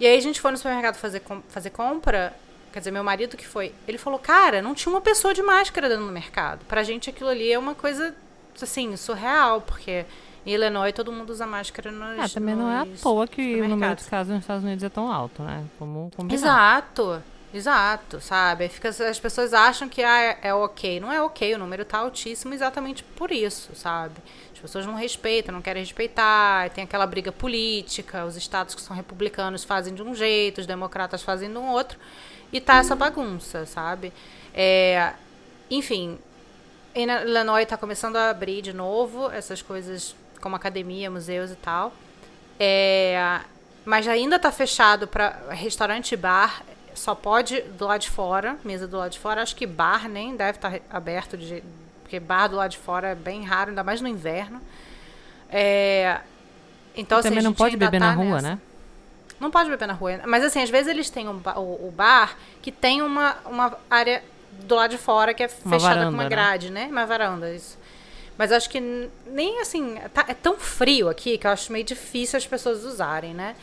E 0.00 0.06
aí 0.06 0.16
a 0.16 0.20
gente 0.20 0.40
foi 0.40 0.50
no 0.50 0.56
supermercado 0.56 0.96
fazer, 0.96 1.22
fazer 1.48 1.70
compra, 1.70 2.34
quer 2.72 2.80
dizer, 2.80 2.90
meu 2.90 3.02
marido 3.02 3.36
que 3.36 3.46
foi, 3.46 3.72
ele 3.86 3.98
falou, 3.98 4.18
cara, 4.18 4.60
não 4.62 4.74
tinha 4.74 4.92
uma 4.92 5.00
pessoa 5.00 5.32
de 5.32 5.42
máscara 5.42 5.88
dentro 5.88 6.06
do 6.06 6.12
mercado. 6.12 6.64
Pra 6.66 6.82
gente 6.82 7.10
aquilo 7.10 7.30
ali 7.30 7.52
é 7.52 7.58
uma 7.58 7.74
coisa, 7.74 8.14
assim, 8.60 8.96
surreal, 8.96 9.60
porque 9.60 10.04
em 10.46 10.52
Illinois 10.52 10.92
todo 10.92 11.12
mundo 11.12 11.30
usa 11.30 11.46
máscara 11.46 11.90
nos 11.90 12.18
É, 12.18 12.28
também 12.28 12.54
não 12.54 12.70
é 12.70 12.78
à 12.78 12.84
nos 12.84 13.00
toa 13.00 13.26
que 13.26 13.60
o 13.60 13.68
número 13.68 13.96
de 13.96 14.04
casos 14.04 14.32
nos 14.32 14.42
Estados 14.42 14.64
Unidos 14.64 14.84
é 14.84 14.88
tão 14.88 15.10
alto, 15.10 15.42
né? 15.42 15.64
Como 15.78 16.10
combinar. 16.16 16.34
Exato, 16.34 17.22
exato, 17.52 18.20
sabe? 18.20 18.68
Fica, 18.68 18.88
as 18.88 19.20
pessoas 19.20 19.52
acham 19.52 19.88
que 19.88 20.02
ah, 20.02 20.20
é, 20.20 20.38
é 20.42 20.54
ok. 20.54 21.00
Não 21.00 21.12
é 21.12 21.22
ok, 21.22 21.54
o 21.54 21.58
número 21.58 21.84
tá 21.84 21.98
altíssimo 21.98 22.54
exatamente 22.54 23.02
por 23.02 23.30
isso, 23.30 23.74
sabe? 23.74 24.16
As 24.52 24.58
pessoas 24.58 24.86
não 24.86 24.94
respeitam, 24.94 25.54
não 25.54 25.62
querem 25.62 25.82
respeitar, 25.82 26.70
tem 26.70 26.82
aquela 26.82 27.06
briga 27.06 27.30
política, 27.30 28.24
os 28.24 28.36
estados 28.36 28.74
que 28.74 28.80
são 28.80 28.96
republicanos 28.96 29.62
fazem 29.62 29.94
de 29.94 30.02
um 30.02 30.14
jeito, 30.14 30.60
os 30.60 30.66
democratas 30.66 31.22
fazem 31.22 31.48
de 31.48 31.56
um 31.56 31.70
outro, 31.70 31.96
e 32.52 32.60
tá 32.60 32.78
essa 32.78 32.96
bagunça, 32.96 33.66
sabe? 33.66 34.12
É, 34.52 35.12
enfim, 35.70 36.18
Illinois 36.92 37.66
tá 37.66 37.76
começando 37.76 38.16
a 38.16 38.30
abrir 38.30 38.62
de 38.62 38.72
novo 38.72 39.30
essas 39.30 39.62
coisas 39.62 40.16
como 40.40 40.56
academia, 40.56 41.10
museus 41.10 41.50
e 41.50 41.56
tal. 41.56 41.92
É, 42.58 43.40
mas 43.84 44.06
ainda 44.08 44.38
tá 44.38 44.50
fechado 44.52 45.06
para 45.06 45.38
restaurante 45.50 46.12
e 46.12 46.16
bar. 46.16 46.62
Só 46.94 47.14
pode 47.14 47.60
do 47.62 47.86
lado 47.86 48.00
de 48.00 48.10
fora, 48.10 48.56
mesa 48.64 48.86
do 48.88 48.96
lado 48.96 49.12
de 49.12 49.18
fora. 49.18 49.42
Acho 49.42 49.54
que 49.54 49.66
bar 49.66 50.08
nem 50.08 50.34
deve 50.36 50.58
estar 50.58 50.80
aberto, 50.90 51.36
de, 51.36 51.62
porque 52.02 52.18
bar 52.18 52.48
do 52.48 52.56
lado 52.56 52.72
de 52.72 52.78
fora 52.78 53.08
é 53.08 53.14
bem 53.14 53.44
raro, 53.44 53.70
ainda 53.70 53.84
mais 53.84 54.00
no 54.00 54.08
inverno. 54.08 54.60
É, 55.50 56.20
então, 56.96 57.18
assim, 57.18 57.28
Também 57.28 57.44
não 57.44 57.52
pode 57.54 57.76
beber 57.76 58.00
tá 58.00 58.06
na 58.06 58.12
rua, 58.12 58.34
nessa. 58.36 58.48
né? 58.48 58.58
Não 59.38 59.50
pode 59.50 59.70
beber 59.70 59.86
na 59.86 59.92
rua. 59.94 60.20
Mas 60.26 60.42
assim, 60.44 60.60
às 60.60 60.68
vezes 60.70 60.88
eles 60.88 61.08
têm 61.08 61.28
um 61.28 61.38
ba- 61.38 61.56
o, 61.58 61.88
o 61.88 61.92
bar 61.92 62.36
que 62.60 62.72
tem 62.72 63.00
uma, 63.02 63.36
uma 63.46 63.78
área 63.88 64.22
do 64.64 64.74
lado 64.74 64.90
de 64.90 64.98
fora 64.98 65.32
que 65.32 65.44
é 65.44 65.46
Uma 65.64 65.76
fechada 65.76 65.94
varanda, 65.94 66.06
com 66.10 66.14
uma 66.14 66.22
né? 66.24 66.28
grade, 66.28 66.70
né? 66.70 66.88
Uma 66.90 67.06
varanda, 67.06 67.54
isso. 67.54 67.78
Mas 68.38 68.52
acho 68.52 68.70
que 68.70 68.80
nem 69.26 69.60
assim. 69.60 69.96
tá- 70.14 70.24
é 70.28 70.32
tão 70.34 70.56
frio 70.56 71.08
aqui 71.10 71.36
que 71.36 71.46
eu 71.46 71.50
acho 71.50 71.70
meio 71.72 71.84
difícil 71.84 72.36
as 72.38 72.46
pessoas 72.46 72.84
usarem, 72.84 73.34
né? 73.34 73.54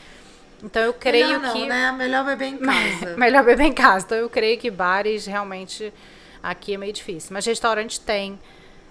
Então 0.61 0.81
eu 0.83 0.93
creio 0.93 1.27
Melhor 1.27 1.41
não, 1.41 1.53
que. 1.53 1.65
né? 1.65 1.91
Melhor 1.93 2.25
beber 2.25 2.45
em 2.47 2.57
casa. 2.59 3.15
Melhor 3.17 3.43
beber 3.43 3.63
em 3.63 3.73
casa. 3.73 4.05
Então 4.05 4.17
eu 4.17 4.29
creio 4.29 4.57
que 4.59 4.69
bares 4.69 5.25
realmente 5.25 5.93
aqui 6.43 6.73
é 6.73 6.77
meio 6.77 6.93
difícil. 6.93 7.29
Mas 7.33 7.45
restaurante 7.45 7.99
tem. 8.01 8.39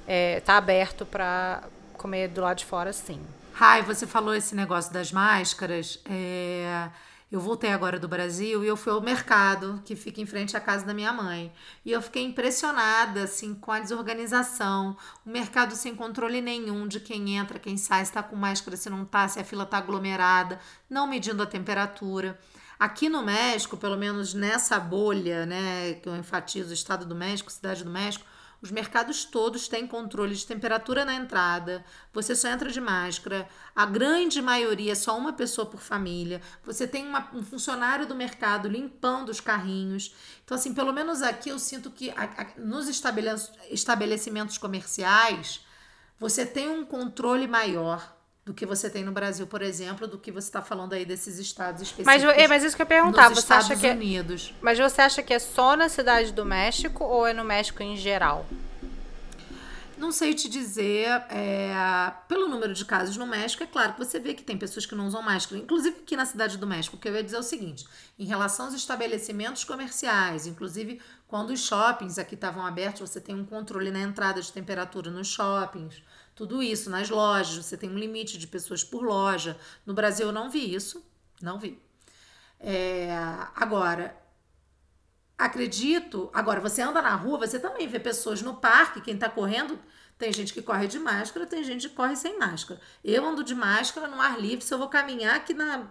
É, 0.07 0.41
tá 0.41 0.57
aberto 0.57 1.07
pra 1.07 1.63
comer 1.99 2.29
do 2.29 2.41
lado 2.41 2.59
de 2.59 2.65
fora, 2.65 2.93
sim. 2.93 3.21
Rai, 3.53 3.83
você 3.83 4.07
falou 4.07 4.35
esse 4.35 4.55
negócio 4.55 4.93
das 4.93 5.13
máscaras. 5.13 5.99
é, 6.11 6.89
Eu 7.35 7.41
voltei 7.41 7.73
agora 7.73 7.99
do 7.99 8.07
Brasil 8.07 8.63
e 8.63 8.69
eu 8.69 8.77
fui 8.77 8.93
ao 8.93 9.01
mercado 9.01 9.83
que 9.85 9.97
fica 9.97 10.21
em 10.21 10.25
frente 10.25 10.57
à 10.57 10.61
casa 10.61 10.87
da 10.87 10.95
minha 10.95 11.13
mãe. 11.13 11.53
E 11.85 11.91
eu 11.91 12.01
fiquei 12.01 12.23
impressionada 12.23 13.25
assim 13.25 13.57
com 13.57 13.73
a 13.73 13.81
desorganização. 13.81 14.97
O 15.27 15.31
mercado 15.31 15.75
sem 15.75 15.97
controle 15.97 16.41
nenhum 16.41 16.87
de 16.87 17.01
quem 17.01 17.37
entra, 17.37 17.59
quem 17.59 17.77
sai, 17.77 18.05
se 18.05 18.13
está 18.13 18.23
com 18.23 18.37
máscara, 18.37 18.77
se 18.77 18.89
não 18.89 19.05
tá, 19.05 19.27
se 19.27 19.41
a 19.41 19.45
fila 19.45 19.65
está 19.65 19.79
aglomerada, 19.79 20.61
não 20.89 21.09
medindo 21.09 21.43
a 21.43 21.47
temperatura. 21.47 22.39
Aqui 22.79 23.09
no 23.09 23.21
México, 23.21 23.77
pelo 23.77 23.97
menos 23.97 24.33
nessa 24.33 24.79
bolha, 24.79 25.45
né, 25.45 25.95
que 25.95 26.09
eu 26.09 26.15
enfatizo, 26.15 26.71
o 26.71 26.73
Estado 26.73 27.05
do 27.05 27.17
México, 27.17 27.51
Cidade 27.51 27.83
do 27.83 27.91
México, 27.91 28.25
os 28.65 28.71
mercados 28.71 29.27
todos 29.27 29.69
têm 29.69 29.87
controle 29.87 30.35
de 30.35 30.47
temperatura 30.47 31.05
na 31.05 31.15
entrada. 31.15 31.85
Você 32.15 32.35
só 32.35 32.49
entra 32.49 32.71
de 32.71 32.81
máscara. 32.81 33.47
A 33.77 33.85
grande 33.85 34.41
maioria 34.41 34.93
é 34.93 34.95
só 34.95 35.19
uma 35.19 35.35
pessoa 35.35 35.67
por 35.67 35.83
família. 35.83 36.41
Você 36.65 36.89
tem 36.89 37.07
uma- 37.07 37.29
um 37.35 37.43
funcionário 37.43 38.07
do 38.07 38.15
mercado 38.15 38.67
limpando 38.67 39.29
os 39.29 39.39
carrinhos. 39.39 40.15
Então, 40.43 40.57
assim, 40.57 40.73
pelo 40.73 40.95
menos 40.95 41.21
aqui 41.21 41.51
eu 41.51 41.59
sinto 41.59 41.91
que 41.91 42.09
a- 42.13 42.23
a- 42.39 42.47
nos 42.57 42.89
estabele- 42.89 43.29
estabelecimentos 43.71 44.57
comerciais 44.57 45.61
você 46.19 46.47
tem 46.47 46.71
um 46.71 46.87
controle 46.87 47.47
maior 47.47 48.14
do 48.45 48.53
que 48.53 48.67
você 48.67 48.91
tem 48.91 49.03
no 49.03 49.11
Brasil, 49.13 49.47
por 49.47 49.63
exemplo, 49.63 50.07
do 50.07 50.19
que 50.19 50.31
você 50.31 50.49
está 50.49 50.61
falando 50.61 50.93
aí 50.93 51.05
desses 51.07 51.39
estados 51.39 51.81
Mas, 51.81 51.89
específicos. 52.23 52.43
é, 52.45 52.47
mas 52.47 52.63
isso 52.63 52.77
que 52.77 52.83
eu 52.83 52.85
ia 52.85 52.89
perguntar, 52.89 53.29
você 53.31 53.53
acha 53.55 53.73
Estados 53.73 53.81
que. 53.81 53.87
é- 53.87 53.93
Unidos. 53.93 54.53
Mas 54.61 54.79
você 54.79 55.01
acha 55.01 55.23
que 55.23 55.33
é 55.33 55.39
só 55.39 55.75
na 55.77 55.89
cidade 55.89 56.31
do 56.33 56.45
México 56.45 57.03
ou 57.05 57.27
é 57.27 57.33
no 57.33 57.43
México 57.45 57.83
em 57.83 57.97
geral? 57.97 58.45
Não 59.97 60.11
sei 60.11 60.35
te 60.35 60.49
dizer, 60.49 61.09
é, 61.31 61.73
pelo 62.29 62.49
número 62.49 62.75
de 62.75 62.85
casos 62.85 63.17
no 63.17 63.27
México, 63.27 63.63
é 63.63 63.67
claro 63.67 63.93
que 63.93 63.99
você 64.05 64.19
vê 64.19 64.35
que 64.35 64.43
tem 64.43 64.59
pessoas 64.59 64.85
que 64.85 64.95
não 64.95 65.07
usam 65.07 65.23
máscara. 65.23 65.59
Inclusive 65.61 65.97
aqui 66.01 66.17
na 66.17 66.27
cidade 66.27 66.59
do 66.59 66.67
México, 66.67 66.97
o 66.97 66.99
que 66.99 67.09
eu 67.09 67.15
ia 67.15 67.23
dizer 67.23 67.37
é 67.37 67.39
o 67.39 67.43
seguinte: 67.45 67.87
em 68.19 68.27
relação 68.27 68.67
aos 68.67 68.75
estabelecimentos 68.75 69.63
comerciais, 69.65 70.47
inclusive 70.47 71.01
quando 71.29 71.51
os 71.51 71.61
shoppings 71.65 72.19
aqui 72.19 72.35
estavam 72.35 72.67
abertos, 72.67 73.09
você 73.09 73.21
tem 73.21 73.35
um 73.37 73.45
controle 73.45 73.91
na 73.91 74.01
entrada 74.01 74.43
de 74.43 74.53
temperatura 74.53 75.11
nos 75.11 75.29
shoppings, 75.29 76.03
tudo 76.35 76.63
isso, 76.63 76.91
nas 76.91 77.09
lojas, 77.11 77.65
você 77.65 77.77
tem 77.77 77.89
um 77.91 77.99
limite 77.99 78.39
de 78.39 78.47
pessoas 78.47 78.83
por 78.85 79.03
loja. 79.03 79.57
No 79.87 79.95
Brasil 79.95 80.27
eu 80.27 80.33
não 80.33 80.51
vi 80.51 80.75
isso, 80.75 81.05
não 81.41 81.59
vi. 81.59 81.81
É, 82.61 83.09
agora, 83.55 84.17
acredito. 85.39 86.31
Agora, 86.33 86.61
você 86.61 86.83
anda 86.83 87.03
na 87.03 87.15
rua, 87.15 87.39
você 87.39 87.59
também 87.59 87.87
vê 87.87 87.99
pessoas 88.01 88.43
no 88.43 88.55
parque, 88.55 89.01
quem 89.01 89.17
tá 89.17 89.29
correndo. 89.29 89.79
Tem 90.17 90.33
gente 90.33 90.55
que 90.55 90.63
corre 90.63 90.87
de 90.87 90.99
máscara, 90.99 91.45
tem 91.47 91.65
gente 91.65 91.89
que 91.89 91.95
corre 91.95 92.15
sem 92.15 92.39
máscara. 92.39 92.81
Eu 93.03 93.27
ando 93.27 93.43
de 93.43 93.55
máscara 93.55 94.07
no 94.07 94.21
ar 94.21 94.41
livre. 94.41 94.65
Se 94.65 94.73
eu 94.73 94.79
vou 94.79 94.89
caminhar 94.89 95.37
aqui 95.37 95.53
na, 95.53 95.89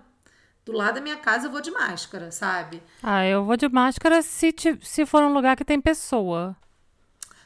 do 0.65 0.71
lado 0.71 0.95
da 0.95 1.01
minha 1.01 1.17
casa, 1.17 1.47
eu 1.47 1.51
vou 1.51 1.60
de 1.60 1.69
máscara, 1.71 2.32
sabe? 2.32 2.82
Ah, 3.01 3.25
eu 3.25 3.43
vou 3.43 3.58
de 3.58 3.67
máscara 3.67 4.21
se, 4.21 4.53
ti- 4.53 4.79
se 4.82 5.06
for 5.06 5.21
um 5.23 5.34
lugar 5.34 5.58
que 5.58 5.65
tem 5.65 5.79
pessoa. 5.82 6.56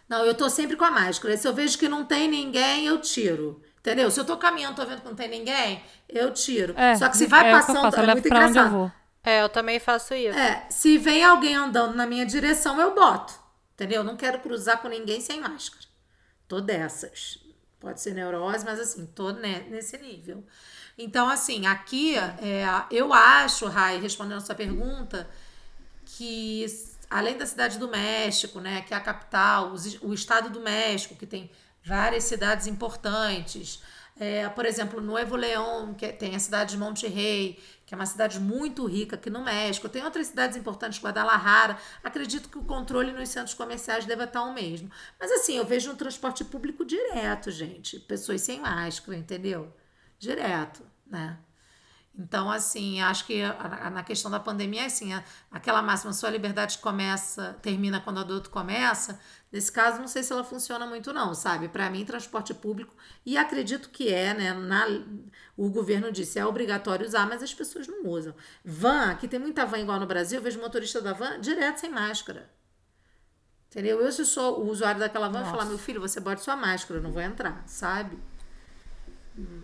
Não, 0.08 0.26
eu 0.26 0.34
tô 0.34 0.50
sempre 0.50 0.76
com 0.78 0.86
a 0.86 0.92
máscara. 0.92 1.36
Se 1.38 1.48
eu 1.48 1.54
vejo 1.54 1.78
que 1.78 1.90
não 1.90 2.06
tem 2.06 2.28
ninguém, 2.30 2.86
eu 2.86 3.00
tiro. 3.02 3.62
Entendeu? 3.80 4.10
Se 4.12 4.20
eu 4.20 4.26
tô 4.26 4.38
caminhando, 4.38 4.76
tô 4.76 4.86
vendo 4.86 5.02
que 5.02 5.08
não 5.08 5.16
tem 5.16 5.30
ninguém, 5.30 5.84
eu 6.10 6.34
tiro. 6.34 6.74
É, 6.78 6.96
Só 6.96 7.08
que 7.10 7.18
se 7.18 7.26
vai 7.28 7.48
é 7.48 7.52
passando, 7.52 7.82
faço, 7.82 8.00
eu 8.00 8.04
é 8.04 8.08
muito 8.08 8.26
onde 8.36 8.58
eu 8.60 8.66
engraçado. 8.66 8.72
vou. 8.72 8.92
É, 9.24 9.42
eu 9.42 9.50
também 9.50 9.80
faço 9.80 10.14
isso. 10.14 10.38
É, 10.38 10.66
se 10.70 10.98
vem 10.98 11.24
alguém 11.24 11.56
andando 11.56 11.96
na 11.96 12.06
minha 12.06 12.26
direção, 12.26 12.80
eu 12.80 12.94
boto. 12.96 13.34
Entendeu? 13.74 14.04
Não 14.04 14.16
quero 14.18 14.40
cruzar 14.40 14.82
com 14.82 14.88
ninguém 14.88 15.22
sem 15.22 15.40
máscara. 15.42 15.86
Tô 16.48 16.60
dessas. 16.62 17.40
Pode 17.80 18.02
ser 18.02 18.14
neurose, 18.14 18.66
mas 18.66 18.80
assim, 18.80 19.06
tô 19.06 19.32
ne- 19.32 19.62
nesse 19.70 19.98
nível. 19.98 20.44
Então, 20.98 21.30
assim, 21.30 21.68
aqui, 21.68 22.16
é, 22.18 22.66
eu 22.90 23.14
acho, 23.14 23.68
Rai, 23.68 24.00
respondendo 24.00 24.38
a 24.38 24.42
sua 24.42 24.56
pergunta, 24.56 25.30
que 26.06 26.66
além 27.10 27.38
da 27.38 27.46
cidade 27.46 27.78
do 27.78 27.88
México, 27.88 28.60
né, 28.60 28.82
que 28.82 28.94
é 28.94 28.98
a 28.98 29.02
capital, 29.02 29.74
o 30.02 30.14
estado 30.14 30.50
do 30.50 30.60
México, 30.60 31.16
que 31.16 31.26
tem 31.26 31.50
várias 31.84 32.26
cidades 32.26 32.68
importantes, 32.68 33.82
é, 34.20 34.50
por 34.50 34.66
exemplo, 34.66 35.00
Nuevo 35.00 35.36
León, 35.36 35.94
que 35.94 36.12
tem 36.12 36.36
a 36.36 36.40
cidade 36.40 36.72
de 36.72 36.78
Monte 36.78 37.08
Rey, 37.08 37.62
que 37.86 37.94
é 37.94 37.96
uma 37.96 38.06
cidade 38.06 38.40
muito 38.40 38.86
rica 38.86 39.16
aqui 39.16 39.30
no 39.30 39.44
México. 39.44 39.88
Tem 39.88 40.04
outras 40.04 40.28
cidades 40.28 40.58
importantes, 40.58 41.02
Guadalajara. 41.02 41.78
Acredito 42.04 42.50
que 42.50 42.58
o 42.58 42.64
controle 42.64 43.12
nos 43.14 43.30
centros 43.30 43.54
comerciais 43.54 44.06
deva 44.06 44.24
estar 44.24 44.44
o 44.44 44.54
mesmo. 44.54 44.90
Mas 45.20 45.32
assim, 45.32 45.56
eu 45.58 45.66
vejo 45.66 45.92
no 45.92 45.96
transporte 45.96 46.44
público 46.44 46.84
direto, 46.84 47.52
gente. 47.52 48.00
Pessoas 48.00 48.42
sem 48.42 48.60
máscara, 48.60 49.18
entendeu? 49.18 49.72
Direto, 50.18 50.84
né? 51.06 51.38
Então, 52.20 52.50
assim, 52.50 53.00
acho 53.00 53.26
que 53.28 53.44
na 53.92 54.04
questão 54.04 54.32
da 54.32 54.40
pandemia, 54.40 54.86
assim, 54.86 55.14
a- 55.14 55.24
aquela 55.52 55.84
máxima, 55.84 56.12
sua 56.14 56.32
liberdade 56.32 56.80
começa, 56.80 57.56
termina 57.62 58.02
quando 58.02 58.20
a 58.20 58.24
do 58.24 58.34
outro 58.34 58.50
começa. 58.50 59.20
Nesse 59.52 59.72
caso, 59.72 60.00
não 60.00 60.08
sei 60.08 60.24
se 60.24 60.34
ela 60.34 60.44
funciona 60.44 60.88
muito, 60.88 61.14
não, 61.14 61.36
sabe? 61.36 61.68
Para 61.70 61.90
mim, 61.92 62.04
transporte 62.04 62.54
público, 62.56 62.96
e 63.24 63.38
acredito 63.38 63.90
que 63.90 64.12
é, 64.12 64.34
né? 64.34 64.52
Na, 64.52 64.88
o 65.56 65.70
governo 65.70 66.12
disse, 66.12 66.40
é 66.40 66.46
obrigatório 66.46 67.06
usar, 67.06 67.28
mas 67.28 67.44
as 67.44 67.54
pessoas 67.54 67.88
não 67.88 68.04
usam. 68.08 68.34
Van, 68.66 69.12
aqui 69.12 69.28
tem 69.28 69.40
muita 69.40 69.64
van 69.66 69.78
igual 69.78 70.00
no 70.00 70.08
Brasil, 70.08 70.40
eu 70.40 70.44
vejo 70.44 70.60
motorista 70.60 71.00
da 71.00 71.14
van 71.14 71.40
direto 71.40 71.78
sem 71.80 71.92
máscara. 71.92 72.50
Entendeu? 73.70 74.02
Eu, 74.02 74.12
se 74.12 74.26
sou 74.26 74.62
o 74.62 74.70
usuário 74.72 75.00
daquela 75.00 75.30
van, 75.30 75.42
eu 75.42 75.46
falar, 75.46 75.66
meu 75.66 75.78
filho, 75.78 76.02
você 76.02 76.20
bote 76.20 76.42
sua 76.42 76.56
máscara, 76.56 77.00
eu 77.00 77.04
não 77.04 77.12
vou 77.12 77.22
entrar, 77.22 77.64
sabe? 77.68 78.18
Hum, 79.38 79.62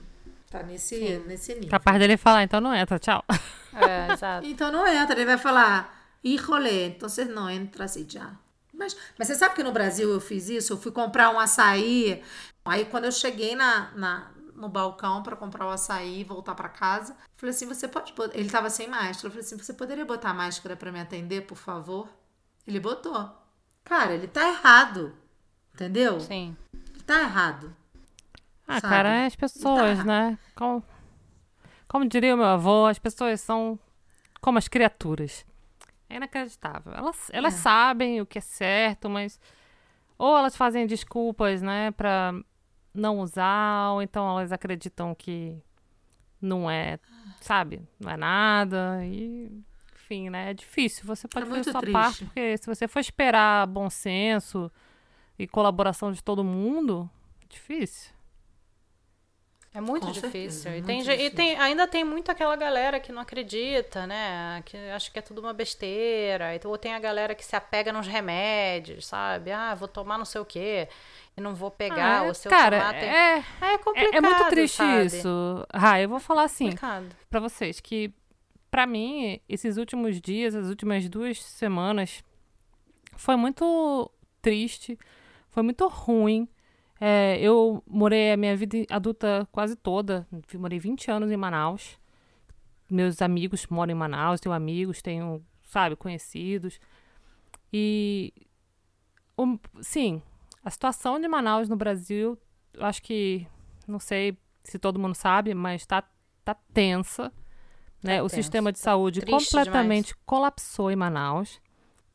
Tá 0.53 0.61
nesse, 0.61 1.17
nesse 1.25 1.55
nível. 1.55 1.71
Capaz 1.71 1.97
dele 1.97 2.15
falar, 2.15 2.43
então 2.43 2.61
não 2.61 2.75
entra, 2.75 2.99
tchau. 2.99 3.25
É, 3.75 4.13
exato. 4.13 4.45
Então 4.45 4.71
não 4.71 4.85
entra, 4.85 5.15
ele 5.15 5.25
vai 5.25 5.37
falar, 5.39 5.91
híjole, 6.23 6.89
entonces 6.89 7.27
não 7.27 7.49
entra 7.49 7.85
assim 7.85 8.05
já. 8.07 8.31
mais. 8.71 8.95
Mas 9.17 9.27
você 9.27 9.33
sabe 9.33 9.55
que 9.55 9.63
no 9.63 9.71
Brasil 9.71 10.11
eu 10.11 10.21
fiz 10.21 10.47
isso? 10.47 10.73
Eu 10.73 10.77
fui 10.77 10.91
comprar 10.91 11.31
um 11.31 11.39
açaí. 11.39 12.23
Aí 12.63 12.85
quando 12.85 13.05
eu 13.05 13.11
cheguei 13.11 13.55
na, 13.55 13.89
na 13.95 14.31
no 14.53 14.69
balcão 14.69 15.23
para 15.23 15.35
comprar 15.35 15.65
o 15.65 15.71
açaí 15.71 16.19
e 16.19 16.23
voltar 16.23 16.53
para 16.53 16.69
casa, 16.69 17.17
falei 17.35 17.49
assim: 17.49 17.65
você 17.65 17.87
pode. 17.87 18.13
Botar... 18.13 18.37
Ele 18.37 18.47
tava 18.47 18.69
sem 18.69 18.87
máscara. 18.87 19.25
Eu 19.25 19.31
falei 19.31 19.43
assim: 19.43 19.57
você 19.57 19.73
poderia 19.73 20.05
botar 20.05 20.35
máscara 20.35 20.75
para 20.75 20.91
me 20.91 20.99
atender, 20.99 21.47
por 21.47 21.57
favor? 21.57 22.07
Ele 22.67 22.79
botou. 22.79 23.27
Cara, 23.83 24.13
ele 24.13 24.27
tá 24.27 24.47
errado. 24.47 25.17
Entendeu? 25.73 26.19
Sim. 26.19 26.55
Ele 26.93 27.01
tá 27.01 27.21
errado. 27.21 27.75
Ah, 28.67 28.79
sabe? 28.79 28.93
cara, 28.93 29.25
as 29.25 29.35
pessoas, 29.35 29.97
Tá. 29.99 30.03
né? 30.05 30.39
Como, 30.55 30.83
como 31.87 32.05
diria 32.07 32.33
o 32.33 32.37
meu 32.37 32.45
avô, 32.47 32.85
as 32.85 32.97
pessoas 32.99 33.41
são 33.41 33.77
como 34.41 34.57
as 34.57 34.67
criaturas. 34.67 35.45
É 36.09 36.15
inacreditável. 36.17 36.93
Elas, 36.93 37.29
elas 37.31 37.53
É. 37.53 37.57
sabem 37.57 38.21
o 38.21 38.25
que 38.25 38.37
é 38.37 38.41
certo, 38.41 39.09
mas 39.09 39.39
ou 40.17 40.37
elas 40.37 40.55
fazem 40.55 40.85
desculpas, 40.87 41.61
né, 41.61 41.91
pra 41.91 42.33
não 42.93 43.19
usar, 43.19 43.91
ou 43.93 44.01
então 44.01 44.29
elas 44.29 44.51
acreditam 44.51 45.15
que 45.15 45.57
não 46.39 46.69
é, 46.69 46.99
sabe, 47.41 47.81
não 47.99 48.11
é 48.11 48.15
nada 48.17 48.99
e 49.05 49.49
enfim, 49.95 50.29
né? 50.29 50.51
É 50.51 50.53
difícil. 50.53 51.05
Você 51.05 51.27
pode 51.27 51.45
É 51.45 51.47
fazer 51.47 51.57
muito 51.57 51.71
sua 51.71 51.79
triste. 51.81 51.93
parte, 51.93 52.25
porque 52.25 52.57
se 52.57 52.65
você 52.67 52.87
for 52.87 52.99
esperar 52.99 53.65
bom 53.65 53.89
senso 53.89 54.71
e 55.39 55.47
colaboração 55.47 56.11
de 56.11 56.21
todo 56.23 56.43
mundo, 56.43 57.09
é 57.41 57.45
difícil. 57.47 58.13
É 59.75 59.81
muito 59.81 60.05
Com 60.05 60.11
difícil. 60.11 60.51
certeza, 60.61 60.77
e 60.77 60.81
tem, 60.83 61.01
ge- 61.03 61.11
e 61.13 61.15
difícil. 61.17 61.35
tem- 61.35 61.57
ainda 61.57 61.87
tem 61.87 62.03
muito 62.03 62.29
aquela 62.29 62.55
galera 62.55 62.99
que 62.99 63.11
não 63.11 63.21
acredita, 63.23 64.05
né? 64.05 64.61
Que 64.65 64.77
acha 64.77 65.09
que 65.09 65.17
é 65.17 65.21
tudo 65.21 65.41
uma 65.41 65.51
besteira. 65.51 66.53
Então, 66.53 66.69
Ou 66.69 66.77
tem 66.77 66.93
a 66.93 66.99
galera 66.99 67.33
que 67.33 67.43
se 67.43 67.55
apega 67.55 67.91
nos 67.91 68.05
remédios, 68.05 69.07
sabe? 69.07 69.51
Ah, 69.51 69.73
vou 69.73 69.87
tomar 69.87 70.19
não 70.19 70.25
sei 70.25 70.39
o 70.41 70.45
quê 70.45 70.87
e 71.35 71.41
não 71.41 71.55
vou 71.55 71.71
pegar. 71.71 72.21
Ah, 72.21 72.23
é- 72.25 72.27
ou 72.27 72.33
se 72.35 72.47
eu 72.47 72.51
cara, 72.51 72.77
tomar, 72.79 72.93
tem... 72.99 73.09
é, 73.09 73.43
é, 73.61 73.77
complicado, 73.79 74.13
é, 74.13 74.17
é 74.17 74.21
muito 74.21 74.49
triste 74.49 74.77
sabe? 74.77 75.05
isso. 75.07 75.65
Ah, 75.73 75.99
eu 75.99 76.07
vou 76.07 76.19
falar 76.19 76.43
assim 76.43 76.69
pra 77.29 77.39
vocês 77.39 77.79
que 77.79 78.13
pra 78.69 78.85
mim 78.85 79.39
esses 79.49 79.77
últimos 79.77 80.21
dias, 80.21 80.53
as 80.53 80.67
últimas 80.67 81.09
duas 81.09 81.41
semanas 81.41 82.23
foi 83.17 83.35
muito 83.35 84.11
triste, 84.39 84.99
foi 85.49 85.63
muito 85.63 85.87
ruim. 85.87 86.47
É, 87.05 87.37
eu 87.41 87.83
morei 87.85 88.31
a 88.31 88.37
minha 88.37 88.55
vida 88.55 88.77
adulta 88.89 89.45
quase 89.51 89.75
toda, 89.75 90.25
morei 90.53 90.79
20 90.79 91.11
anos 91.11 91.29
em 91.29 91.35
Manaus. 91.35 91.99
Meus 92.89 93.21
amigos 93.21 93.67
moram 93.67 93.91
em 93.91 93.95
Manaus, 93.95 94.39
tenho 94.39 94.55
amigos, 94.55 95.01
tenho, 95.01 95.45
sabe, 95.65 95.97
conhecidos. 95.97 96.79
E 97.73 98.31
o- 99.35 99.59
sim, 99.81 100.21
a 100.63 100.69
situação 100.69 101.19
de 101.19 101.27
Manaus 101.27 101.67
no 101.67 101.75
Brasil, 101.75 102.37
eu 102.73 102.85
acho 102.85 103.01
que, 103.03 103.45
não 103.85 103.99
sei 103.99 104.37
se 104.63 104.79
todo 104.79 104.97
mundo 104.97 105.13
sabe, 105.13 105.53
mas 105.53 105.85
tá, 105.85 106.03
tá 106.45 106.55
tensa. 106.73 107.33
Né? 108.01 108.21
o 108.21 108.27
tenso, 108.29 108.35
sistema 108.35 108.71
de 108.71 108.79
tá 108.79 108.83
saúde 108.85 109.19
triste 109.19 109.49
completamente 109.49 110.15
colapsou 110.25 110.89
em 110.89 110.95
Manaus. 110.95 111.59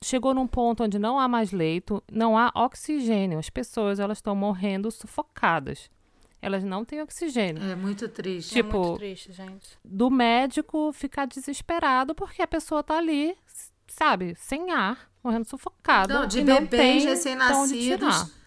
Chegou 0.03 0.33
num 0.33 0.47
ponto 0.47 0.85
onde 0.85 0.99
não 0.99 1.19
há 1.19 1.27
mais 1.27 1.51
leito, 1.51 2.03
não 2.11 2.39
há 2.39 2.53
oxigênio. 2.55 3.39
As 3.39 3.51
pessoas 3.51 3.99
elas 3.99 4.19
estão 4.19 4.35
morrendo 4.35 4.91
sufocadas. 4.91 5.91
Elas 6.41 6.63
não 6.63 6.85
têm 6.85 7.03
oxigênio. 7.03 7.63
É 7.65 7.75
muito 7.75 8.09
triste. 8.09 8.53
Tipo, 8.55 8.77
é 8.77 8.81
muito 8.81 8.99
triste, 8.99 9.33
gente. 9.33 9.77
Do 9.85 10.09
médico 10.09 10.93
ficar 10.93 11.27
desesperado 11.27 12.15
porque 12.15 12.41
a 12.41 12.47
pessoa 12.47 12.83
tá 12.83 12.97
ali, 12.97 13.37
sabe, 13.89 14.37
sem 14.37 14.71
ar, 14.71 15.11
morrendo 15.23 15.49
sufocada. 15.49 16.15
Não, 16.15 16.27
de 16.27 16.39
e 16.39 16.45
bebês 16.45 17.05
recém-nascidos. 17.05 18.38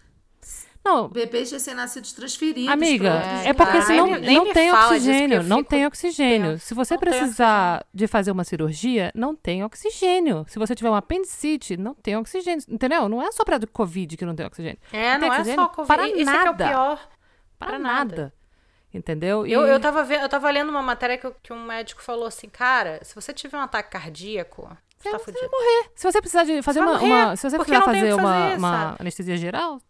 Não, 0.84 1.08
Bebês 1.08 1.50
recém-nascidos 1.52 2.12
transferidos. 2.12 2.72
Amiga, 2.72 3.10
é 3.44 3.52
porque 3.52 3.82
se 3.82 3.96
não, 3.96 4.06
não 4.18 4.52
tem 4.52 4.72
oxigênio, 4.72 5.42
não 5.44 5.62
tem 5.62 5.86
oxigênio. 5.86 6.58
Se 6.58 6.74
você 6.74 6.94
Não 6.94 7.00
precisar 7.00 7.86
de 7.94 8.06
fazer 8.08 8.32
uma 8.32 8.42
cirurgia, 8.42 9.12
não 9.14 9.34
tem 9.36 9.62
oxigênio. 9.64 10.44
Se 10.48 10.58
você 10.58 10.74
tiver 10.74 10.90
um 10.90 10.94
apendicite, 10.94 11.76
não 11.76 11.94
tem 11.94 12.16
oxigênio. 12.16 12.64
Entendeu? 12.68 13.08
Não 13.08 13.22
é 13.22 13.30
só 13.30 13.44
para 13.44 13.60
Covid 13.66 14.16
que 14.16 14.24
não 14.24 14.34
tem 14.34 14.44
oxigênio. 14.44 14.78
É, 14.92 15.16
Não 15.18 15.28
não 15.28 15.34
é 15.34 15.44
só 15.44 15.68
Covid. 15.68 15.86
para 15.86 16.08
Isso 16.08 16.18
é 16.18 16.24
que 16.24 16.30
é 16.30 16.42
o 16.42 16.44
nada. 16.46 16.68
pior. 16.68 17.08
Para 17.58 17.68
Pra 17.68 17.78
nada. 17.78 18.16
nada. 18.16 18.34
Entendeu? 18.92 19.46
E- 19.46 19.52
Eu, 19.52 19.62
eu, 19.66 19.78
tava 19.80 20.02
ve- 20.02 20.16
eu 20.22 20.28
tava 20.28 20.50
lendo 20.50 20.68
uma 20.68 20.82
matéria 20.82 21.16
que, 21.16 21.30
que 21.42 21.52
um 21.52 21.64
médico 21.64 22.02
falou 22.02 22.26
assim, 22.26 22.48
cara, 22.48 22.98
se 23.02 23.14
você 23.14 23.32
tiver 23.32 23.56
um 23.56 23.60
ataque 23.62 23.90
cardíaco, 23.90 24.68
você 24.98 25.10
tá 25.10 25.18
fudido. 25.18 25.48
Se 25.94 26.10
você 26.10 26.20
precisar 26.20 26.44
de 26.44 26.60
fazer 26.60 26.80
vai 26.80 26.88
uma, 26.88 26.98
morrer, 26.98 27.06
uma- 27.24 27.36
Se 27.36 27.48
você 27.48 27.56
precisar 27.56 27.82
fazer 27.82 28.14
uma, 28.14 28.22
fazer, 28.22 28.58
uma 28.58 28.72
sabe? 28.88 28.96
anestesia 29.00 29.36
geral, 29.36 29.80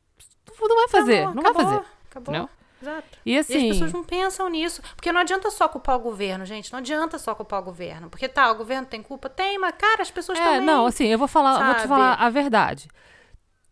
não 0.60 0.76
vai 0.76 0.88
fazer. 0.88 1.22
Acabou, 1.24 1.34
não 1.34 1.42
vai 1.42 1.54
fazer. 1.54 1.82
Acabou. 2.10 2.34
entendeu? 2.34 2.50
Exato. 2.82 3.06
E 3.24 3.32
E 3.34 3.38
as 3.38 3.48
assim. 3.48 3.68
pessoas 3.68 3.92
não 3.92 4.02
pensam 4.02 4.48
nisso. 4.48 4.82
Porque 4.96 5.12
não 5.12 5.20
adianta 5.20 5.50
só 5.52 5.68
culpar 5.68 5.96
o 5.96 6.00
governo, 6.00 6.44
gente. 6.44 6.72
Não 6.72 6.80
adianta 6.80 7.16
só 7.18 7.32
culpar 7.34 7.60
o 7.60 7.64
governo. 7.64 8.10
Porque 8.10 8.28
tá, 8.28 8.50
o 8.50 8.56
governo 8.56 8.86
tem 8.88 9.00
culpa? 9.02 9.28
Tem, 9.28 9.56
mas, 9.58 9.74
cara, 9.78 10.02
as 10.02 10.10
pessoas 10.10 10.38
É, 10.38 10.42
também. 10.44 10.60
não, 10.62 10.86
assim, 10.86 11.06
eu 11.06 11.16
vou 11.18 11.28
falar, 11.28 11.64
vou 11.64 11.74
te 11.76 11.86
falar 11.86 12.14
a 12.14 12.28
verdade. 12.28 12.88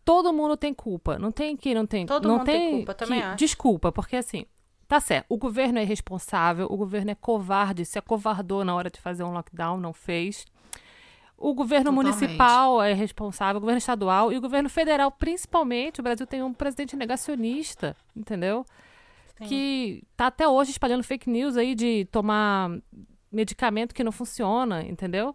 Todo 0.05 0.31
mundo 0.33 0.55
tem 0.57 0.73
culpa. 0.73 1.19
Não 1.19 1.31
tem 1.31 1.55
que 1.57 1.73
não 1.73 1.85
tem. 1.85 2.05
Todo 2.05 2.27
não 2.27 2.37
mundo 2.37 2.45
tem 2.45 2.59
tem 2.59 2.71
culpa, 2.77 2.93
também 2.93 3.19
que- 3.19 3.25
acho. 3.27 3.35
Desculpa, 3.37 3.91
porque 3.91 4.15
assim, 4.15 4.45
tá 4.87 4.99
certo. 4.99 5.25
O 5.29 5.37
governo 5.37 5.77
é 5.79 5.83
irresponsável, 5.83 6.67
o 6.69 6.77
governo 6.77 7.11
é 7.11 7.15
covarde, 7.15 7.85
se 7.85 7.99
acovardou 7.99 8.63
na 8.65 8.73
hora 8.73 8.89
de 8.89 8.99
fazer 8.99 9.23
um 9.23 9.31
lockdown, 9.33 9.77
não 9.79 9.93
fez. 9.93 10.45
O 11.43 11.55
governo 11.55 11.91
Totalmente. 11.91 12.19
municipal 12.19 12.83
é 12.83 12.93
responsável, 12.93 13.57
o 13.57 13.61
governo 13.61 13.79
estadual 13.79 14.31
e 14.31 14.37
o 14.37 14.41
governo 14.41 14.69
federal, 14.69 15.11
principalmente. 15.11 15.99
O 15.99 16.03
Brasil 16.03 16.27
tem 16.27 16.43
um 16.43 16.53
presidente 16.53 16.95
negacionista, 16.95 17.97
entendeu? 18.15 18.63
Sim. 19.37 19.45
Que 19.45 20.03
tá 20.15 20.27
até 20.27 20.47
hoje 20.47 20.69
espalhando 20.69 21.03
fake 21.03 21.27
news 21.27 21.57
aí 21.57 21.73
de 21.73 22.05
tomar 22.11 22.69
medicamento 23.31 23.95
que 23.95 24.03
não 24.03 24.11
funciona, 24.11 24.83
entendeu? 24.83 25.33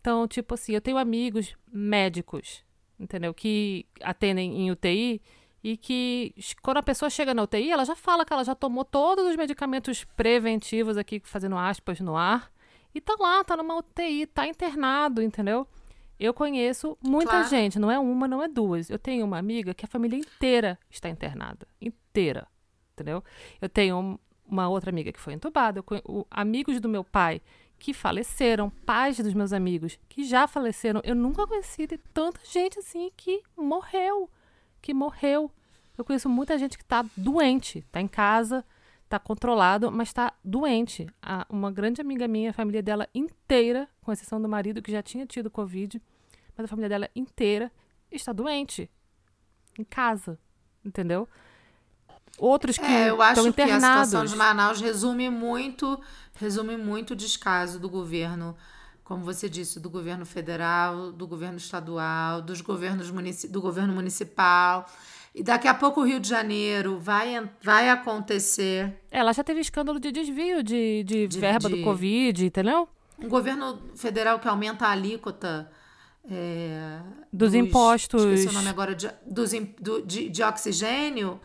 Então, 0.00 0.26
tipo 0.26 0.54
assim, 0.54 0.72
eu 0.72 0.80
tenho 0.80 0.96
amigos 0.96 1.54
médicos, 1.70 2.64
entendeu? 2.98 3.34
Que 3.34 3.86
atendem 4.02 4.62
em 4.62 4.70
UTI 4.70 5.20
e 5.62 5.76
que 5.76 6.34
quando 6.62 6.78
a 6.78 6.82
pessoa 6.82 7.10
chega 7.10 7.34
na 7.34 7.42
UTI, 7.42 7.70
ela 7.70 7.84
já 7.84 7.96
fala 7.96 8.24
que 8.24 8.32
ela 8.32 8.44
já 8.44 8.54
tomou 8.54 8.84
todos 8.84 9.26
os 9.26 9.36
medicamentos 9.36 10.04
preventivos 10.16 10.96
aqui, 10.96 11.20
fazendo 11.24 11.56
aspas 11.56 12.00
no 12.00 12.16
ar, 12.16 12.50
e 12.94 13.00
tá 13.00 13.16
lá, 13.18 13.42
tá 13.44 13.56
numa 13.56 13.76
UTI, 13.76 14.26
tá 14.26 14.46
internado, 14.46 15.20
entendeu? 15.22 15.66
Eu 16.18 16.32
conheço 16.32 16.96
muita 17.02 17.30
Claro. 17.30 17.48
gente, 17.48 17.78
não 17.78 17.90
é 17.90 17.98
uma, 17.98 18.28
não 18.28 18.42
é 18.42 18.46
duas. 18.48 18.88
Eu 18.88 18.98
tenho 18.98 19.24
uma 19.24 19.36
amiga 19.38 19.74
que 19.74 19.84
a 19.84 19.88
família 19.88 20.16
inteira 20.16 20.78
está 20.88 21.08
internada. 21.08 21.66
Inteira. 21.80 22.46
Entendeu? 22.92 23.22
Eu 23.60 23.68
tenho 23.68 23.98
um- 23.98 24.18
uma 24.46 24.68
outra 24.68 24.90
amiga 24.90 25.10
que 25.12 25.18
foi 25.20 25.32
entubada. 25.32 25.80
Eu 25.80 25.82
conhe- 25.82 26.02
o- 26.04 26.24
amigos 26.30 26.78
do 26.78 26.88
meu 26.88 27.02
pai 27.02 27.42
que 27.78 27.92
faleceram, 27.92 28.70
pais 28.70 29.16
dos 29.18 29.34
meus 29.34 29.52
amigos 29.52 29.98
que 30.08 30.22
já 30.24 30.46
faleceram. 30.46 31.00
Eu 31.02 31.16
nunca 31.16 31.44
conheci 31.48 31.86
de 31.88 31.98
tanta 31.98 32.40
gente 32.44 32.78
assim 32.78 33.10
que 33.16 33.42
morreu. 33.56 34.30
Que 34.80 34.94
morreu. 34.94 35.50
Eu 35.98 36.04
conheço 36.04 36.28
muita 36.28 36.56
gente 36.56 36.78
que 36.78 36.84
está 36.84 37.04
doente, 37.16 37.80
está 37.80 38.00
em 38.00 38.06
casa, 38.08 38.64
está 39.04 39.18
controlado, 39.18 39.90
mas 39.92 40.08
está 40.08 40.32
doente. 40.44 41.06
A- 41.22 41.46
uma 41.48 41.70
grande 41.70 42.00
amiga 42.00 42.26
minha, 42.26 42.50
a 42.50 42.52
família 42.52 42.82
dela 42.82 43.08
inteira, 43.14 43.88
com 44.02 44.10
exceção 44.12 44.40
do 44.40 44.48
marido 44.48 44.82
que 44.82 44.90
já 44.90 45.02
tinha 45.02 45.26
tido 45.26 45.50
Covid, 45.50 46.00
mas 46.56 46.64
a 46.64 46.68
família 46.68 46.88
dela 46.88 47.08
inteira 47.14 47.70
está 48.10 48.32
doente. 48.32 48.90
Em 49.78 49.84
casa. 49.84 50.38
Entendeu? 50.84 51.28
Outros 52.38 52.76
que 52.76 52.84
É, 52.84 53.10
eu 53.10 53.22
acho 53.22 53.40
estão 53.40 53.52
que 53.52 53.60
a 53.62 53.64
internados. 53.64 54.08
situação 54.08 54.24
de 54.24 54.36
Manaus 54.36 54.80
resume 54.80 55.30
muito, 55.30 56.00
resume 56.34 56.76
muito 56.76 57.12
o 57.12 57.16
descaso 57.16 57.78
do 57.78 57.88
governo, 57.88 58.56
como 59.04 59.24
você 59.24 59.48
disse, 59.48 59.78
do 59.78 59.88
governo 59.88 60.26
federal, 60.26 61.12
do 61.12 61.26
governo 61.28 61.58
estadual, 61.58 62.42
dos 62.42 62.60
governos 62.60 63.10
do 63.48 63.60
governo 63.60 63.92
municipal. 63.94 64.86
E 65.34 65.42
daqui 65.42 65.66
a 65.66 65.74
pouco 65.74 66.00
o 66.00 66.04
Rio 66.04 66.20
de 66.20 66.28
Janeiro 66.28 66.98
vai, 67.00 67.50
vai 67.60 67.90
acontecer 67.90 69.00
Ela 69.10 69.32
já 69.32 69.42
teve 69.42 69.60
escândalo 69.60 69.98
de 69.98 70.12
desvio 70.12 70.62
de, 70.62 71.02
de, 71.04 71.26
De- 71.26 71.38
verba 71.40 71.68
do 71.68 71.76
de- 71.76 71.82
Covid, 71.82 72.46
entendeu? 72.46 72.88
um 73.18 73.28
governo 73.28 73.80
federal 73.96 74.38
que 74.38 74.46
aumenta 74.48 74.86
a 74.86 74.90
alíquota 74.90 75.70
é, 76.30 77.00
Dos 77.32 77.52
impostos. 77.54 78.22
Esqueci 78.24 78.48
o 78.48 78.52
nome 78.52 78.68
agora, 78.68 78.94
de, 78.94 79.08
dos, 79.26 79.50
do- 79.80 80.02
de, 80.02 80.28
de 80.30 80.42
oxigênio. 80.42 81.40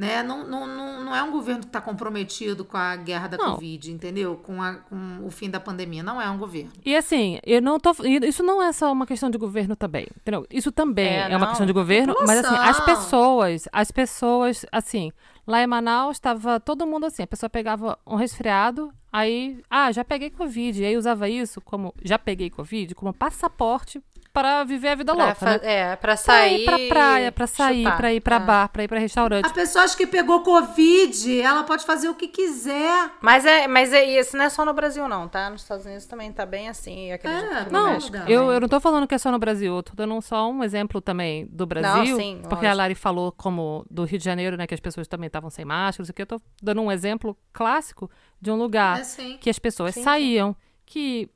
Né? 0.00 0.22
Não, 0.22 0.46
não, 0.46 0.66
não, 0.66 1.04
não 1.04 1.14
é 1.14 1.22
um 1.22 1.30
governo 1.30 1.60
que 1.60 1.66
está 1.66 1.78
comprometido 1.78 2.64
com 2.64 2.74
a 2.74 2.96
guerra 2.96 3.28
da 3.28 3.36
Não. 3.36 3.52
Covid, 3.52 3.92
entendeu? 3.92 4.34
Com, 4.34 4.62
a, 4.62 4.76
com 4.76 5.26
o 5.26 5.30
fim 5.30 5.50
da 5.50 5.60
pandemia. 5.60 6.02
Não 6.02 6.18
é 6.18 6.30
um 6.30 6.38
governo. 6.38 6.72
E 6.82 6.96
assim, 6.96 7.38
eu 7.44 7.60
não 7.60 7.78
tô. 7.78 7.94
Isso 8.26 8.42
não 8.42 8.62
é 8.62 8.72
só 8.72 8.90
uma 8.90 9.06
questão 9.06 9.28
de 9.28 9.36
governo 9.36 9.76
também. 9.76 10.06
Entendeu? 10.16 10.46
Isso 10.50 10.72
também 10.72 11.06
É, 11.06 11.30
é, 11.30 11.36
uma 11.36 11.48
questão 11.48 11.66
de 11.66 11.72
governo, 11.74 12.14
mas 12.26 12.42
assim, 12.42 12.54
as 12.54 12.80
pessoas, 12.80 13.68
as 13.70 13.90
pessoas, 13.90 14.64
assim, 14.72 15.12
lá 15.46 15.62
em 15.62 15.66
Manaus 15.66 16.16
estava 16.16 16.58
todo 16.58 16.86
mundo 16.86 17.04
assim, 17.04 17.22
a 17.22 17.26
pessoa 17.26 17.50
pegava 17.50 17.98
um 18.06 18.16
resfriado, 18.16 18.90
aí, 19.12 19.60
ah, 19.68 19.92
já 19.92 20.02
peguei 20.02 20.30
Covid, 20.30 20.80
e 20.80 20.86
aí 20.86 20.96
usava 20.96 21.28
isso 21.28 21.60
como 21.60 21.94
já 22.02 22.18
peguei 22.18 22.48
Covid, 22.48 22.94
como 22.94 23.12
passaporte 23.12 24.02
para 24.32 24.62
viver 24.64 24.88
a 24.88 24.94
vida 24.94 25.12
Pra 25.14 25.24
louca, 25.24 25.34
fa- 25.40 25.50
né? 25.52 25.60
É, 25.62 25.86
pra 25.96 25.98
Pra 25.98 26.16
sair. 26.16 26.60
ir 26.62 26.64
pra 26.64 26.78
praia, 26.88 27.32
pra 27.32 27.46
sair, 27.46 27.82
chutar. 27.84 27.96
pra 27.96 28.12
ir 28.12 28.20
pra 28.20 28.36
É. 28.36 28.38
bar, 28.38 28.68
pra 28.68 28.84
ir 28.84 28.88
pra 28.88 28.98
restaurante. 28.98 29.46
A 29.46 29.50
pessoa 29.50 29.84
acha 29.84 29.96
que 29.96 30.06
pegou 30.06 30.42
Covid, 30.42 31.40
ela 31.40 31.64
pode 31.64 31.84
fazer 31.84 32.08
o 32.08 32.14
que 32.14 32.28
quiser. 32.28 33.10
Mas 33.20 33.44
é, 33.44 33.66
mas 33.66 33.92
é 33.92 34.04
isso, 34.20 34.36
não 34.36 34.44
é 34.44 34.48
só 34.48 34.64
no 34.64 34.72
Brasil, 34.72 35.08
não, 35.08 35.26
tá? 35.28 35.50
Nos 35.50 35.62
Estados 35.62 35.84
Unidos 35.84 36.06
também 36.06 36.32
tá 36.32 36.46
bem 36.46 36.68
assim. 36.68 37.10
acredito 37.12 37.44
É, 37.52 37.64
que 37.64 37.72
Não, 37.72 37.92
México 37.94 38.16
eu, 38.28 38.50
eu 38.52 38.60
não 38.60 38.68
tô 38.68 38.78
falando 38.80 39.06
que 39.06 39.14
é 39.14 39.18
só 39.18 39.30
no 39.32 39.38
Brasil, 39.38 39.74
eu 39.76 39.82
tô 39.82 39.94
dando 39.94 40.20
só 40.22 40.48
um 40.50 40.62
exemplo 40.62 41.00
também 41.00 41.46
do 41.50 41.66
Brasil. 41.66 42.16
sim, 42.16 42.40
porque 42.48 42.66
a 42.66 42.68
lógico. 42.68 42.76
Lari 42.78 42.94
falou 42.94 43.32
como 43.32 43.84
do 43.90 44.04
Rio 44.04 44.18
de 44.18 44.24
Janeiro, 44.24 44.56
né, 44.56 44.66
que 44.66 44.74
as 44.74 44.80
pessoas 44.80 45.08
também 45.08 45.26
estavam 45.26 45.50
sem 45.50 45.64
máscara, 45.64 46.02
isso 46.04 46.12
aqui. 46.12 46.22
Eu 46.22 46.26
tô 46.26 46.40
dando 46.62 46.80
um 46.82 46.92
exemplo 46.92 47.36
clássico 47.52 48.08
de 48.40 48.50
um 48.50 48.56
lugar 48.56 49.00
É 49.00 49.04
sim. 49.04 49.38
que 49.40 49.50
as 49.50 49.58
pessoas 49.58 49.94
Sim, 49.94 50.00
sim. 50.00 50.04
saíam, 50.04 50.56
que, 50.86 51.28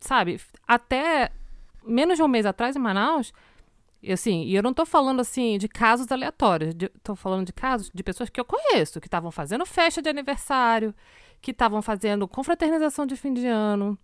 sabe, 0.00 0.40
até 0.66 1.30
menos 1.88 2.16
de 2.16 2.22
um 2.22 2.28
mês 2.28 2.46
atrás 2.46 2.76
em 2.76 2.78
Manaus, 2.78 3.32
e 4.02 4.12
assim, 4.12 4.44
e 4.44 4.54
eu 4.54 4.62
não 4.62 4.72
tô 4.72 4.86
falando 4.86 5.20
assim 5.20 5.58
de 5.58 5.66
casos 5.68 6.10
aleatórios, 6.12 6.74
tô 7.02 7.16
falando 7.16 7.46
de 7.46 7.52
casos 7.52 7.90
de 7.92 8.02
pessoas 8.02 8.30
que 8.30 8.40
eu 8.40 8.44
conheço, 8.44 9.00
que 9.00 9.08
estavam 9.08 9.30
fazendo 9.30 9.66
festa 9.66 10.00
de 10.00 10.08
aniversário, 10.08 10.94
que 11.40 11.50
estavam 11.50 11.82
fazendo 11.82 12.28
confraternização 12.28 13.06
de 13.06 13.16
fim 13.16 13.32
de 13.32 13.46
ano, 13.46 13.98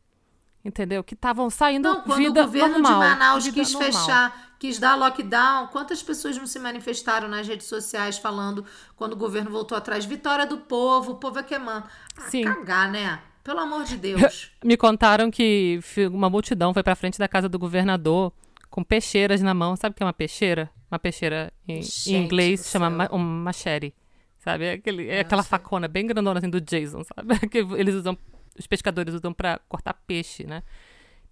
entendeu? 0.65 1.05
Que 1.05 1.15
estavam 1.15 1.49
saindo 1.49 1.89
Não, 1.89 2.01
quando 2.03 2.19
vida 2.19 2.43
o 2.43 2.45
governo 2.47 2.79
normal, 2.81 2.93
de 2.93 2.99
Manaus 2.99 3.49
quis 3.49 3.73
normal. 3.73 3.93
fechar, 3.93 4.55
quis 4.59 4.79
dar 4.81 4.97
lockdown, 4.97 5.69
quantas 5.69 6.03
pessoas 6.03 6.37
não 6.37 6.47
se 6.47 6.59
manifestaram 6.59 7.29
nas 7.29 7.47
redes 7.47 7.69
sociais 7.69 8.19
falando 8.19 8.65
quando 8.97 9.13
o 9.13 9.17
governo 9.17 9.51
voltou 9.51 9.79
atrás? 9.79 10.05
Vitória 10.05 10.47
do 10.47 10.59
povo, 10.59 11.13
o 11.13 11.17
povo 11.17 11.39
é 11.39 11.43
queimando. 11.45 11.87
Ah, 12.17 12.21
Sim. 12.23 12.43
cagar, 12.43 12.91
né? 12.91 13.21
Pelo 13.45 13.61
amor 13.61 13.85
de 13.85 13.97
Deus. 13.99 14.51
Me 14.65 14.77
contaram 14.77 15.31
que 15.31 15.79
uma 16.11 16.31
multidão 16.31 16.73
foi 16.73 16.83
pra 16.83 16.97
frente 16.97 17.19
da 17.19 17.29
casa 17.29 17.49
do 17.49 17.59
governador 17.59 18.33
com 18.71 18.83
peixeiras 18.83 19.43
na 19.43 19.55
mão. 19.55 19.77
Sabe 19.77 19.93
o 19.93 19.97
que 19.97 20.03
é 20.03 20.07
uma 20.07 20.13
peixeira? 20.13 20.71
Uma 20.91 20.99
peixeira 20.99 21.53
em, 21.69 21.81
em 22.07 22.15
inglês 22.17 22.69
chama 22.69 22.89
ma 22.91 23.09
um 23.13 23.19
machete. 23.19 23.95
Sabe? 24.39 24.65
É, 24.65 24.73
aquele, 24.73 25.09
é 25.09 25.21
aquela 25.21 25.43
facona 25.43 25.87
bem 25.87 26.07
grandona 26.07 26.39
assim 26.39 26.51
do 26.51 26.61
Jason, 26.61 27.03
sabe? 27.05 27.39
Que 27.49 27.59
eles 27.59 27.95
usam, 27.95 28.17
os 28.59 28.67
pescadores 28.67 29.15
usam 29.15 29.33
pra 29.33 29.61
cortar 29.69 29.95
peixe, 30.07 30.45
né? 30.45 30.63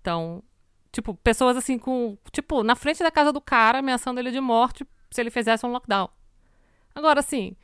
Então, 0.01 0.43
tipo, 0.91 1.15
pessoas 1.15 1.57
assim 1.57 1.79
com, 1.79 2.17
tipo, 2.31 2.63
na 2.63 2.75
frente 2.75 3.03
da 3.03 3.11
casa 3.11 3.33
do 3.33 3.41
cara 3.41 3.79
ameaçando 3.79 4.21
ele 4.21 4.31
de 4.31 4.41
morte 4.41 4.87
se 5.11 5.21
ele 5.21 5.31
fizesse 5.31 5.65
um 5.67 5.73
lockdown. 5.73 6.09
Agora, 6.95 7.21
assim, 7.21 7.57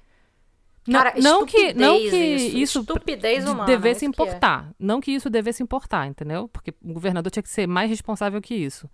não, 0.86 1.02
Cara, 1.02 1.14
não 1.20 1.44
que, 1.46 1.74
não 1.74 1.98
que 1.98 2.16
isso, 2.16 2.80
Estupidez 2.80 3.44
de- 3.44 3.50
humana. 3.50 3.66
devesse 3.66 3.98
isso 3.98 4.04
é. 4.04 4.08
importar. 4.08 4.70
Não 4.78 5.00
que 5.00 5.10
isso 5.12 5.28
devesse 5.28 5.62
importar, 5.62 6.06
entendeu? 6.06 6.48
Porque 6.48 6.72
o 6.82 6.92
governador 6.92 7.30
tinha 7.30 7.42
que 7.42 7.50
ser 7.50 7.66
mais 7.66 7.90
responsável 7.90 8.40
que 8.40 8.54
isso. 8.54 8.88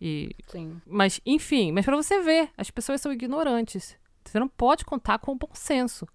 E, 0.00 0.30
Sim. 0.48 0.80
mas, 0.86 1.20
enfim, 1.24 1.70
mas 1.72 1.84
pra 1.84 1.96
você 1.96 2.20
ver, 2.22 2.50
as 2.56 2.70
pessoas 2.70 3.00
são 3.00 3.12
ignorantes. 3.12 3.96
Você 4.24 4.38
não 4.38 4.48
pode 4.48 4.84
contar 4.84 5.18
com 5.18 5.32
o 5.32 5.36
bom 5.36 5.50
senso. 5.52 6.06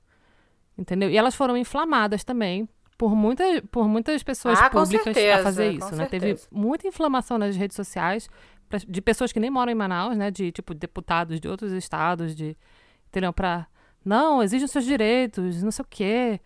Entendeu? 0.78 1.10
E 1.10 1.18
elas 1.18 1.34
foram 1.36 1.58
inflamadas 1.58 2.24
também 2.24 2.68
por, 2.98 3.16
muita, 3.16 3.44
por 3.72 3.88
muitas 3.88 4.22
pessoas 4.24 4.60
Ah, 4.60 4.70
públicas 4.70 5.02
a 5.08 5.14
certeza, 5.14 5.44
fazer 5.44 5.72
com 5.80 5.86
isso, 5.86 5.96
né? 5.96 6.06
Teve 6.06 6.36
muita 6.52 6.88
inflamação 6.88 7.38
nas 7.38 7.56
redes 7.56 7.76
sociais 7.76 8.30
pra- 8.70 8.80
de 8.88 9.02
pessoas 9.02 9.32
que 9.32 9.40
nem 9.40 9.50
moram 9.50 9.72
em 9.72 9.76
Manaus, 9.76 10.16
né? 10.16 10.30
De, 10.32 10.52
tipo, 10.52 10.74
deputados 10.74 11.40
de 11.40 11.48
outros 11.48 11.72
estados, 11.72 12.36
de, 12.36 12.56
entendeu? 13.08 13.34
Pra, 13.34 13.66
não, 14.08 14.42
exige 14.42 14.66
os 14.66 14.72
seus 14.72 14.86
direitos, 14.86 15.62
não 15.64 15.72
sei 15.72 15.84
o 15.84 15.88
quê. 15.90 16.40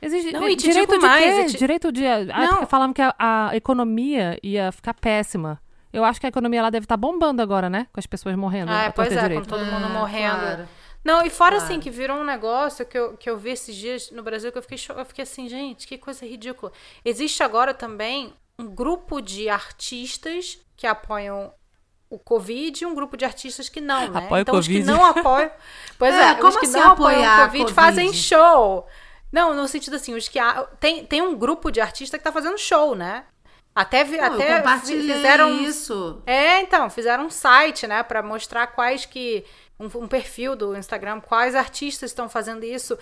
Exige, 0.00 0.30
Não, 0.32 0.46
e 0.46 0.54
te 0.56 0.68
direito 0.68 0.90
digo 0.90 1.00
de 1.00 1.06
mais, 1.06 1.34
quê? 1.34 1.44
te- 1.52 1.58
Direito 1.58 1.90
de... 1.90 2.06
Ah, 2.06 2.24
Não. 2.26 2.48
porque 2.50 2.66
falavam 2.66 2.92
que 2.92 3.00
a, 3.00 3.14
a 3.18 3.56
economia 3.56 4.38
ia 4.42 4.70
ficar 4.70 4.92
péssima. 4.94 5.60
Eu 5.90 6.04
acho 6.04 6.20
que 6.20 6.26
a 6.26 6.28
economia 6.28 6.60
lá 6.60 6.68
deve 6.68 6.84
estar 6.84 6.98
bombando 6.98 7.40
agora, 7.40 7.70
né? 7.70 7.86
Com 7.92 7.98
as 7.98 8.06
pessoas 8.06 8.36
morrendo. 8.36 8.70
Ah, 8.70 8.92
pois 8.94 9.10
é, 9.10 9.20
direito. 9.22 9.44
com 9.44 9.48
todo 9.48 9.64
mundo 9.64 9.86
É, 9.86 9.88
morrendo. 9.88 10.38
claro. 10.38 10.68
Não, 11.02 11.24
e 11.24 11.30
fora 11.30 11.52
Claro. 11.56 11.64
assim, 11.64 11.80
que 11.80 11.88
virou 11.88 12.18
um 12.18 12.24
negócio 12.24 12.84
que 12.84 12.98
eu, 12.98 13.16
que 13.16 13.30
eu 13.30 13.38
vi 13.38 13.50
esses 13.50 13.74
dias 13.74 14.10
no 14.10 14.22
Brasil 14.22 14.52
que 14.52 14.58
eu 14.58 14.62
fiquei, 14.62 14.76
eu 14.94 15.04
fiquei 15.06 15.22
assim, 15.22 15.48
gente, 15.48 15.86
que 15.86 15.96
coisa 15.96 16.26
ridícula. 16.26 16.72
Existe 17.04 17.42
agora 17.42 17.72
também 17.72 18.34
um 18.58 18.66
grupo 18.66 19.20
de 19.22 19.48
artistas 19.48 20.58
que 20.76 20.86
apoiam 20.86 21.52
o 22.10 22.18
Covid 22.18 22.82
e 22.82 22.86
um 22.86 22.94
grupo 22.94 23.16
de 23.16 23.24
artistas 23.24 23.68
que 23.68 23.80
não, 23.80 24.08
né? 24.08 24.18
Apoia 24.18 24.40
o 24.40 24.42
então 24.42 24.58
os 24.58 24.66
que 24.66 24.74
Covid. 24.80 24.90
não 24.92 25.04
apoiam. 25.04 25.50
Pois 25.98 26.14
É, 26.14 26.20
é, 26.30 26.34
como 26.34 26.48
os 26.48 26.56
que 26.56 26.66
assim 26.66 26.76
não 26.78 26.92
apoiam 26.92 27.10
apoiar 27.20 27.38
o 27.38 27.44
COVID, 27.46 27.58
Covid? 27.64 27.74
fazem 27.74 28.12
show. 28.12 28.86
Não, 29.32 29.54
no 29.54 29.66
sentido 29.66 29.96
assim, 29.96 30.14
os 30.14 30.28
que. 30.28 30.38
a- 30.38 30.64
Tem, 30.78 31.04
tem 31.04 31.20
um 31.22 31.34
grupo 31.36 31.70
de 31.70 31.80
artistas 31.80 32.18
que 32.18 32.24
tá 32.24 32.30
fazendo 32.32 32.56
show, 32.58 32.94
né? 32.94 33.24
Até, 33.74 34.04
Pô, 34.04 34.14
até 34.24 34.78
fizeram 34.80 35.60
isso. 35.60 36.22
é, 36.26 36.62
então, 36.62 36.88
fizeram 36.88 37.26
um 37.26 37.30
site, 37.30 37.86
né, 37.86 38.02
Pra 38.02 38.22
mostrar 38.22 38.68
quais 38.68 39.04
que 39.04 39.44
um, 39.78 39.84
um 40.02 40.08
perfil 40.08 40.56
do 40.56 40.74
Instagram, 40.76 41.20
quais 41.20 41.54
artistas 41.54 42.10
estão 42.10 42.26
fazendo 42.28 42.64
isso. 42.64 42.98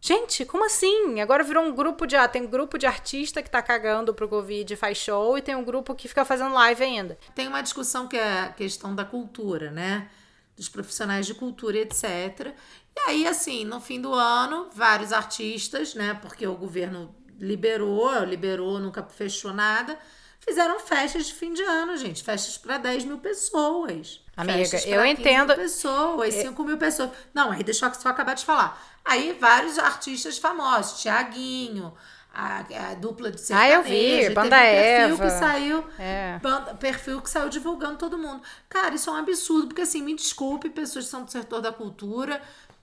Gente, 0.00 0.46
como 0.46 0.64
assim? 0.64 1.20
Agora 1.20 1.44
virou 1.44 1.62
um 1.62 1.74
grupo 1.74 2.06
de, 2.06 2.16
ah, 2.16 2.26
tem 2.26 2.42
um 2.42 2.46
grupo 2.46 2.78
de 2.78 2.86
artista 2.86 3.42
que 3.42 3.50
tá 3.50 3.60
cagando 3.60 4.14
pro 4.14 4.28
Covid 4.28 4.72
e 4.72 4.76
faz 4.76 4.96
show 4.96 5.36
e 5.36 5.42
tem 5.42 5.54
um 5.54 5.62
grupo 5.62 5.94
que 5.94 6.08
fica 6.08 6.24
fazendo 6.24 6.54
live 6.54 6.82
ainda. 6.82 7.18
Tem 7.34 7.46
uma 7.46 7.60
discussão 7.60 8.08
que 8.08 8.16
é 8.16 8.40
a 8.40 8.48
questão 8.48 8.94
da 8.94 9.04
cultura, 9.04 9.70
né? 9.70 10.08
Dos 10.56 10.68
profissionais 10.70 11.26
de 11.26 11.34
cultura, 11.34 11.76
etc. 11.78 12.54
E 12.96 13.00
aí, 13.10 13.26
assim, 13.26 13.64
no 13.64 13.78
fim 13.80 14.00
do 14.00 14.14
ano, 14.14 14.70
vários 14.72 15.12
artistas, 15.12 15.94
né? 15.94 16.14
Porque 16.14 16.46
o 16.46 16.56
governo 16.56 17.14
liberou, 17.38 18.24
liberou, 18.24 18.78
nunca 18.78 19.02
fechou 19.02 19.52
nada. 19.52 19.98
Fizeram 20.40 20.80
festas 20.80 21.26
de 21.26 21.34
fim 21.34 21.52
de 21.52 21.62
ano, 21.62 21.96
gente. 21.96 22.22
Festas 22.24 22.56
para 22.58 22.78
10 22.78 23.04
mil 23.04 23.18
pessoas. 23.18 24.20
Amiga, 24.36 24.76
eu 24.86 24.94
pra 24.96 25.06
15 25.06 25.20
entendo- 25.20 25.48
Mil 25.48 25.56
pessoas, 25.56 26.34
5 26.34 26.64
mil 26.64 26.78
pessoas. 26.78 27.10
Não, 27.34 27.50
aí 27.52 27.62
deixa 27.62 27.86
eu 27.86 27.94
só 27.94 28.08
acabar 28.08 28.34
de 28.34 28.44
falar. 28.44 28.80
Aí 29.04 29.36
vários 29.38 29.78
artistas 29.78 30.38
famosos, 30.38 31.00
Tiaguinho, 31.02 31.92
a, 32.32 32.60
a 32.90 32.94
dupla 32.94 33.30
de 33.30 33.36
Ah, 33.36 33.44
sertanejo. 33.44 33.74
eu 33.74 33.82
vi, 33.82 34.30
Banda 34.34 34.46
um 34.56 34.60
perfil 34.60 35.14
Eva. 35.14 35.24
que 35.24 35.30
saiu 35.38 35.84
É. 35.98 36.38
banda- 36.42 36.74
perfil 36.74 37.20
que 37.20 37.28
saiu 37.30 37.48
divulgando 37.48 37.96
todo 37.98 38.16
mundo. 38.16 38.42
Cara, 38.68 38.94
isso 38.94 39.10
é 39.10 39.12
um 39.12 39.16
absurdo, 39.16 39.68
porque 39.68 39.82
assim, 39.82 40.00
me 40.02 40.14
desculpe, 40.14 40.70
pessoas 40.70 41.04
que 41.04 41.10
são 41.10 41.22
do 41.24 41.30
setor 41.30 41.60
da 41.60 41.72
cultura. 41.72 42.40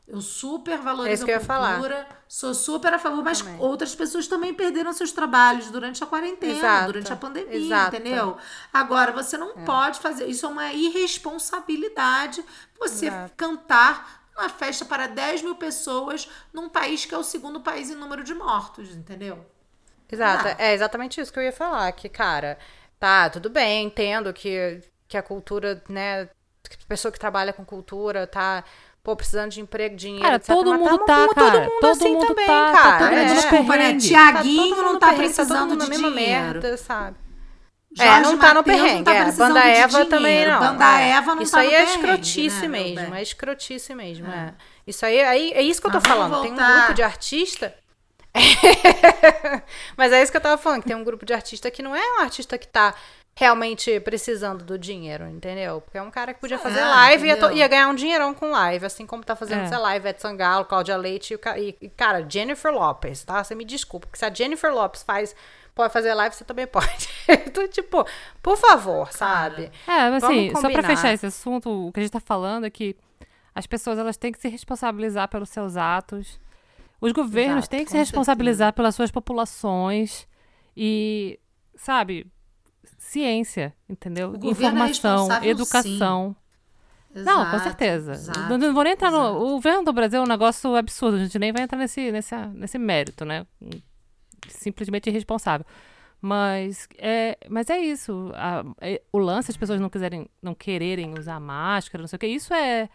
Eu 0.08 0.22
super 0.22 0.72
É 0.72 0.76
isso 0.76 0.84
valorizo 0.84 1.26
que 1.26 1.32
eu 1.32 1.36
a 1.36 1.40
ia 1.40 1.46
falar. 1.46 1.74
cultura, 1.74 2.08
sou 2.30 2.54
super 2.54 2.94
a 2.94 2.98
favor, 3.00 3.22
mas 3.24 3.40
Também. 3.42 3.60
outras 3.60 3.94
pessoas 3.94 4.26
também 4.26 4.54
perderam 4.54 4.94
seus 4.94 5.12
trabalhos 5.12 5.70
durante 5.70 6.02
a 6.02 6.08
quarentena, 6.08 6.54
Exato. 6.54 6.86
durante 6.86 7.12
a 7.12 7.16
pandemia, 7.18 7.56
Exato. 7.58 7.96
É. 7.96 8.00
entendeu? 8.00 8.38
Agora, 8.72 9.12
você 9.12 9.38
não 9.38 9.54
pode 9.66 10.00
fazer, 10.00 10.26
isso 10.28 10.46
é 10.46 10.50
uma 10.50 10.72
irresponsabilidade, 10.74 12.44
você 12.80 13.08
Exato. 13.08 13.34
cantar 13.36 14.24
uma 14.38 14.50
festa 14.50 14.86
para 14.86 15.08
10 15.08 15.42
mil 15.42 15.56
pessoas 15.56 16.30
num 16.54 16.70
país 16.70 17.06
que 17.06 17.14
é 17.14 17.18
o 17.18 17.24
segundo 17.24 17.60
país 17.60 17.90
em 17.90 17.96
número 17.96 18.24
de 18.24 18.34
mortos, 18.34 18.96
entendeu? 18.96 19.46
Exato, 20.10 20.48
Ah. 20.48 20.56
é 20.58 20.74
exatamente 20.74 21.20
isso 21.20 21.34
que 21.34 21.40
eu 21.40 21.44
ia 21.44 21.52
falar, 21.52 21.92
que, 21.92 22.08
cara, 22.08 22.58
tá, 23.00 23.30
tudo 23.30 23.50
bem, 23.50 23.86
entendo 23.88 24.32
que, 24.34 24.82
que 25.08 25.18
a 25.18 25.24
cultura, 25.24 25.84
né, 25.90 26.30
pessoa 26.88 27.12
que 27.12 27.20
trabalha 27.20 27.52
com 27.52 27.66
cultura 27.66 28.26
tá, 28.28 28.64
pô, 29.08 29.16
precisando 29.16 29.52
de 29.52 29.62
emprego, 29.62 29.96
dinheiro, 29.96 30.22
Cara, 30.26 30.36
etc, 30.36 30.48
todo 30.48 30.70
mas 30.70 30.80
mundo 30.82 30.98
tá, 31.06 31.06
tá, 31.06 31.28
todo 31.28 31.36
cara. 31.36 31.60
mundo 31.62 31.80
Todo 31.80 31.92
assim 31.92 32.14
mundo 32.14 32.28
também, 32.28 32.46
tá, 32.46 32.72
tá 32.74 32.82
cara. 32.82 32.98
todo 32.98 33.14
é. 33.14 33.24
mundo 33.24 33.36
Desculpa, 33.36 33.78
né? 33.78 33.96
Tiaguinho 33.96 34.76
todo 34.76 34.82
não 34.82 34.88
mundo 34.90 35.00
tá 35.00 35.08
tá 35.08 35.14
todo 35.14 35.24
precisando 35.24 35.78
de 35.78 35.86
dinheiro. 35.86 36.12
merda, 36.12 36.76
sabe? 36.78 37.16
Jorge 37.96 38.12
é, 38.12 38.20
não 38.20 38.38
tá 38.38 38.54
no 38.54 38.64
perrengue. 38.66 38.96
não 38.96 39.04
tá 39.06 39.16
é. 39.16 39.32
Banda 39.32 39.60
Eva 39.62 40.06
também 40.06 40.32
dinheiro. 40.32 40.52
não. 40.52 40.60
Banda 40.60 41.00
é. 41.02 41.10
Eva 41.12 41.36
não 41.36 41.42
Isso 41.42 41.52
tá 41.54 41.60
aí 41.60 41.68
no 41.68 41.74
é 41.74 41.78
perrengue, 41.78 42.00
escrotice 42.02 42.62
né, 42.62 42.68
mesmo. 42.68 43.16
É 43.16 43.22
escrotice 43.22 43.96
mesmo. 43.96 44.28
É. 44.28 44.36
É. 44.36 44.54
Isso 44.86 45.06
aí, 45.06 45.24
aí 45.24 45.52
é 45.54 45.62
isso 45.62 45.80
que 45.80 45.88
eu 45.88 45.92
tô 45.92 46.00
Mas 46.00 46.08
vamos 46.08 46.28
falando. 46.30 46.42
Tem 46.42 46.52
um 46.52 46.74
grupo 46.74 46.94
de 46.94 47.04
artista. 47.04 47.74
Mas 49.96 50.12
é 50.12 50.22
isso 50.22 50.32
que 50.34 50.38
eu 50.38 50.42
tava 50.42 50.58
falando, 50.62 50.82
que 50.82 50.88
tem 50.88 50.98
um 50.98 51.04
grupo 51.06 51.26
de 51.26 51.34
artista 51.34 51.72
que 51.72 51.82
não 51.82 51.96
é 51.96 52.02
um 52.18 52.22
artista 52.24 52.58
que 52.58 52.68
tá 52.68 52.94
realmente 53.40 54.00
precisando 54.00 54.64
do 54.64 54.80
dinheiro, 54.80 55.28
entendeu? 55.30 55.80
Porque 55.80 56.00
é 56.00 56.02
um 56.02 56.10
cara 56.10 56.34
que 56.34 56.40
podia 56.42 56.58
fazer 56.58 56.80
É, 56.80 56.84
live 56.86 57.24
e 57.24 57.28
ia, 57.30 57.38
to- 57.38 57.52
ia 57.52 57.68
ganhar 57.68 57.88
um 57.88 57.94
dinheirão 57.94 58.34
com 58.34 58.50
live, 58.50 58.84
assim 58.84 59.06
como 59.06 59.24
tá 59.24 59.36
fazendo 59.36 59.62
É. 59.62 59.64
essa 59.66 59.78
live, 59.78 60.08
Ed 60.08 60.20
Sangalo, 60.20 60.66
Cláudia 60.66 60.98
Leite 60.98 61.40
e, 61.56 61.76
e, 61.80 61.90
cara, 61.90 62.26
Jennifer 62.28 62.74
Lopes, 62.74 63.24
tá? 63.24 63.44
Você 63.44 63.54
me 63.54 63.64
desculpa, 63.64 64.08
porque 64.08 64.18
se 64.18 64.26
a 64.26 64.34
Jennifer 64.34 64.74
Lopes 64.74 65.04
faz, 65.04 65.36
pode 65.76 65.94
fazer 65.94 66.16
live, 66.16 66.34
você 66.36 66.44
também 66.44 66.66
pode. 66.68 67.08
então, 67.30 67.68
tipo, 67.68 68.04
por 68.42 68.58
favor, 68.58 69.14
sabe? 69.14 69.72
É, 69.88 70.10
mas 70.10 70.24
assim, 70.24 70.52
só 70.60 70.72
pra 70.72 70.82
fechar 70.82 71.14
esse 71.14 71.28
assunto, 71.28 71.70
o 71.90 71.92
que 71.92 72.00
a 72.00 72.04
gente 72.04 72.12
tá 72.14 72.20
falando 72.20 72.66
é 72.66 72.72
que 72.72 72.96
as 73.54 73.68
pessoas 73.68 74.00
elas 74.00 74.18
têm 74.18 74.32
que 74.32 74.40
se 74.42 74.50
responsabilizar 74.50 75.28
pelos 75.28 75.50
seus 75.50 75.78
atos. 75.78 76.40
Os 77.00 77.12
governos 77.12 77.58
Exato, 77.66 77.70
têm 77.70 77.86
que 77.86 77.92
se 77.92 77.98
responsabilizar 77.98 78.74
pelas 78.74 78.96
suas 78.96 79.12
populações 79.12 80.28
e, 80.76 81.40
sabe, 81.76 82.26
ciência, 83.18 83.74
entendeu? 83.90 84.34
É 84.36 84.48
Informação, 84.48 85.28
responsável, 85.28 85.50
educação. 85.50 86.36
Não, 87.16 87.46
com 87.46 87.56
Exato, 87.56 87.64
certeza. 87.64 88.12
exato, 88.12 88.58
não, 88.58 88.74
vou 88.74 88.84
nem 88.84 88.94
entrar 88.94 89.10
no. 89.10 89.18
exato. 89.18 89.38
O 89.38 89.50
governo 89.52 89.84
do 89.86 89.94
Brasil 89.94 90.20
é 90.20 90.24
um 90.24 90.28
negócio 90.28 90.76
absurdo. 90.76 91.16
A 91.18 91.20
gente 91.24 91.40
nem 91.40 91.52
vai 91.52 91.64
entrar 91.64 91.78
nesse, 91.78 92.12
nesse, 92.12 92.36
nesse 92.54 92.78
mérito, 92.78 93.26
né? 93.26 93.48
Simplesmente 94.48 95.10
irresponsável. 95.10 95.66
Mas 96.22 96.88
é, 96.98 97.38
mas 97.50 97.70
é 97.70 97.80
isso. 97.80 98.32
A, 98.36 98.64
é, 98.82 99.02
o 99.12 99.18
lance, 99.18 99.50
as 99.50 99.58
pessoas 99.58 99.80
não 99.80 99.90
quiserem, 99.90 100.28
não 100.42 100.54
quererem 100.54 101.18
usar 101.18 101.40
máscara, 101.40 102.02
não 102.02 102.08
sei 102.08 102.18
o 102.18 102.20
que. 102.20 102.28
Isso 102.28 102.54
é, 102.54 102.88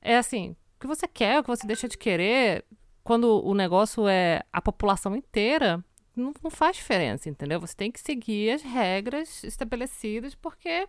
é 0.00 0.16
assim, 0.16 0.50
o 0.76 0.80
que 0.80 0.86
você 0.86 1.08
quer, 1.08 1.40
o 1.40 1.42
que 1.42 1.48
você 1.48 1.66
deixa 1.66 1.88
de 1.88 1.98
querer, 1.98 2.64
quando 3.02 3.44
o 3.44 3.54
negócio 3.54 4.06
é 4.06 4.42
a 4.52 4.60
população 4.60 5.16
inteira, 5.16 5.84
não, 6.16 6.32
não 6.42 6.50
faz 6.50 6.76
diferença, 6.76 7.28
entendeu? 7.28 7.60
Você 7.60 7.74
tem 7.74 7.90
que 7.90 8.00
seguir 8.00 8.50
as 8.52 8.62
regras 8.62 9.42
estabelecidas, 9.44 10.34
porque 10.34 10.88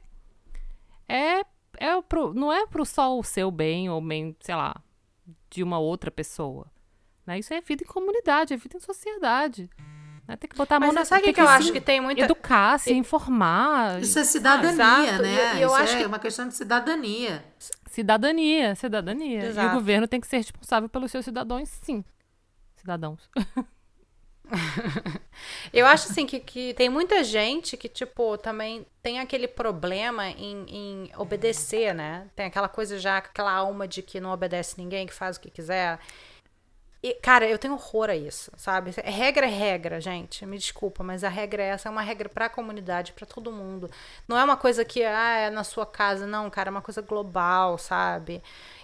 é, 1.07 1.41
é 1.77 2.01
pro, 2.07 2.33
não 2.33 2.51
é 2.51 2.65
pro 2.67 2.85
só 2.85 3.17
o 3.17 3.23
seu 3.23 3.49
bem 3.51 3.89
ou 3.89 4.01
bem, 4.01 4.35
sei 4.41 4.55
lá, 4.55 4.75
de 5.49 5.63
uma 5.63 5.79
outra 5.79 6.09
pessoa. 6.11 6.67
Né? 7.25 7.39
Isso 7.39 7.53
é 7.53 7.61
vida 7.61 7.83
em 7.83 7.87
comunidade, 7.87 8.53
é 8.53 8.57
vida 8.57 8.77
em 8.77 8.79
sociedade. 8.79 9.69
Né? 10.27 10.35
Tem 10.37 10.49
que 10.49 10.55
botar 10.55 10.77
a 10.77 10.79
mão 10.79 10.87
Mas 10.87 10.95
na 10.95 11.05
sabe 11.05 11.21
o 11.21 11.25
tem 11.25 11.33
que, 11.33 11.41
eu 11.41 11.47
acho 11.47 11.71
que 11.71 11.81
tem 11.81 12.01
muita. 12.01 12.21
Educar, 12.21 12.79
se 12.79 12.93
informar. 12.93 14.01
Isso 14.01 14.17
é 14.19 14.23
cidadania, 14.23 14.71
Exato, 14.71 15.21
né? 15.21 15.55
e- 15.55 15.59
e 15.59 15.61
eu 15.61 15.67
Isso 15.67 15.75
acho 15.77 15.95
é 15.95 15.99
que- 15.99 16.05
uma 16.05 16.19
questão 16.19 16.47
de 16.47 16.55
cidadania. 16.55 17.43
Cidadania, 17.87 18.75
cidadania. 18.75 19.43
E 19.43 19.47
Exato. 19.47 19.69
o 19.75 19.79
governo 19.79 20.07
tem 20.07 20.19
que 20.21 20.27
ser 20.27 20.37
responsável 20.37 20.87
pelos 20.89 21.11
seus 21.11 21.25
cidadãos, 21.25 21.69
sim. 21.83 22.03
Cidadãos. 22.77 23.29
Eu 25.73 25.85
acho 25.87 26.11
assim 26.11 26.25
que, 26.25 26.39
que 26.39 26.73
tem 26.73 26.89
muita 26.89 27.23
gente 27.23 27.77
que, 27.77 27.87
tipo, 27.89 28.37
também 28.37 28.85
tem 29.01 29.19
aquele 29.19 29.47
problema 29.47 30.29
em, 30.29 30.65
em 30.67 31.11
obedecer, 31.17 31.93
né? 31.93 32.27
Tem 32.35 32.45
aquela 32.45 32.67
coisa 32.67 32.99
já, 32.99 33.17
aquela 33.17 33.51
alma 33.51 33.87
de 33.87 34.01
que 34.01 34.19
não 34.19 34.31
obedece 34.31 34.75
ninguém, 34.77 35.07
que 35.07 35.13
faz 35.13 35.37
o 35.37 35.39
que 35.41 35.49
quiser. 35.49 35.99
E, 37.03 37.15
cara, 37.15 37.47
eu 37.49 37.57
tenho 37.57 37.73
horror 37.73 38.11
a 38.11 38.15
isso, 38.15 38.51
sabe? 38.55 38.91
Regra 39.03 39.47
é 39.47 39.49
regra, 39.49 39.99
gente. 39.99 40.45
Me 40.45 40.55
desculpa, 40.55 41.03
mas 41.03 41.23
a 41.23 41.29
regra 41.29 41.63
é 41.63 41.67
essa, 41.69 41.89
é 41.89 41.91
uma 41.91 42.03
regra 42.03 42.29
pra 42.29 42.47
comunidade, 42.47 43.11
pra 43.13 43.25
todo 43.25 43.51
mundo. 43.51 43.89
Não 44.27 44.37
é 44.37 44.43
uma 44.43 44.55
coisa 44.55 44.85
que 44.85 45.03
ah, 45.03 45.35
é 45.37 45.49
na 45.49 45.63
sua 45.63 45.85
casa, 45.85 46.27
não, 46.27 46.47
cara, 46.47 46.69
é 46.69 46.71
uma 46.71 46.81
coisa 46.81 47.01
global, 47.01 47.79
sabe? 47.79 48.43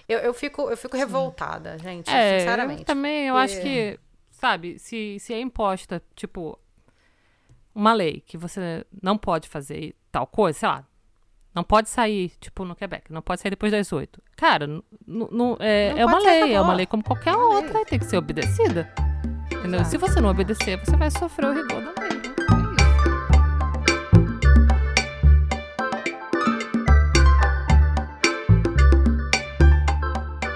Eu, 0.10 0.18
eu 0.20 0.34
fico, 0.34 0.68
eu 0.68 0.76
fico 0.78 0.98
revoltada, 0.98 1.78
gente, 1.78 2.10
É, 2.10 2.40
sinceramente. 2.40 2.80
eu 2.82 2.86
também, 2.86 3.28
eu 3.28 3.38
acho 3.38 3.62
que, 3.62 4.00
sabe, 4.38 4.78
se, 4.80 5.18
se 5.20 5.34
é 5.34 5.40
imposta, 5.40 6.02
tipo, 6.16 6.58
uma 7.74 7.94
lei 7.94 8.22
que 8.26 8.38
você 8.38 8.86
não 9.02 9.18
pode 9.18 9.48
fazer 9.48 9.96
tal 10.12 10.26
coisa, 10.28 10.58
sei 10.60 10.70
lá, 10.70 10.86
não 11.54 11.64
pode 11.64 11.90
sair, 11.90 12.32
tipo, 12.40 12.64
no 12.64 12.76
Quebec, 12.76 13.12
não 13.12 13.22
pode 13.22 13.42
sair 13.42 13.50
depois 13.50 13.72
das 13.72 13.92
oito. 13.92 14.22
Cara, 14.36 14.68
não- 14.68 15.58
é, 15.60 15.92
Não 15.94 16.00
é 16.00 16.06
uma 16.06 16.20
lei, 16.20 16.54
é 16.54 16.62
uma 16.62 16.74
lei 16.74 16.86
como 16.86 17.04
qualquer 17.04 17.34
É 17.34 17.38
outra 17.38 17.82
e 17.82 17.86
tem 17.86 17.98
que 18.00 18.06
ser 18.06 18.18
obedecida. 18.18 18.92
Entendeu? 19.52 19.84
Se 19.86 19.98
você 19.98 20.22
não 20.22 20.30
obedecer, 20.30 20.78
você 20.78 20.96
vai 20.96 21.10
sofrer 21.10 21.48
o 21.50 21.54
rigor 21.54 21.82
da 21.82 21.94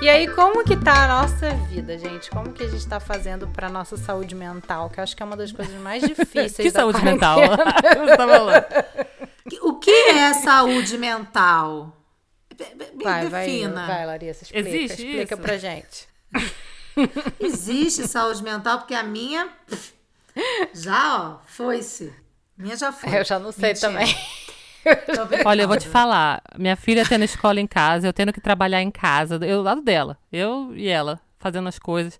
E 0.02 0.10
aí, 0.10 0.28
como 0.30 0.64
que 0.64 0.76
tá 0.76 1.04
a 1.04 1.08
nossa 1.22 1.52
vida, 1.70 1.96
gente? 1.96 2.32
Como 2.32 2.52
que 2.52 2.64
a 2.64 2.68
gente 2.68 2.88
tá 2.88 3.00
fazendo 3.00 3.48
pra 3.48 3.70
nossa 3.70 3.96
saúde 3.98 4.34
mental? 4.34 4.90
Que 4.90 5.00
eu 5.00 5.04
acho 5.04 5.16
que 5.16 5.22
é 5.22 5.26
uma 5.26 5.38
das 5.38 5.52
coisas 5.52 5.80
mais 5.80 6.02
difíceis 6.04 6.56
Que 6.56 6.72
da 6.72 6.80
saúde 6.80 7.04
mental? 7.04 7.38
Você 7.46 8.18
tá 8.18 8.28
falando. 8.28 8.66
O 9.62 9.76
que 9.76 9.92
é 9.92 10.34
saúde 10.34 10.98
mental? 10.98 11.96
Me 12.96 13.04
Vai, 13.04 13.28
vai, 13.28 13.68
vai, 13.68 14.06
Larissa, 14.08 14.44
explica. 14.44 14.70
Existe 14.70 15.06
explica 15.06 15.36
isso? 15.36 15.44
pra 15.44 15.58
gente. 15.58 16.08
Existe 17.40 18.08
saúde 18.08 18.42
mental, 18.42 18.80
porque 18.80 18.96
a 18.96 19.04
minha 19.04 19.50
já, 20.74 21.22
ó, 21.22 21.38
foi-se. 21.46 22.12
Minha 22.58 22.76
já 22.76 22.92
foi. 22.92 23.20
Eu 23.20 23.24
já 23.24 23.38
não 23.38 23.52
sei 23.52 23.70
Mentira. 23.70 23.92
também. 23.92 24.18
Olha, 25.46 25.64
eu 25.64 25.68
vou 25.68 25.78
te 25.78 25.88
falar. 25.88 26.42
Minha 26.58 26.76
filha 26.76 27.06
tendo 27.06 27.24
escola 27.24 27.60
em 27.60 27.68
casa, 27.68 28.08
eu 28.08 28.14
tendo 28.14 28.34
que 28.34 28.42
trabalhar 28.42 28.82
em 28.82 28.92
casa, 28.92 29.36
eu 29.46 29.58
do 29.58 29.64
lado 29.64 29.82
dela, 29.82 30.18
eu 30.32 30.76
e 30.76 30.88
ela, 30.88 31.20
fazendo 31.40 31.68
as 31.68 31.78
coisas. 31.80 32.20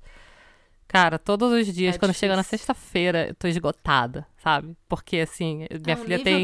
Cara, 0.88 1.18
todos 1.18 1.52
os 1.54 1.74
dias, 1.74 1.96
É 1.96 2.00
quando 2.00 2.14
chega 2.14 2.36
na 2.36 2.44
sexta-feira, 2.44 3.30
eu 3.30 3.36
tô 3.36 3.48
esgotada, 3.48 4.28
sabe? 4.38 4.76
Porque, 4.90 5.18
assim, 5.20 5.66
minha 5.70 5.70
É 5.88 5.94
um 5.94 5.98
filha 6.04 6.20
tem. 6.20 6.44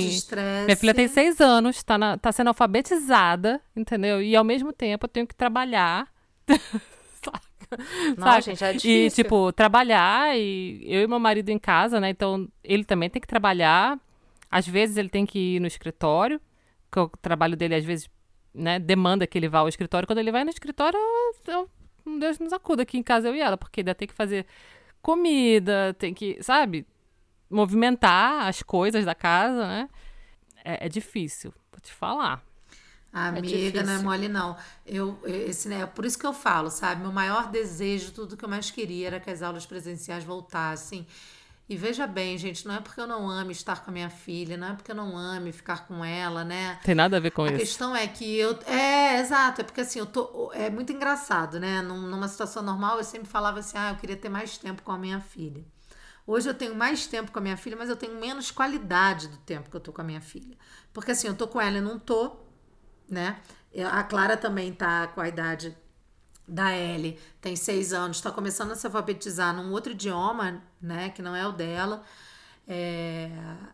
Minha 0.65 0.77
filha 0.77 0.93
tem 0.93 1.07
seis 1.09 1.41
anos, 1.41 1.83
tá, 1.83 1.97
na- 1.97 2.17
tá 2.17 2.31
sendo 2.31 2.47
alfabetizada, 2.47 3.59
entendeu? 3.75 4.21
E 4.21 4.35
ao 4.37 4.45
mesmo 4.45 4.71
tempo 4.71 5.03
eu 5.05 5.09
tenho 5.09 5.27
que 5.27 5.35
trabalhar. 5.35 6.07
Não, 8.17 8.23
Saca? 8.23 8.41
gente, 8.41 8.63
é 8.63 8.69
E, 8.71 8.75
difícil. 8.77 9.23
tipo, 9.25 9.51
trabalhar 9.51 10.37
e 10.37 10.81
eu 10.85 11.01
e 11.03 11.07
meu 11.07 11.19
marido 11.19 11.49
em 11.49 11.59
casa, 11.59 11.99
né? 11.99 12.09
Então, 12.09 12.47
ele 12.63 12.85
também 12.85 13.09
tem 13.09 13.21
que 13.21 13.27
trabalhar. 13.27 13.99
Às 14.57 14.67
vezes 14.67 14.97
ele 14.97 15.09
tem 15.09 15.25
que 15.25 15.37
ir 15.55 15.59
no 15.59 15.67
escritório, 15.67 16.41
que 16.91 16.99
o 16.99 17.09
trabalho 17.21 17.55
dele, 17.55 17.75
às 17.75 17.85
vezes, 17.85 18.09
né, 18.53 18.79
demanda 18.79 19.27
que 19.27 19.37
ele 19.37 19.47
vá 19.49 19.59
ao 19.59 19.67
escritório. 19.67 20.07
Quando 20.07 20.19
ele 20.19 20.31
vai 20.31 20.43
no 20.43 20.49
escritório, 20.49 20.97
eu, 20.97 21.53
eu- 21.53 22.19
Deus 22.19 22.39
nos 22.39 22.53
acuda 22.53 22.83
aqui 22.83 22.97
em 22.97 23.03
casa, 23.03 23.27
eu 23.27 23.35
e 23.35 23.39
ela, 23.41 23.57
porque 23.57 23.81
ainda 23.81 23.93
tem 23.93 24.07
que 24.07 24.13
fazer 24.13 24.45
comida, 25.01 25.93
tem 25.99 26.13
que, 26.13 26.41
sabe, 26.41 26.85
movimentar 27.49 28.47
as 28.47 28.63
coisas 28.63 29.05
da 29.05 29.13
casa, 29.13 29.67
né? 29.67 29.89
É, 30.63 30.85
é 30.85 30.89
difícil, 30.89 31.53
vou 31.71 31.79
te 31.81 31.93
falar. 31.93 32.43
Amiga, 33.39 33.83
não 33.83 33.93
é 33.93 33.97
mole, 34.03 34.27
não. 34.27 34.57
Eu, 34.85 35.19
esse, 35.25 35.67
né, 35.69 35.85
por 35.85 36.05
isso 36.05 36.19
que 36.19 36.25
eu 36.25 36.33
falo, 36.33 36.69
sabe? 36.69 37.01
Meu 37.01 37.11
maior 37.11 37.49
desejo, 37.49 38.11
tudo 38.11 38.35
que 38.37 38.45
eu 38.45 38.49
mais 38.49 38.69
queria 38.71 39.07
era 39.07 39.19
que 39.19 39.29
as 39.29 39.41
aulas 39.41 39.65
presenciais 39.65 40.23
voltassem. 40.23 41.05
E 41.69 41.75
veja 41.75 42.07
bem, 42.07 42.37
gente, 42.37 42.65
não 42.65 42.75
é 42.75 42.79
porque 42.79 43.01
eu 43.01 43.05
não 43.07 43.29
ame 43.29 43.51
estar 43.51 43.83
com 43.83 43.91
a 43.91 43.93
minha 43.93 44.09
filha, 44.09 44.55
não 44.55 44.69
é 44.69 44.73
porque 44.73 44.89
eu 44.89 44.95
não 44.95 45.17
ame 45.17 45.51
ficar 45.51 45.85
com 45.85 46.03
ela, 46.03 46.45
né? 46.45 46.79
Tem 46.83 46.95
nada 46.95 47.17
a 47.17 47.19
ver 47.19 47.31
com 47.31 47.43
A 47.43 47.47
isso. 47.47 47.57
questão 47.57 47.93
é 47.93 48.07
que 48.07 48.37
eu. 48.37 48.57
É, 48.65 49.19
exato. 49.19 49.59
É 49.59 49.63
porque 49.65 49.81
assim, 49.81 49.99
eu 49.99 50.05
tô. 50.05 50.49
É 50.53 50.69
muito 50.69 50.93
engraçado, 50.93 51.59
né? 51.59 51.81
Num- 51.81 52.07
Numa 52.07 52.29
situação 52.29 52.63
normal, 52.63 52.99
eu 52.99 53.03
sempre 53.03 53.27
falava 53.27 53.59
assim: 53.59 53.77
ah, 53.77 53.89
eu 53.89 53.97
queria 53.97 54.15
ter 54.15 54.29
mais 54.29 54.57
tempo 54.57 54.81
com 54.81 54.93
a 54.93 54.97
minha 54.97 55.19
filha. 55.19 55.65
Hoje 56.25 56.49
eu 56.49 56.53
tenho 56.53 56.73
mais 56.75 57.05
tempo 57.05 57.31
com 57.31 57.39
a 57.39 57.41
minha 57.41 57.57
filha, 57.57 57.75
mas 57.75 57.89
eu 57.89 57.95
tenho 57.97 58.17
menos 58.19 58.49
qualidade 58.51 59.27
do 59.27 59.37
tempo 59.37 59.69
que 59.69 59.75
eu 59.75 59.79
tô 59.81 59.91
com 59.91 60.01
a 60.01 60.03
minha 60.05 60.21
filha. 60.21 60.57
Porque 60.93 61.11
assim, 61.11 61.27
eu 61.27 61.35
tô 61.35 61.47
com 61.49 61.59
ela 61.59 61.77
e 61.77 61.81
não 61.81 61.99
tô, 61.99 62.37
né? 63.09 63.39
A 63.91 64.03
Clara 64.03 64.35
também 64.37 64.71
tá 64.73 65.07
com 65.07 65.19
a 65.21 65.27
idade 65.27 65.77
da 66.47 66.75
Ellie, 66.75 67.19
tem 67.41 67.55
seis 67.55 67.91
anos, 67.93 68.17
está 68.17 68.31
começando 68.31 68.71
a 68.71 68.75
se 68.75 68.85
alfabetizar 68.87 69.53
num 69.55 69.71
outro 69.71 69.91
idioma, 69.91 70.61
né? 70.81 71.09
Que 71.09 71.21
não 71.21 71.35
é 71.35 71.45
o 71.47 71.51
dela. 71.51 72.03
É, 72.67 73.29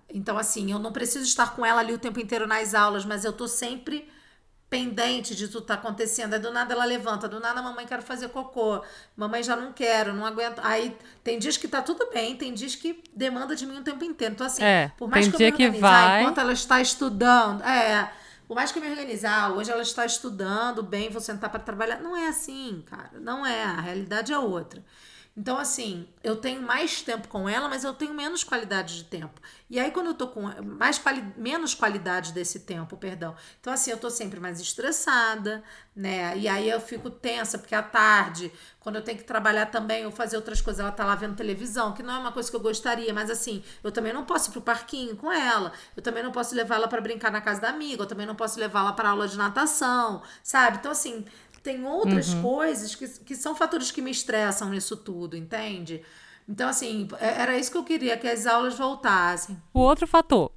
Então, 0.09 0.37
assim, 0.37 0.71
eu 0.71 0.79
não 0.79 0.91
preciso 0.91 1.25
estar 1.25 1.55
com 1.55 1.65
ela 1.65 1.79
ali 1.81 1.93
o 1.93 1.97
tempo 1.99 2.19
inteiro 2.19 2.45
nas 2.47 2.73
aulas, 2.75 3.05
mas 3.05 3.25
eu 3.25 3.33
tô 3.33 3.47
sempre 3.47 4.07
pendente 4.69 5.35
de 5.35 5.47
tudo 5.47 5.65
tá 5.67 5.75
acontecendo. 5.75 6.33
Aí 6.33 6.39
do 6.39 6.51
nada 6.51 6.73
ela 6.73 6.83
levanta, 6.85 7.27
do 7.27 7.39
nada 7.39 7.61
mamãe 7.61 7.85
quero 7.85 8.01
fazer 8.01 8.29
cocô, 8.29 8.83
mamãe 9.15 9.43
já 9.43 9.55
não 9.55 9.71
quero, 9.71 10.13
não 10.13 10.25
aguento. 10.25 10.59
Aí 10.63 10.97
tem 11.23 11.37
dias 11.37 11.57
que 11.57 11.67
tá 11.67 11.81
tudo 11.81 12.09
bem, 12.11 12.35
tem 12.35 12.53
dias 12.53 12.75
que 12.75 13.03
demanda 13.15 13.55
de 13.55 13.67
mim 13.67 13.77
o 13.77 13.83
tempo 13.83 14.03
inteiro. 14.03 14.33
Então, 14.33 14.47
assim, 14.47 14.63
É, 14.63 14.91
por 14.97 15.07
mais 15.07 15.25
tem 15.25 15.31
que 15.31 15.35
eu 15.35 15.37
dia 15.37 15.51
que 15.51 15.63
organizar 15.63 16.09
vai- 16.09 16.21
enquanto 16.21 16.39
ela 16.39 16.53
está 16.53 16.81
estudando, 16.81 17.61
é, 17.63 18.11
por 18.47 18.55
mais 18.55 18.71
que 18.71 18.79
eu 18.79 18.83
me 18.83 18.89
organizar, 18.89 19.51
hoje 19.51 19.71
ela 19.71 19.81
está 19.81 20.05
estudando 20.05 20.83
bem, 20.83 21.09
vou 21.09 21.21
sentar 21.21 21.49
para 21.49 21.59
trabalhar. 21.59 21.99
Não 22.01 22.15
é 22.15 22.27
assim, 22.27 22.83
cara. 22.85 23.19
Não 23.19 23.45
é. 23.45 23.63
A 23.63 23.81
realidade 23.81 24.31
é 24.33 24.37
outra. 24.37 24.83
Então, 25.35 25.57
assim, 25.57 26.07
eu 26.23 26.35
tenho 26.35 26.61
mais 26.61 27.01
tempo 27.01 27.27
com 27.27 27.49
ela, 27.49 27.67
mas 27.67 27.83
eu 27.83 27.93
tenho 27.93 28.13
menos 28.13 28.43
qualidade 28.43 28.97
de 28.97 29.05
tempo. 29.05 29.41
E 29.67 29.79
aí, 29.79 29.89
quando 29.89 30.07
eu 30.07 30.13
tô 30.13 30.27
com 30.27 30.41
mais 30.61 30.99
quali 30.99 31.23
menos 31.35 31.73
qualidade 31.73 32.31
desse 32.31 32.59
tempo, 32.59 32.95
perdão. 32.95 33.35
Então, 33.59 33.73
assim, 33.73 33.89
eu 33.89 33.97
tô 33.97 34.11
sempre 34.11 34.39
mais 34.39 34.61
estressada, 34.61 35.63
né? 35.95 36.37
E 36.37 36.47
aí 36.47 36.69
eu 36.69 36.79
fico 36.79 37.09
tensa, 37.09 37.57
porque 37.57 37.73
à 37.73 37.81
tarde, 37.81 38.51
quando 38.79 38.97
eu 38.97 39.01
tenho 39.01 39.17
que 39.17 39.23
trabalhar 39.23 39.67
também 39.67 40.05
ou 40.05 40.11
fazer 40.11 40.35
outras 40.35 40.61
coisas, 40.61 40.79
ela 40.79 40.91
tá 40.91 41.03
lá 41.03 41.15
vendo 41.15 41.35
televisão, 41.35 41.93
que 41.93 42.03
não 42.03 42.13
é 42.13 42.17
uma 42.19 42.31
coisa 42.31 42.49
que 42.51 42.55
eu 42.55 42.59
gostaria, 42.59 43.11
mas 43.11 43.31
assim, 43.31 43.63
eu 43.83 43.91
também 43.91 44.13
não 44.13 44.25
posso 44.25 44.49
ir 44.49 44.53
pro 44.53 44.61
parquinho 44.61 45.15
com 45.15 45.31
ela, 45.31 45.71
eu 45.95 46.03
também 46.03 46.21
não 46.21 46.31
posso 46.31 46.53
levá-la 46.53 46.87
para 46.87 47.01
brincar 47.01 47.31
na 47.31 47.41
casa 47.41 47.61
da 47.61 47.69
amiga, 47.69 48.03
eu 48.03 48.07
também 48.07 48.25
não 48.25 48.35
posso 48.35 48.59
levá-la 48.59 48.93
para 48.93 49.09
aula 49.09 49.27
de 49.27 49.37
natação, 49.37 50.21
sabe? 50.43 50.77
Então, 50.77 50.91
assim, 50.91 51.25
tem 51.63 51.83
outras 51.85 52.33
coisas 52.35 52.93
que, 52.93 53.07
que 53.07 53.35
são 53.35 53.55
fatores 53.55 53.89
que 53.89 54.01
me 54.01 54.11
estressam 54.11 54.69
nisso 54.69 54.97
tudo, 54.97 55.37
entende? 55.37 56.01
Então, 56.47 56.67
assim, 56.67 57.07
é- 57.19 57.41
era 57.41 57.57
isso 57.57 57.71
que 57.71 57.77
eu 57.77 57.83
queria, 57.85 58.17
que 58.17 58.27
as 58.27 58.45
aulas 58.45 58.77
voltassem. 58.77 59.57
O 59.73 59.79
outro 59.79 60.05
fator. 60.05 60.51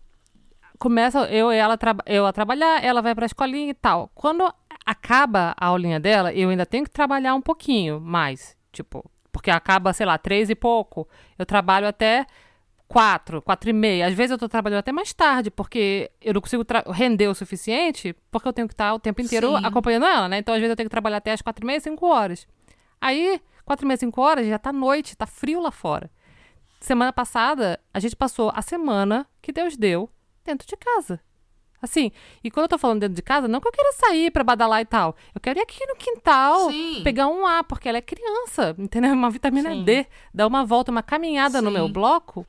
Começa 0.79 1.21
eu 1.31 1.53
e 1.53 1.57
ela 1.57 1.79
eu 2.05 2.27
a 2.27 2.33
trabalhar, 2.33 2.85
ela 2.85 3.01
vai 3.01 3.15
pra 3.15 3.25
escolinha 3.25 3.71
e 3.71 3.75
tal. 3.75 4.11
Quando 4.15 4.53
acaba 4.85 5.55
a 5.57 5.67
aulinha 5.67 5.99
dela, 5.99 6.33
eu 6.35 6.51
ainda 6.51 6.67
tenho 6.67 6.85
que 6.85 6.91
trabalhar 6.91 7.35
um 7.35 7.41
pouquinho 7.41 8.01
mais. 8.01 8.57
Tipo, 8.73 9.09
porque 9.33 9.51
acaba, 9.51 9.93
sei 9.93 10.05
lá, 10.05 10.19
três 10.19 10.51
e 10.51 10.55
pouco. 10.55 11.09
Eu 11.39 11.47
trabalho 11.47 11.87
até 11.87 12.27
quatro, 12.89 13.43
quatro 13.43 13.69
e 13.69 13.73
meia. 13.73 14.07
Às 14.07 14.15
vezes 14.15 14.31
eu 14.31 14.39
tô 14.39 14.49
trabalhando 14.49 14.79
até 14.81 14.93
mais 14.93 15.13
tarde, 15.13 15.51
porque 15.51 16.11
eu 16.21 16.35
não 16.35 16.41
consigo 16.41 16.65
render 16.93 17.29
o 17.29 17.35
suficiente, 17.35 18.15
porque 18.31 18.49
eu 18.49 18.53
tenho 18.53 18.69
que 18.69 18.75
estar 18.75 18.95
o 18.95 18.99
tempo 18.99 19.21
inteiro 19.21 19.57
Sim. 19.57 19.65
acompanhando 19.65 20.07
ela, 20.07 20.29
né? 20.29 20.39
Então, 20.39 20.55
às 20.55 20.61
vezes, 20.61 20.71
eu 20.71 20.77
tenho 20.77 20.89
que 20.89 20.91
trabalhar 20.91 21.19
até 21.19 21.33
as 21.33 21.43
quatro 21.43 21.65
e 21.65 21.67
meia, 21.67 21.81
cinco 21.81 22.07
horas. 22.07 22.47
Aí, 23.01 23.41
quatro 23.65 23.85
e 23.85 23.89
meia, 23.89 23.97
cinco 23.97 24.21
horas, 24.21 24.47
já 24.47 24.59
tá 24.59 24.73
noite, 24.73 25.17
tá 25.17 25.27
frio 25.27 25.61
lá 25.61 25.71
fora. 25.71 26.11
semana 26.81 27.13
passada, 27.13 27.81
a 27.93 27.99
gente 27.99 28.15
passou 28.15 28.53
a 28.55 28.63
semana 28.63 29.27
que 29.43 29.53
Deus 29.53 29.77
deu 29.77 30.09
dentro 30.45 30.67
de 30.67 30.77
casa. 30.77 31.21
Assim, 31.83 32.11
e 32.43 32.51
quando 32.51 32.65
eu 32.65 32.69
tô 32.69 32.79
falando 32.79 33.01
dentro 33.01 33.15
de 33.15 33.23
casa, 33.23 33.47
não 33.47 33.61
que 33.61 33.69
eu 33.69 33.73
queira 33.73 33.93
sair 33.93 34.31
pra 34.31 34.43
badalar 34.43 34.81
e 34.81 34.85
tal. 34.85 35.15
Eu 35.35 35.41
quero 35.41 35.59
ir 35.59 35.63
aqui 35.63 35.85
no 35.87 35.95
quintal, 35.97 36.71
Sim. 36.71 37.03
pegar 37.05 37.29
um 37.29 37.47
ar, 37.47 37.65
porque 37.65 37.89
ela 37.89 37.99
é 37.99 38.03
criança, 38.03 38.75
entendeu? 38.79 39.13
Uma 39.13 39.31
vitamina 39.31 39.71
Sim. 39.71 39.85
D, 39.85 40.07
dar 40.33 40.47
uma 40.47 40.65
volta, 40.65 40.91
uma 40.91 41.03
caminhada 41.03 41.61
no 41.61 41.69
Sim. 41.69 41.75
meu 41.75 41.89
bloco 41.89 42.47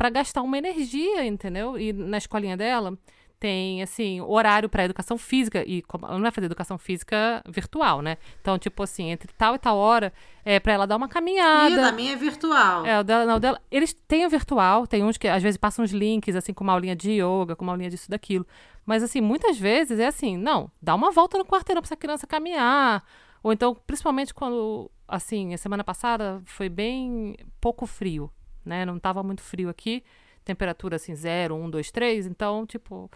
pra 0.00 0.08
gastar 0.08 0.40
uma 0.40 0.56
energia, 0.56 1.26
entendeu? 1.26 1.78
E 1.78 1.92
na 1.92 2.16
escolinha 2.16 2.56
dela 2.56 2.96
tem, 3.38 3.82
assim, 3.82 4.18
horário 4.22 4.66
pra 4.66 4.82
educação 4.82 5.18
física. 5.18 5.62
E 5.66 5.82
como 5.82 6.06
ela 6.06 6.14
não 6.14 6.22
vai 6.22 6.30
fazer 6.30 6.46
educação 6.46 6.78
física 6.78 7.42
virtual, 7.46 8.00
né? 8.00 8.16
Então, 8.40 8.58
tipo 8.58 8.82
assim, 8.82 9.10
entre 9.10 9.30
tal 9.36 9.56
e 9.56 9.58
tal 9.58 9.76
hora, 9.76 10.10
é 10.42 10.58
pra 10.58 10.72
ela 10.72 10.86
dar 10.86 10.96
uma 10.96 11.06
caminhada. 11.06 11.76
da 11.76 11.92
minha 11.92 12.14
é 12.14 12.16
virtual. 12.16 12.86
É, 12.86 12.98
o 12.98 13.04
dela, 13.04 13.26
não, 13.26 13.36
o 13.36 13.38
dela. 13.38 13.60
Eles 13.70 13.92
têm 13.92 14.24
o 14.24 14.30
virtual, 14.30 14.86
tem 14.86 15.04
uns 15.04 15.18
que 15.18 15.28
às 15.28 15.42
vezes 15.42 15.58
passam 15.58 15.84
uns 15.84 15.90
links, 15.90 16.34
assim, 16.34 16.54
com 16.54 16.64
uma 16.64 16.72
aulinha 16.72 16.96
de 16.96 17.20
yoga, 17.20 17.54
com 17.54 17.62
uma 17.62 17.74
aulinha 17.74 17.90
disso, 17.90 18.10
daquilo. 18.10 18.46
Mas, 18.86 19.02
assim, 19.02 19.20
muitas 19.20 19.58
vezes 19.58 19.98
é 19.98 20.06
assim, 20.06 20.34
não, 20.38 20.70
dá 20.80 20.94
uma 20.94 21.10
volta 21.10 21.36
no 21.36 21.44
quarteirão 21.44 21.82
pra 21.82 21.88
essa 21.88 21.96
criança 21.96 22.26
caminhar. 22.26 23.04
Ou 23.42 23.52
então, 23.52 23.76
principalmente 23.86 24.32
quando, 24.32 24.90
assim, 25.06 25.52
a 25.52 25.58
semana 25.58 25.84
passada 25.84 26.40
foi 26.46 26.70
bem 26.70 27.36
pouco 27.60 27.86
frio, 27.86 28.30
né? 28.64 28.84
Não 28.84 28.98
tava 28.98 29.22
muito 29.22 29.42
frio 29.42 29.68
aqui, 29.68 30.02
temperatura, 30.44 30.96
assim, 30.96 31.14
0, 31.14 31.54
1, 31.54 31.70
2, 31.70 31.90
3. 31.90 32.26
Então, 32.26 32.66
tipo, 32.66 33.10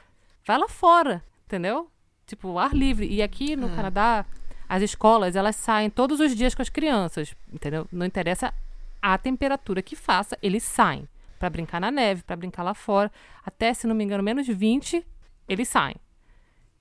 vai 0.46 0.58
lá 0.58 0.68
fora, 0.68 1.24
entendeu? 1.46 1.90
Tipo, 2.26 2.58
ar 2.58 2.74
livre. 2.74 3.06
E 3.06 3.22
aqui 3.22 3.56
no 3.56 3.68
Canadá, 3.70 4.24
as 4.68 4.82
escolas, 4.82 5.36
elas 5.36 5.56
saem 5.56 5.90
todos 5.90 6.20
os 6.20 6.34
dias 6.34 6.54
com 6.54 6.62
as 6.62 6.68
crianças, 6.68 7.34
entendeu? 7.52 7.86
Não 7.92 8.06
interessa 8.06 8.52
a 9.00 9.18
temperatura 9.18 9.82
que 9.82 9.94
faça, 9.94 10.38
eles 10.42 10.62
saem 10.62 11.08
Pra 11.38 11.50
brincar 11.50 11.78
na 11.78 11.90
neve, 11.90 12.22
pra 12.22 12.36
brincar 12.36 12.62
lá 12.62 12.72
fora. 12.72 13.12
Até, 13.44 13.74
se 13.74 13.86
não 13.86 13.94
me 13.94 14.02
engano, 14.02 14.22
menos 14.22 14.46
20, 14.46 15.04
eles 15.48 15.68
saem. 15.68 15.96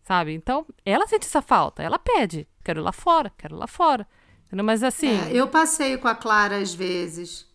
Sabe? 0.04 0.34
Então, 0.34 0.66
ela 0.86 1.06
sente 1.08 1.26
essa 1.26 1.42
falta. 1.42 1.84
Ela 1.84 2.00
pede. 2.00 2.48
Quero 2.64 2.80
ir 2.80 2.84
lá 2.84 2.94
fora, 2.94 3.30
quero 3.38 3.56
ir 3.56 3.60
lá 3.60 3.68
fora. 3.68 4.08
Entendeu? 4.48 4.64
Mas 4.64 4.82
assim. 4.82 5.20
É, 5.30 5.34
eu 5.34 5.50
passeio 5.50 6.00
com 6.00 6.08
a 6.08 6.16
Clara 6.16 6.58
às 6.58 6.74
vezes 6.74 7.46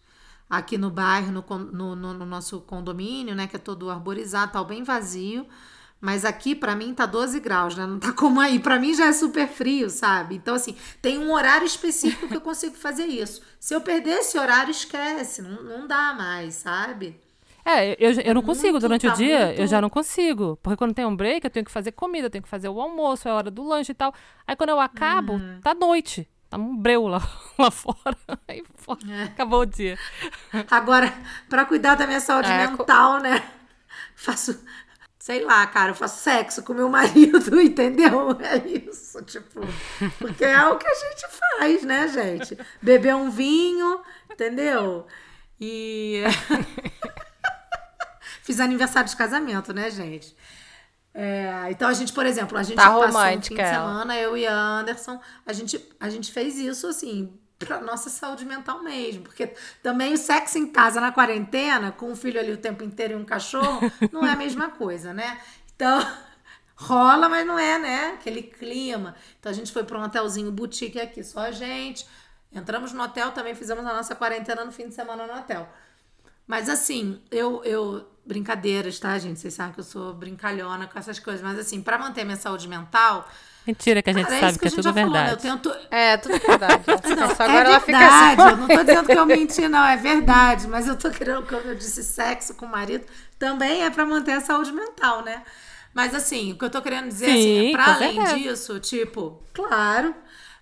aqui 0.48 0.76
no 0.78 0.90
bairro, 0.90 1.30
no, 1.32 1.44
no, 1.58 1.96
no- 1.96 2.14
no 2.14 2.26
nosso 2.26 2.60
condomínio, 2.60 3.34
né? 3.34 3.46
Que 3.46 3.56
é 3.56 3.58
todo 3.58 3.90
arborizado, 3.90 4.52
tal, 4.52 4.64
bem 4.64 4.82
vazio. 4.82 5.46
Mas 6.00 6.24
aqui, 6.24 6.54
pra 6.54 6.76
mim, 6.76 6.94
tá 6.94 7.06
12 7.06 7.40
graus, 7.40 7.74
né? 7.76 7.84
Não 7.84 7.98
tá 7.98 8.12
como 8.12 8.40
aí. 8.40 8.60
Pra 8.60 8.78
mim 8.78 8.94
já 8.94 9.06
é 9.06 9.12
super 9.12 9.48
frio, 9.48 9.90
sabe? 9.90 10.36
Então, 10.36 10.54
assim, 10.54 10.76
tem 11.02 11.18
um 11.18 11.32
horário 11.32 11.66
específico 11.66 12.28
que 12.28 12.36
eu 12.36 12.40
consigo 12.40 12.76
fazer 12.76 13.06
isso. 13.06 13.42
Se 13.58 13.74
eu 13.74 13.80
perder 13.80 14.18
esse 14.20 14.38
horário, 14.38 14.70
esquece. 14.70 15.42
Não, 15.42 15.60
não 15.64 15.86
dá 15.88 16.14
mais, 16.14 16.54
sabe? 16.54 17.20
É, 17.64 17.92
eu, 18.02 18.12
eu 18.12 18.26
não 18.32 18.34
muito- 18.42 18.46
consigo. 18.46 18.78
Durante 18.78 19.06
o 19.08 19.10
tá 19.10 19.16
dia, 19.16 19.46
muito- 19.46 19.60
eu 19.60 19.66
já 19.66 19.80
não 19.80 19.90
consigo. 19.90 20.56
Porque 20.62 20.76
quando 20.76 20.94
tem 20.94 21.04
um 21.04 21.16
break, 21.16 21.44
eu 21.44 21.50
tenho 21.50 21.66
que 21.66 21.72
fazer 21.72 21.90
comida, 21.90 22.26
eu 22.26 22.30
tenho 22.30 22.44
que 22.44 22.48
fazer 22.48 22.68
o 22.68 22.80
almoço, 22.80 23.28
é 23.28 23.32
hora 23.32 23.50
do 23.50 23.62
lanche 23.66 23.90
e 23.90 23.94
tal. 23.94 24.14
Aí 24.46 24.54
quando 24.54 24.70
eu 24.70 24.78
acabo, 24.80 25.32
Uhum. 25.34 25.60
tá 25.62 25.74
noite. 25.74 26.28
Tá 26.50 26.56
um 26.56 26.76
breu 26.76 27.06
lá, 27.06 27.20
lá 27.58 27.70
fora. 27.70 28.16
Aí 28.48 28.62
É. 29.10 29.24
acabou 29.24 29.60
o 29.60 29.66
dia. 29.66 29.98
Agora, 30.70 31.12
pra 31.48 31.64
cuidar 31.66 31.94
da 31.94 32.06
minha 32.06 32.20
saúde 32.20 32.50
É, 32.50 32.66
co- 32.68 32.78
mental, 32.78 33.18
né? 33.20 33.42
Faço, 34.16 34.58
sei 35.18 35.44
lá, 35.44 35.66
cara, 35.66 35.90
eu 35.90 35.94
faço 35.94 36.22
sexo 36.22 36.62
com 36.62 36.72
meu 36.72 36.88
marido, 36.88 37.38
entendeu? 37.60 38.30
É 38.40 38.56
isso, 38.66 39.22
tipo, 39.24 39.60
porque 40.18 40.44
é 40.44 40.66
o 40.66 40.78
que 40.78 40.86
a 40.86 40.94
gente 40.94 41.26
faz, 41.58 41.82
né, 41.84 42.08
gente? 42.08 42.56
Beber 42.80 43.14
um 43.14 43.30
vinho, 43.30 44.00
entendeu? 44.30 45.06
E 45.60 46.22
fiz 48.42 48.60
aniversário 48.60 49.08
de 49.10 49.16
casamento, 49.16 49.72
né, 49.72 49.90
gente? 49.90 50.34
É, 51.14 51.66
então 51.70 51.88
a 51.88 51.92
gente, 51.92 52.12
por 52.12 52.26
exemplo, 52.26 52.56
a 52.56 52.62
gente 52.62 52.76
Tá 52.76 52.90
passou 52.90 53.20
um 53.20 53.32
fim 53.32 53.38
de 53.38 53.56
semana, 53.56 54.16
eu 54.16 54.36
e 54.36 54.46
a 54.46 54.54
Anderson, 54.54 55.20
a 55.44 55.52
gente, 55.52 55.84
a 55.98 56.08
gente 56.08 56.30
fez 56.30 56.56
isso 56.58 56.86
assim, 56.86 57.36
pra 57.58 57.80
nossa 57.80 58.08
saúde 58.08 58.44
mental 58.44 58.82
mesmo. 58.82 59.24
Porque 59.24 59.48
também 59.82 60.14
o 60.14 60.18
sexo 60.18 60.58
em 60.58 60.70
casa 60.70 61.00
na 61.00 61.10
quarentena, 61.10 61.90
com 61.90 62.12
o 62.12 62.16
filho 62.16 62.38
ali 62.38 62.52
o 62.52 62.58
tempo 62.58 62.84
inteiro 62.84 63.14
e 63.14 63.16
um 63.16 63.24
cachorro, 63.24 63.80
não 64.12 64.24
é 64.24 64.30
a 64.30 64.36
mesma 64.36 64.70
coisa, 64.70 65.12
né? 65.12 65.40
Então, 65.74 66.00
rola, 66.76 67.28
mas 67.28 67.46
não 67.46 67.58
é, 67.58 67.78
né? 67.78 68.12
Aquele 68.12 68.42
clima. 68.42 69.16
Então 69.40 69.50
a 69.50 69.54
gente 69.54 69.72
foi 69.72 69.84
pra 69.84 69.98
um 69.98 70.04
hotelzinho 70.04 70.52
boutique 70.52 71.00
aqui, 71.00 71.24
só 71.24 71.40
a 71.40 71.50
gente. 71.50 72.06
Entramos 72.52 72.92
no 72.92 73.02
hotel, 73.02 73.32
também 73.32 73.54
fizemos 73.54 73.84
a 73.84 73.92
nossa 73.92 74.14
quarentena 74.14 74.64
no 74.64 74.72
fim 74.72 74.88
de 74.88 74.94
semana 74.94 75.26
no 75.26 75.34
hotel. 75.34 75.68
Mas 76.46 76.68
assim, 76.70 77.20
eu, 77.30 77.62
eu. 77.62 78.08
Brincadeiras, 78.28 78.98
tá, 79.00 79.18
gente? 79.18 79.40
Vocês 79.40 79.54
sabem 79.54 79.72
que 79.72 79.80
eu 79.80 79.84
sou 79.84 80.12
brincalhona 80.12 80.86
com 80.86 80.98
essas 80.98 81.18
coisas. 81.18 81.42
Mas 81.42 81.58
assim, 81.58 81.80
pra 81.80 81.96
manter 81.98 82.24
minha 82.24 82.36
saúde 82.36 82.68
mental. 82.68 83.26
Mentira, 83.66 84.02
que 84.02 84.10
a 84.10 84.12
gente 84.12 84.24
cara, 84.26 84.36
é 84.36 84.40
sabe 84.40 84.50
isso 84.52 84.58
que, 84.60 84.64
é 84.64 84.68
a 84.68 84.70
gente 84.70 84.76
tudo 84.76 84.84
já 84.84 84.92
falou, 84.94 85.10
né? 85.12 85.18
verdade. 85.24 85.46
Eu 85.48 85.52
tento. 85.52 85.76
É, 85.90 86.16
tudo 86.18 86.38
verdade. 86.38 86.84
Não, 87.16 87.34
Só 87.34 87.44
é 87.44 87.46
agora 87.48 87.68
ela 87.70 87.80
fica 87.80 87.98
verdade, 87.98 88.40
assim. 88.40 88.50
eu 88.50 88.56
não 88.58 88.68
tô 88.68 88.84
dizendo 88.84 89.06
que 89.06 89.12
eu 89.18 89.26
menti, 89.26 89.68
não, 89.68 89.84
é 89.86 89.96
verdade. 89.96 90.68
Mas 90.68 90.86
eu 90.86 90.96
tô 90.96 91.10
querendo, 91.10 91.42
como 91.46 91.62
eu 91.62 91.74
disse, 91.74 92.04
sexo 92.04 92.54
com 92.54 92.66
o 92.66 92.68
marido 92.68 93.04
também 93.38 93.82
é 93.84 93.90
pra 93.90 94.04
manter 94.06 94.32
a 94.32 94.40
saúde 94.40 94.72
mental, 94.72 95.22
né? 95.24 95.42
Mas 95.94 96.14
assim, 96.14 96.52
o 96.52 96.58
que 96.58 96.64
eu 96.64 96.70
tô 96.70 96.80
querendo 96.82 97.08
dizer 97.08 97.30
assim, 97.30 97.42
Sim, 97.42 97.68
é 97.68 97.72
pra 97.72 97.94
além 97.94 98.14
certeza. 98.14 98.36
disso, 98.38 98.80
tipo, 98.80 99.42
claro, 99.54 100.14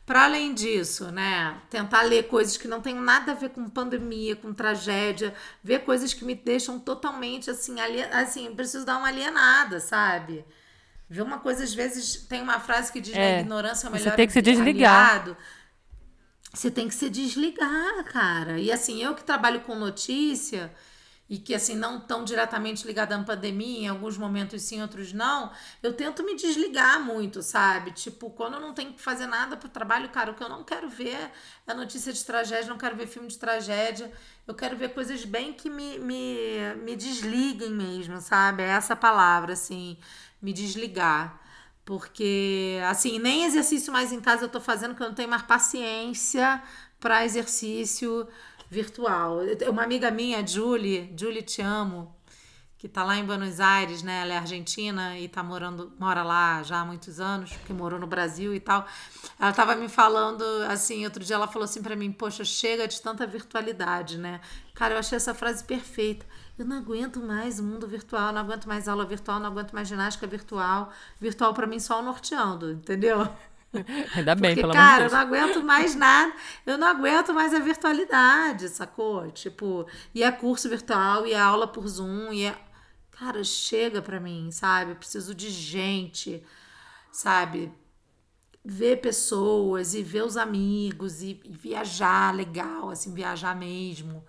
pra 0.07 0.25
além 0.25 0.55
disso, 0.55 1.11
né? 1.11 1.61
Tentar 1.71 2.03
ler 2.03 2.29
coisas 2.29 2.57
que 2.57 2.69
não 2.69 2.81
tem 2.81 2.95
nada 2.95 3.33
a 3.33 3.35
ver 3.35 3.51
com 3.51 3.69
pandemia, 3.69 4.37
com 4.37 4.55
tragédia, 4.55 5.35
ver 5.63 5.81
coisas 5.85 6.15
que 6.15 6.25
me 6.25 6.35
deixam 6.35 6.79
totalmente 6.81 7.51
assim, 7.51 7.81
alien... 7.81 8.07
assim, 8.13 8.55
preciso 8.55 8.87
dar 8.87 8.99
uma 8.99 9.09
alienada, 9.09 9.81
sabe? 9.81 10.45
Ver 11.09 11.23
uma 11.23 11.39
coisa, 11.41 11.65
às 11.65 11.75
vezes, 11.75 12.17
tem 12.29 12.43
uma 12.43 12.61
frase 12.61 12.93
que 12.93 13.01
diz, 13.01 13.19
né, 13.19 13.33
É, 13.39 13.41
ignorância 13.41 13.87
é 13.89 13.91
o 13.91 13.93
você 13.93 13.99
melhor 13.99 14.17
tem 14.17 14.27
que 14.27 14.33
se 14.33 14.43
desligar. 14.43 15.11
aliado. 15.11 15.37
Você 16.53 16.71
tem 16.71 16.89
que 16.89 16.95
se 16.95 17.11
desligar, 17.11 18.05
cara. 18.05 18.59
E 18.59 18.73
assim, 18.73 19.03
eu 19.03 19.15
que 19.15 19.23
trabalho 19.25 19.61
com 19.61 19.75
notícia 19.75 20.73
e 21.29 21.39
que 21.39 21.55
assim 21.55 21.75
não 21.75 21.99
tão 21.99 22.25
diretamente 22.25 22.87
ligada 22.87 23.17
à 23.17 23.23
pandemia, 23.23 23.87
em 23.87 23.89
alguns 23.89 24.17
momentos 24.17 24.63
sim, 24.63 24.81
outros 24.81 25.13
não, 25.13 25.51
eu 25.83 25.93
tento 25.93 26.23
me 26.23 26.37
desligar 26.37 27.03
muito, 27.03 27.43
sabe? 27.43 27.91
Tipo, 27.91 28.31
quando 28.31 28.55
eu 28.55 28.61
não 28.61 28.73
tenho 28.73 28.93
que 28.93 29.01
fazer 29.01 29.27
nada 29.27 29.57
pro 29.57 29.69
trabalho, 29.69 30.09
cara, 30.11 30.31
o 30.31 30.35
que 30.35 30.43
eu 30.43 30.49
não 30.49 30.63
quero 30.63 30.89
ver 30.89 31.33
é 31.67 31.75
notícia 31.75 32.13
de 32.13 32.25
tragédia, 32.25 32.71
não 32.71 32.79
quero 32.79 32.97
ver 32.97 33.09
filme 33.09 33.29
de 33.29 33.39
tragédia. 33.39 34.13
Eu 34.47 34.55
quero 34.55 34.77
ver 34.77 34.95
coisas 34.95 35.25
bem 35.25 35.53
que 35.53 35.69
me, 35.69 35.99
me, 35.99 36.75
me 36.85 36.95
desliguem 36.95 37.71
mesmo, 37.71 38.21
sabe? 38.21 38.63
É 38.63 38.69
essa 38.69 38.95
palavra, 38.95 39.55
assim, 39.55 39.99
me 40.41 40.53
desligar. 40.53 41.41
Porque, 41.85 42.81
assim, 42.89 43.19
nem 43.19 43.45
exercício 43.45 43.93
mais 43.93 44.13
em 44.13 44.21
casa 44.21 44.45
eu 44.45 44.49
tô 44.49 44.61
fazendo, 44.61 44.91
porque 44.91 45.03
eu 45.05 45.09
não 45.09 45.15
tenho 45.15 45.29
mais 45.29 45.43
paciência 45.43 46.63
para 47.01 47.25
exercício 47.25 48.29
virtual. 48.71 49.39
Uma 49.69 49.83
amiga 49.83 50.11
minha, 50.11 50.47
Julie, 50.47 51.15
Julie 51.17 51.43
Te 51.43 51.63
Amo, 51.63 52.15
que 52.79 52.89
tá 52.89 53.03
lá 53.03 53.17
em 53.17 53.25
Buenos 53.25 53.59
Aires, 53.59 54.03
né? 54.03 54.23
Ela 54.23 54.35
é 54.35 54.37
argentina 54.39 55.19
e 55.19 55.29
tá 55.29 55.43
morando, 55.43 55.93
mora 55.99 56.23
lá 56.23 56.63
já 56.63 56.81
há 56.81 56.85
muitos 56.85 57.19
anos, 57.19 57.53
porque 57.53 57.73
morou 57.73 57.99
no 57.99 58.07
Brasil 58.07 58.55
e 58.55 58.61
tal. 58.61 58.87
Ela 59.41 59.53
tava 59.53 59.75
me 59.75 59.89
falando, 59.89 60.45
assim, 60.69 61.05
outro 61.05 61.25
dia 61.25 61.37
ela 61.37 61.49
falou 61.49 61.65
assim 61.65 61.83
pra 61.83 61.97
mim, 61.97 62.13
poxa, 62.13 62.45
chega 62.45 62.87
de 62.87 63.01
tanta 63.01 63.27
virtualidade, 63.27 64.19
né? 64.19 64.41
Cara, 64.75 64.95
eu 64.95 64.99
achei 64.99 65.17
essa 65.17 65.35
frase 65.35 65.65
perfeita. 65.65 66.27
Eu 66.59 66.67
não 66.67 66.77
aguento 66.79 67.21
mais 67.21 67.59
o 67.59 67.63
mundo 67.63 67.87
virtual, 67.87 68.33
não 68.33 68.41
aguento 68.41 68.67
mais 68.67 68.89
aula 68.89 69.05
virtual, 69.05 69.41
não 69.41 69.51
aguento 69.51 69.73
mais 69.73 69.89
ginástica 69.89 70.27
virtual. 70.27 70.93
Virtual 71.21 71.55
pra 71.55 71.67
mim 71.67 71.79
só 71.81 72.01
o 72.01 72.03
norteando, 72.03 72.73
entendeu? 72.73 73.27
Ainda 74.15 74.35
bem, 74.35 74.51
Porque, 74.51 74.61
pelo 74.63 74.73
cara, 74.73 74.97
amor 74.97 74.99
de 74.99 75.05
eu 75.05 75.11
não 75.11 75.19
aguento 75.19 75.63
mais 75.65 75.95
nada. 75.95 76.33
Eu 76.65 76.79
não 76.79 76.87
aguento 76.87 77.35
mais 77.35 77.55
a 77.55 77.59
virtualidade, 77.59 78.69
sacou? 78.69 79.31
Tipo, 79.31 79.87
e 80.15 80.23
é 80.23 80.31
curso 80.33 80.69
virtual, 80.69 81.27
e 81.27 81.33
é 81.33 81.39
aula 81.41 81.67
por 81.67 81.87
Zoom, 81.87 82.33
e 82.33 82.45
é. 82.45 82.59
Cara, 83.11 83.43
chega 83.43 84.03
pra 84.03 84.21
mim, 84.21 84.51
sabe? 84.51 84.93
Eu 84.93 84.97
preciso 84.97 85.35
de 85.35 85.49
gente, 85.49 86.45
sabe? 87.11 87.73
Ver 88.63 88.97
pessoas 89.01 89.95
e 89.95 90.03
ver 90.03 90.23
os 90.23 90.37
amigos 90.37 91.23
e, 91.23 91.41
e 91.45 91.51
viajar 91.51 92.35
legal, 92.35 92.91
assim, 92.91 93.15
viajar 93.15 93.57
mesmo. 93.57 94.25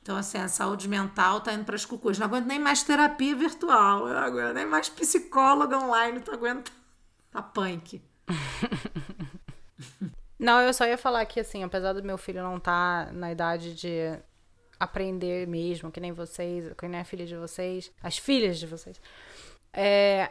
Então, 0.00 0.16
assim, 0.16 0.38
a 0.38 0.48
saúde 0.48 0.88
mental 0.88 1.40
tá 1.40 1.52
indo 1.52 1.64
pras 1.64 1.84
cucuas. 1.84 2.18
Não 2.18 2.26
aguento 2.26 2.46
nem 2.46 2.58
mais 2.58 2.82
terapia 2.82 3.36
virtual, 3.36 4.08
eu 4.08 4.14
não 4.14 4.22
aguento 4.22 4.54
nem 4.54 4.66
mais 4.66 4.88
psicóloga 4.88 5.78
online, 5.78 6.20
tô 6.20 6.32
aguentando. 6.32 6.72
Tá 7.30 7.42
punk. 7.42 8.02
Não, 10.38 10.60
eu 10.60 10.74
só 10.74 10.84
ia 10.86 10.98
falar 10.98 11.24
que, 11.26 11.38
assim, 11.38 11.62
apesar 11.62 11.92
do 11.92 12.02
meu 12.02 12.18
filho 12.18 12.42
não 12.42 12.56
estar 12.56 13.12
na 13.12 13.30
idade 13.30 13.74
de 13.74 14.18
aprender 14.78 15.46
mesmo, 15.46 15.92
que 15.92 16.00
nem 16.00 16.10
vocês, 16.10 16.72
que 16.76 16.88
nem 16.88 17.00
a 17.00 17.04
filha 17.04 17.24
de 17.24 17.36
vocês, 17.36 17.92
as 18.02 18.18
filhas 18.18 18.58
de 18.58 18.66
vocês, 18.66 19.00
é, 19.72 20.30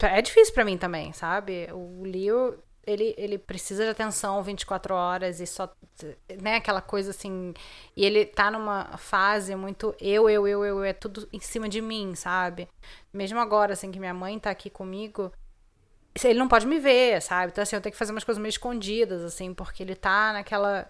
é 0.00 0.22
difícil 0.22 0.54
pra 0.54 0.64
mim 0.64 0.78
também, 0.78 1.12
sabe? 1.12 1.68
O 1.72 2.04
Leo, 2.04 2.56
ele, 2.86 3.14
ele 3.18 3.36
precisa 3.36 3.82
de 3.82 3.90
atenção 3.90 4.40
24 4.44 4.94
horas 4.94 5.40
e 5.40 5.46
só, 5.46 5.68
né, 6.40 6.56
aquela 6.56 6.80
coisa 6.80 7.10
assim, 7.10 7.52
e 7.96 8.04
ele 8.04 8.24
tá 8.24 8.48
numa 8.48 8.96
fase 8.96 9.56
muito 9.56 9.92
eu, 10.00 10.30
eu, 10.30 10.46
eu, 10.46 10.64
eu, 10.64 10.84
é 10.84 10.92
tudo 10.92 11.28
em 11.32 11.40
cima 11.40 11.68
de 11.68 11.80
mim, 11.80 12.14
sabe? 12.14 12.68
Mesmo 13.12 13.40
agora, 13.40 13.72
assim, 13.72 13.90
que 13.90 13.98
minha 13.98 14.14
mãe 14.14 14.38
tá 14.38 14.50
aqui 14.50 14.70
comigo, 14.70 15.32
ele 16.24 16.38
não 16.38 16.48
pode 16.48 16.66
me 16.66 16.78
ver, 16.78 17.20
sabe? 17.22 17.52
Então, 17.52 17.62
assim, 17.62 17.76
eu 17.76 17.82
tenho 17.82 17.92
que 17.92 17.98
fazer 17.98 18.12
umas 18.12 18.24
coisas 18.24 18.40
meio 18.40 18.50
escondidas, 18.50 19.22
assim, 19.22 19.54
porque 19.54 19.82
ele 19.82 19.94
tá 19.94 20.32
naquela 20.32 20.88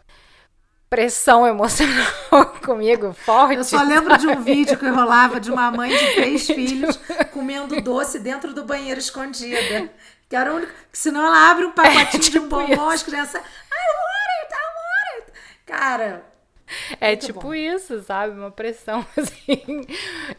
pressão 0.91 1.47
emocional 1.49 2.07
comigo 2.65 3.13
forte. 3.13 3.57
Eu 3.57 3.65
só 3.65 3.83
lembro 3.83 4.17
de 4.19 4.27
um 4.27 4.41
vídeo 4.43 4.79
que 4.79 4.89
rolava 4.89 5.41
de 5.41 5.51
uma 5.51 5.71
mãe 5.71 5.91
de 5.91 6.15
três 6.15 6.47
filhos 6.47 6.99
comendo 7.33 7.81
doce 7.81 8.19
dentro 8.19 8.53
do 8.53 8.65
banheiro 8.65 9.01
escondida. 9.01 9.91
Que 10.29 10.37
era 10.37 10.53
o 10.53 10.57
único. 10.57 10.73
Senão 10.93 11.25
ela 11.25 11.51
abre 11.51 11.67
um 11.67 11.73
pacotinho 11.73 12.01
é, 12.01 12.07
tipo 12.07 12.31
de 12.31 12.41
bombom, 12.41 12.89
as 12.89 13.03
crianças. 13.03 13.35
I 13.35 13.39
want 13.39 14.43
it, 14.43 14.55
I 14.55 15.19
want 15.19 15.27
it. 15.27 15.33
Cara, 15.67 16.33
é 17.01 17.17
tipo 17.17 17.41
bom. 17.41 17.55
isso, 17.55 18.03
sabe? 18.03 18.35
Uma 18.35 18.51
pressão, 18.51 19.07
assim, 19.17 19.87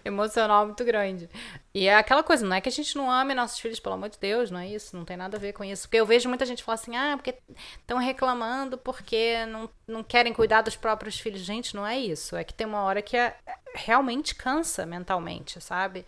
emocional 0.04 0.66
muito 0.66 0.84
grande. 0.84 1.30
E 1.76 1.88
é 1.88 1.96
aquela 1.96 2.22
coisa, 2.22 2.46
não 2.46 2.56
é 2.56 2.62
que 2.62 2.70
a 2.70 2.72
gente 2.72 2.96
não 2.96 3.10
ame 3.10 3.34
nossos 3.34 3.60
filhos, 3.60 3.80
pelo 3.80 3.96
amor 3.96 4.10
de 4.10 4.20
Deus, 4.20 4.52
não 4.52 4.60
é 4.60 4.68
isso, 4.68 4.96
não 4.96 5.04
tem 5.04 5.18
nada 5.18 5.38
a 5.38 5.40
ver 5.40 5.54
com 5.54 5.64
isso. 5.64 5.84
Porque 5.84 5.98
eu 5.98 6.06
vejo 6.06 6.30
muita 6.30 6.46
gente 6.46 6.64
falar 6.64 6.76
assim, 6.76 6.96
ah, 6.96 7.14
porque 7.18 7.36
estão 7.80 7.98
reclamando 7.98 8.78
porque 8.78 9.44
não, 9.48 9.68
não 9.88 10.04
querem 10.04 10.34
cuidar 10.34 10.62
dos 10.62 10.76
próprios 10.76 11.20
filhos. 11.20 11.42
Gente, 11.42 11.76
não 11.76 11.86
é 11.86 11.98
isso. 11.98 12.36
É 12.36 12.44
que 12.44 12.54
tem 12.54 12.68
uma 12.68 12.84
hora 12.84 13.02
que 13.02 13.18
é, 13.18 13.36
realmente 13.74 14.36
cansa 14.36 14.86
mentalmente, 14.86 15.60
sabe? 15.60 16.06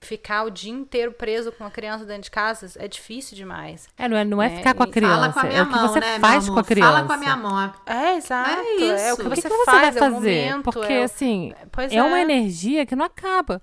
ficar 0.00 0.44
o 0.44 0.50
dia 0.50 0.72
inteiro 0.72 1.12
preso 1.12 1.50
com 1.50 1.64
uma 1.64 1.70
criança 1.70 2.04
dentro 2.04 2.22
de 2.22 2.30
casa 2.30 2.70
é 2.78 2.86
difícil 2.86 3.36
demais. 3.36 3.88
É, 3.98 4.08
não 4.08 4.16
é, 4.16 4.24
não 4.24 4.42
é, 4.42 4.46
é 4.46 4.56
ficar 4.56 4.74
com 4.74 4.82
a 4.82 4.86
criança, 4.86 5.32
com 5.32 5.40
a 5.40 5.46
é 5.46 5.62
o 5.62 5.66
que 5.66 5.72
mão, 5.72 5.88
você 5.88 6.00
né, 6.00 6.18
faz 6.20 6.48
com 6.48 6.58
a 6.58 6.64
criança. 6.64 6.92
Fala 6.92 7.06
com 7.06 7.12
a 7.12 7.16
minha 7.16 7.36
mão. 7.36 7.74
É, 7.84 8.16
exato. 8.16 8.50
É 8.50 8.74
isso. 8.76 9.04
É 9.04 9.12
o 9.12 9.16
que 9.16 9.22
você, 9.24 9.40
o 9.40 9.42
que 9.42 9.48
você 9.48 9.64
faz, 9.64 9.80
vai 9.80 9.88
é 9.88 9.92
fazer. 9.92 10.50
Momento, 10.50 10.64
Porque, 10.64 10.92
é 10.92 11.02
assim, 11.02 11.52
é, 11.76 11.96
é, 11.96 12.02
uma 12.02 12.20
energia 12.20 12.86
que 12.86 12.94
não 12.94 13.04
acaba. 13.04 13.60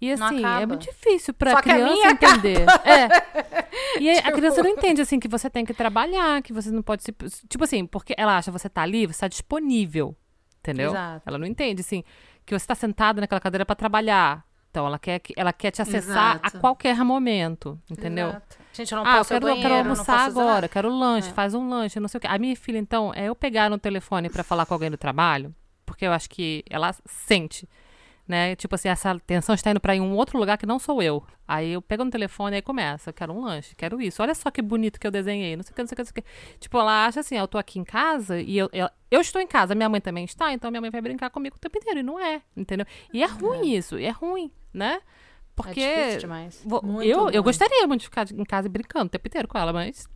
E 0.00 0.12
assim, 0.12 0.44
é 0.44 0.64
muito 0.64 0.84
difícil 0.84 1.34
pra 1.34 1.52
Só 1.52 1.62
criança 1.62 2.10
entender. 2.10 2.66
É. 2.84 3.68
E 4.00 4.14
tipo... 4.14 4.28
a 4.28 4.32
criança 4.32 4.62
não 4.62 4.70
entende, 4.70 5.00
assim, 5.00 5.18
que 5.18 5.28
você 5.28 5.48
tem 5.48 5.64
que 5.64 5.72
trabalhar, 5.72 6.42
que 6.42 6.52
você 6.52 6.70
não 6.70 6.82
pode 6.82 7.02
se. 7.02 7.12
Tipo 7.48 7.64
assim, 7.64 7.86
porque 7.86 8.14
ela 8.16 8.36
acha 8.36 8.50
que 8.50 8.58
você 8.58 8.68
tá 8.68 8.82
ali, 8.82 9.06
você 9.06 9.20
tá 9.20 9.28
disponível. 9.28 10.16
Entendeu? 10.60 10.90
Exato. 10.90 11.22
Ela 11.26 11.38
não 11.38 11.46
entende, 11.46 11.80
assim, 11.80 12.04
que 12.44 12.56
você 12.56 12.66
tá 12.66 12.74
sentado 12.74 13.20
naquela 13.20 13.40
cadeira 13.40 13.64
para 13.64 13.74
trabalhar. 13.74 14.44
Então, 14.70 14.86
ela 14.86 14.98
quer, 14.98 15.20
ela 15.36 15.52
quer 15.52 15.70
te 15.70 15.80
acessar 15.80 16.36
Exato. 16.36 16.56
a 16.56 16.60
qualquer 16.60 16.96
momento, 17.02 17.80
entendeu? 17.90 18.28
Exato. 18.28 18.58
Gente, 18.72 18.92
eu 18.92 18.96
não 18.96 19.06
ah, 19.06 19.16
posso 19.16 19.32
eu 19.32 19.36
quero, 19.36 19.46
banheiro, 19.46 19.68
quero 19.68 19.80
almoçar 19.80 20.20
agora, 20.20 20.58
usar. 20.58 20.68
quero 20.68 20.90
lanche, 20.90 21.30
é. 21.30 21.32
faz 21.32 21.54
um 21.54 21.68
lanche, 21.68 21.98
não 21.98 22.08
sei 22.08 22.18
o 22.18 22.20
quê. 22.20 22.26
A 22.26 22.38
minha 22.38 22.54
filha, 22.54 22.78
então, 22.78 23.12
é 23.14 23.24
eu 23.24 23.34
pegar 23.34 23.70
no 23.70 23.78
telefone 23.78 24.28
para 24.28 24.44
falar 24.44 24.66
com 24.66 24.74
alguém 24.74 24.90
do 24.90 24.98
trabalho, 24.98 25.54
porque 25.86 26.06
eu 26.06 26.12
acho 26.12 26.28
que 26.28 26.62
ela 26.68 26.94
sente 27.06 27.66
né? 28.28 28.54
Tipo 28.54 28.74
assim, 28.74 28.88
essa 28.90 29.12
atenção 29.12 29.54
está 29.54 29.70
indo 29.70 29.80
para 29.80 29.94
um 29.94 30.14
outro 30.14 30.38
lugar 30.38 30.58
que 30.58 30.66
não 30.66 30.78
sou 30.78 31.02
eu. 31.02 31.24
Aí 31.46 31.72
eu 31.72 31.80
pego 31.80 32.04
no 32.04 32.10
telefone 32.10 32.54
e 32.54 32.56
aí 32.56 32.62
começa, 32.62 33.10
quero 33.10 33.32
um 33.32 33.40
lanche, 33.40 33.74
quero 33.74 34.02
isso. 34.02 34.22
Olha 34.22 34.34
só 34.34 34.50
que 34.50 34.60
bonito 34.60 35.00
que 35.00 35.06
eu 35.06 35.10
desenhei, 35.10 35.56
não 35.56 35.62
sei 35.62 35.72
o 35.72 35.74
que, 35.74 35.80
não 35.80 35.88
sei 35.88 35.94
o 35.94 35.96
que, 35.96 36.02
não 36.02 36.06
sei 36.06 36.20
o 36.20 36.22
que. 36.22 36.58
Tipo, 36.60 36.78
ela 36.78 37.06
acha 37.06 37.20
assim, 37.20 37.38
eu 37.38 37.48
tô 37.48 37.56
aqui 37.56 37.78
em 37.78 37.84
casa 37.84 38.38
e 38.38 38.58
eu, 38.58 38.68
eu, 38.70 38.86
eu, 39.10 39.20
estou 39.22 39.40
em 39.40 39.46
casa, 39.46 39.74
minha 39.74 39.88
mãe 39.88 40.00
também 40.00 40.26
está, 40.26 40.52
então 40.52 40.70
minha 40.70 40.80
mãe 40.82 40.90
vai 40.90 41.00
brincar 41.00 41.30
comigo 41.30 41.56
o 41.56 41.58
tempo 41.58 41.78
inteiro. 41.78 42.00
E 42.00 42.02
não 42.02 42.20
é, 42.20 42.42
entendeu? 42.54 42.86
E 43.14 43.22
é 43.22 43.26
ruim 43.26 43.72
é. 43.72 43.78
isso, 43.78 43.98
e 43.98 44.04
é 44.04 44.10
ruim, 44.10 44.52
né? 44.74 45.00
Porque 45.56 45.80
é 45.80 45.96
difícil 45.96 46.20
demais. 46.20 46.62
Vou, 46.64 47.02
eu, 47.02 47.30
eu 47.30 47.42
gostaria 47.42 47.86
muito 47.86 48.02
de 48.02 48.06
ficar 48.06 48.30
em 48.30 48.44
casa 48.44 48.68
brincando 48.68 49.06
o 49.06 49.08
tempo 49.08 49.26
inteiro 49.26 49.48
com 49.48 49.58
ela, 49.58 49.72
mas 49.72 50.06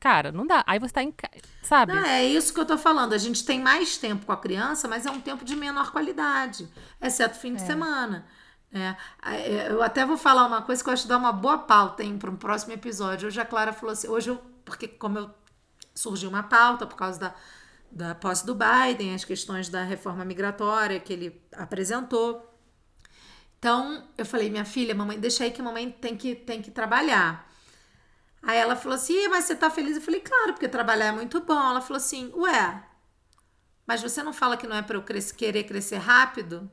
Cara, 0.00 0.32
não 0.32 0.46
dá. 0.46 0.64
Aí 0.66 0.78
você 0.78 0.94
tá 0.94 1.02
em 1.02 1.14
sabe? 1.62 1.92
Não, 1.92 2.02
é 2.02 2.24
isso 2.24 2.54
que 2.54 2.58
eu 2.58 2.64
tô 2.64 2.78
falando. 2.78 3.12
A 3.12 3.18
gente 3.18 3.44
tem 3.44 3.60
mais 3.60 3.98
tempo 3.98 4.24
com 4.24 4.32
a 4.32 4.36
criança, 4.36 4.88
mas 4.88 5.04
é 5.04 5.10
um 5.10 5.20
tempo 5.20 5.44
de 5.44 5.54
menor 5.54 5.92
qualidade, 5.92 6.66
exceto 7.00 7.38
fim 7.38 7.54
de 7.54 7.62
é. 7.62 7.66
semana. 7.66 8.26
É, 8.72 8.96
é, 9.22 9.70
eu 9.70 9.82
até 9.82 10.06
vou 10.06 10.16
falar 10.16 10.46
uma 10.46 10.62
coisa 10.62 10.82
que 10.82 10.88
eu 10.88 10.94
acho 10.94 11.02
que 11.02 11.08
dá 11.08 11.18
uma 11.18 11.32
boa 11.32 11.58
pauta 11.58 12.02
para 12.18 12.30
um 12.30 12.36
próximo 12.36 12.72
episódio. 12.72 13.28
Hoje 13.28 13.40
a 13.40 13.44
Clara 13.44 13.74
falou 13.74 13.92
assim, 13.92 14.08
hoje 14.08 14.30
eu, 14.30 14.40
porque 14.64 14.88
como 14.88 15.18
eu 15.18 15.30
surgiu 15.94 16.30
uma 16.30 16.44
pauta 16.44 16.86
por 16.86 16.96
causa 16.96 17.20
da, 17.20 17.34
da 17.90 18.14
posse 18.14 18.46
do 18.46 18.54
Biden, 18.54 19.14
as 19.14 19.24
questões 19.24 19.68
da 19.68 19.82
reforma 19.82 20.24
migratória 20.24 20.98
que 20.98 21.12
ele 21.12 21.42
apresentou. 21.52 22.46
Então, 23.58 24.04
eu 24.16 24.24
falei, 24.24 24.48
minha 24.48 24.64
filha, 24.64 24.94
mamãe, 24.94 25.20
deixa 25.20 25.44
aí 25.44 25.50
que 25.50 25.60
a 25.60 25.64
mamãe 25.64 25.90
tem 25.90 26.16
que, 26.16 26.34
tem 26.34 26.62
que 26.62 26.70
trabalhar. 26.70 27.49
Aí 28.42 28.58
ela 28.58 28.76
falou 28.76 28.96
assim: 28.96 29.28
mas 29.28 29.44
você 29.44 29.54
tá 29.54 29.70
feliz? 29.70 29.96
Eu 29.96 30.02
falei: 30.02 30.20
claro, 30.20 30.52
porque 30.52 30.68
trabalhar 30.68 31.06
é 31.06 31.12
muito 31.12 31.40
bom. 31.40 31.70
Ela 31.70 31.80
falou 31.80 31.98
assim: 31.98 32.32
ué, 32.34 32.82
mas 33.86 34.02
você 34.02 34.22
não 34.22 34.32
fala 34.32 34.56
que 34.56 34.66
não 34.66 34.76
é 34.76 34.82
para 34.82 34.96
eu 34.96 35.02
crescer, 35.02 35.34
querer 35.34 35.64
crescer 35.64 35.96
rápido? 35.96 36.70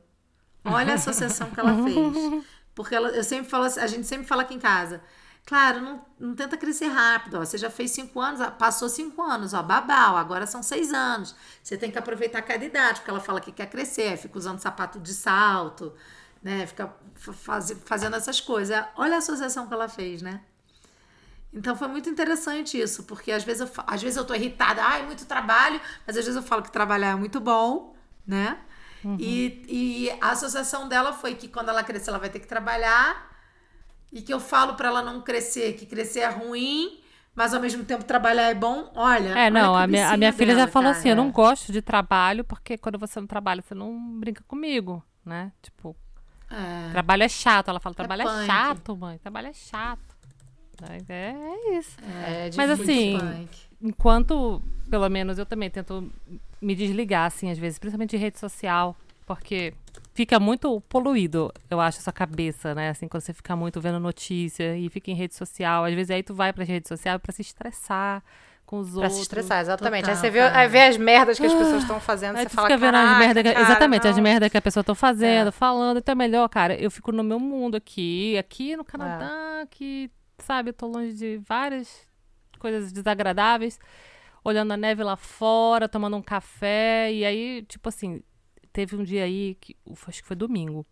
Olha 0.64 0.92
a 0.92 0.96
associação 0.96 1.50
que 1.50 1.60
ela 1.60 1.74
fez. 1.84 2.44
Porque 2.74 2.94
ela, 2.94 3.08
eu 3.08 3.24
sempre 3.24 3.50
falo 3.50 3.64
assim, 3.64 3.80
a 3.80 3.86
gente 3.88 4.06
sempre 4.06 4.26
fala 4.26 4.42
aqui 4.42 4.54
em 4.54 4.58
casa. 4.60 5.02
Claro, 5.44 5.80
não, 5.80 6.04
não 6.18 6.34
tenta 6.34 6.56
crescer 6.56 6.86
rápido. 6.86 7.38
Ó. 7.38 7.40
Você 7.40 7.58
já 7.58 7.70
fez 7.70 7.90
cinco 7.90 8.20
anos, 8.20 8.46
passou 8.58 8.88
cinco 8.88 9.22
anos, 9.22 9.54
ó, 9.54 9.62
babau, 9.62 10.16
agora 10.16 10.46
são 10.46 10.62
seis 10.62 10.92
anos. 10.92 11.34
Você 11.62 11.76
tem 11.76 11.90
que 11.90 11.98
aproveitar 11.98 12.42
cada 12.42 12.64
idade, 12.64 13.00
porque 13.00 13.10
ela 13.10 13.18
fala 13.18 13.40
que 13.40 13.50
quer 13.50 13.66
crescer, 13.68 14.16
fica 14.16 14.38
usando 14.38 14.60
sapato 14.60 15.00
de 15.00 15.12
salto, 15.14 15.92
né? 16.42 16.66
Fica 16.66 16.94
faz, 17.16 17.74
fazendo 17.84 18.14
essas 18.14 18.40
coisas. 18.40 18.84
Olha 18.94 19.16
a 19.16 19.18
associação 19.18 19.66
que 19.66 19.74
ela 19.74 19.88
fez, 19.88 20.22
né? 20.22 20.42
Então 21.52 21.74
foi 21.74 21.88
muito 21.88 22.10
interessante 22.10 22.78
isso, 22.78 23.04
porque 23.04 23.32
às 23.32 23.42
vezes 23.42 23.62
eu, 23.62 23.84
às 23.86 24.02
vezes 24.02 24.16
eu 24.16 24.24
tô 24.24 24.34
irritada, 24.34 24.82
ai, 24.82 25.06
muito 25.06 25.24
trabalho, 25.24 25.80
mas 26.06 26.16
às 26.16 26.24
vezes 26.24 26.36
eu 26.36 26.42
falo 26.42 26.62
que 26.62 26.70
trabalhar 26.70 27.12
é 27.12 27.14
muito 27.14 27.40
bom, 27.40 27.96
né? 28.26 28.58
Uhum. 29.02 29.16
E, 29.18 29.64
e 29.68 30.10
a 30.20 30.30
associação 30.32 30.88
dela 30.88 31.12
foi 31.12 31.34
que 31.34 31.48
quando 31.48 31.70
ela 31.70 31.82
crescer, 31.82 32.10
ela 32.10 32.18
vai 32.18 32.28
ter 32.28 32.40
que 32.40 32.46
trabalhar, 32.46 33.28
e 34.12 34.22
que 34.22 34.32
eu 34.32 34.40
falo 34.40 34.74
para 34.74 34.88
ela 34.88 35.02
não 35.02 35.20
crescer, 35.20 35.74
que 35.74 35.86
crescer 35.86 36.20
é 36.20 36.28
ruim, 36.28 37.00
mas 37.34 37.54
ao 37.54 37.60
mesmo 37.60 37.84
tempo 37.84 38.04
trabalhar 38.04 38.50
é 38.50 38.54
bom. 38.54 38.90
Olha. 38.94 39.38
É, 39.38 39.50
não, 39.50 39.72
olha 39.72 39.84
a 39.84 39.86
minha, 39.86 40.10
a 40.10 40.16
minha 40.16 40.32
filha 40.32 40.54
dela, 40.54 40.66
já 40.66 40.72
falou 40.72 40.88
cara. 40.88 40.98
assim: 40.98 41.10
eu 41.10 41.16
não 41.16 41.30
gosto 41.30 41.72
de 41.72 41.82
trabalho, 41.82 42.42
porque 42.42 42.78
quando 42.78 42.98
você 42.98 43.20
não 43.20 43.26
trabalha, 43.26 43.62
você 43.62 43.74
não 43.74 44.18
brinca 44.18 44.42
comigo, 44.46 45.04
né? 45.24 45.52
Tipo, 45.62 45.94
é. 46.50 46.90
trabalho 46.90 47.22
é 47.22 47.28
chato. 47.28 47.68
Ela 47.68 47.80
fala: 47.80 47.94
trabalho 47.94 48.22
é, 48.22 48.42
é 48.42 48.46
chato, 48.46 48.96
mãe, 48.96 49.18
trabalho 49.18 49.48
é 49.48 49.52
chato. 49.52 50.07
É, 51.08 51.34
é 51.34 51.78
isso. 51.78 51.96
É, 52.24 52.48
é 52.48 52.50
Mas 52.56 52.70
assim, 52.70 53.18
enquanto, 53.80 54.62
pelo 54.88 55.08
menos 55.08 55.38
eu 55.38 55.46
também 55.46 55.70
tento 55.70 56.10
me 56.60 56.74
desligar, 56.74 57.26
assim, 57.26 57.50
às 57.50 57.58
vezes, 57.58 57.78
principalmente 57.78 58.10
de 58.10 58.16
rede 58.16 58.38
social, 58.38 58.96
porque 59.26 59.74
fica 60.14 60.40
muito 60.40 60.80
poluído, 60.82 61.52
eu 61.70 61.80
acho, 61.80 61.98
a 61.98 62.02
sua 62.02 62.12
cabeça, 62.12 62.74
né? 62.74 62.90
Assim, 62.90 63.06
quando 63.06 63.22
você 63.22 63.32
fica 63.32 63.54
muito 63.54 63.80
vendo 63.80 64.00
notícia 64.00 64.76
e 64.76 64.88
fica 64.88 65.10
em 65.10 65.14
rede 65.14 65.34
social, 65.34 65.84
às 65.84 65.94
vezes 65.94 66.10
aí 66.10 66.22
tu 66.22 66.34
vai 66.34 66.52
pra 66.52 66.64
rede 66.64 66.88
social 66.88 67.18
para 67.20 67.32
se 67.32 67.42
estressar 67.42 68.22
com 68.68 68.80
os 68.80 68.90
pra 68.90 68.98
outros. 68.98 69.14
se 69.14 69.22
estressar, 69.22 69.60
exatamente. 69.60 70.02
Total, 70.02 70.14
aí 70.14 70.20
você 70.20 70.30
vê, 70.30 70.40
aí 70.40 70.68
vê 70.68 70.82
as 70.82 70.96
merdas 70.98 71.38
que 71.38 71.46
as 71.46 71.54
pessoas 71.54 71.82
estão 71.82 71.98
fazendo, 72.00 72.36
aí 72.36 72.42
você 72.42 72.48
fala, 72.50 72.68
fica 72.68 72.78
vendo 72.78 72.96
as 72.96 73.18
merdas 73.18 73.42
que, 73.42 73.48
Exatamente, 73.48 74.04
não. 74.04 74.10
as 74.10 74.18
merdas 74.18 74.50
que 74.50 74.56
a 74.58 74.62
pessoa 74.62 74.84
tá 74.84 74.94
fazendo, 74.94 75.48
é. 75.48 75.52
falando. 75.52 75.98
Então 75.98 76.12
é 76.12 76.16
melhor, 76.16 76.46
cara, 76.48 76.74
eu 76.74 76.90
fico 76.90 77.10
no 77.12 77.24
meu 77.24 77.40
mundo 77.40 77.76
aqui, 77.76 78.36
aqui 78.36 78.76
no 78.76 78.84
Canadá, 78.84 79.60
é. 79.62 79.66
que 79.70 80.10
sabe? 80.48 80.70
Eu 80.70 80.74
tô 80.74 80.86
longe 80.86 81.12
de 81.12 81.36
várias 81.46 82.08
coisas 82.58 82.90
desagradáveis, 82.90 83.78
olhando 84.42 84.72
a 84.72 84.76
neve 84.78 85.04
lá 85.04 85.14
fora, 85.14 85.86
tomando 85.86 86.16
um 86.16 86.22
café. 86.22 87.12
E 87.12 87.22
aí, 87.22 87.62
tipo 87.68 87.86
assim, 87.90 88.22
teve 88.72 88.96
um 88.96 89.04
dia 89.04 89.24
aí, 89.24 89.56
que, 89.60 89.76
acho 90.06 90.22
que 90.22 90.26
foi 90.26 90.36
domingo, 90.36 90.86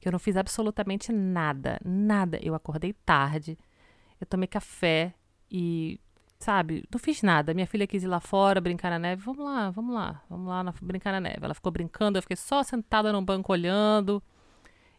que 0.00 0.08
eu 0.08 0.12
não 0.12 0.18
fiz 0.18 0.36
absolutamente 0.36 1.12
nada. 1.12 1.78
Nada. 1.84 2.40
Eu 2.42 2.56
acordei 2.56 2.92
tarde, 2.92 3.56
eu 4.20 4.26
tomei 4.26 4.48
café 4.48 5.14
e, 5.48 6.00
sabe, 6.40 6.84
não 6.92 6.98
fiz 6.98 7.22
nada. 7.22 7.54
Minha 7.54 7.68
filha 7.68 7.86
quis 7.86 8.02
ir 8.02 8.08
lá 8.08 8.18
fora, 8.18 8.60
brincar 8.60 8.90
na 8.90 8.98
neve. 8.98 9.22
Vamos 9.22 9.44
lá, 9.44 9.70
vamos 9.70 9.94
lá, 9.94 10.22
vamos 10.28 10.48
lá 10.48 10.64
na, 10.64 10.74
brincar 10.82 11.12
na 11.12 11.20
neve. 11.20 11.38
Ela 11.42 11.54
ficou 11.54 11.70
brincando, 11.70 12.18
eu 12.18 12.22
fiquei 12.22 12.36
só 12.36 12.64
sentada 12.64 13.12
no 13.12 13.22
banco 13.22 13.52
olhando. 13.52 14.20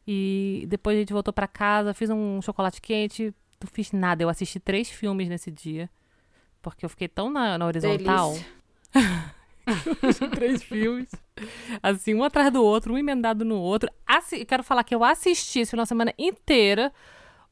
E 0.08 0.66
depois 0.70 0.96
a 0.96 1.00
gente 1.02 1.14
voltou 1.14 1.34
para 1.34 1.48
casa, 1.48 1.94
fiz 1.94 2.10
um 2.10 2.42
chocolate 2.42 2.82
quente, 2.82 3.36
não 3.62 3.70
fiz 3.72 3.92
nada. 3.92 4.24
Eu 4.24 4.30
assisti 4.30 4.60
três 4.60 4.90
filmes 4.90 5.28
nesse 5.28 5.52
dia. 5.52 5.90
Porque 6.62 6.86
eu 6.86 6.90
fiquei 6.90 7.08
tão 7.08 7.30
na, 7.30 7.58
na 7.58 7.66
horizontal. 7.66 8.38
três 10.36 10.64
filmes. 10.64 11.10
Assim, 11.82 12.14
um 12.14 12.24
atrás 12.24 12.52
do 12.52 12.64
outro, 12.64 12.94
um 12.94 12.98
emendado 12.98 13.46
no 13.46 13.58
outro. 13.58 13.90
Assi 14.06 14.44
quero 14.46 14.64
falar 14.64 14.84
que 14.84 14.94
eu 14.94 15.04
assisti 15.04 15.60
esse 15.60 15.72
final 15.72 15.84
de 15.84 15.90
semana 15.90 16.14
inteira 16.18 16.92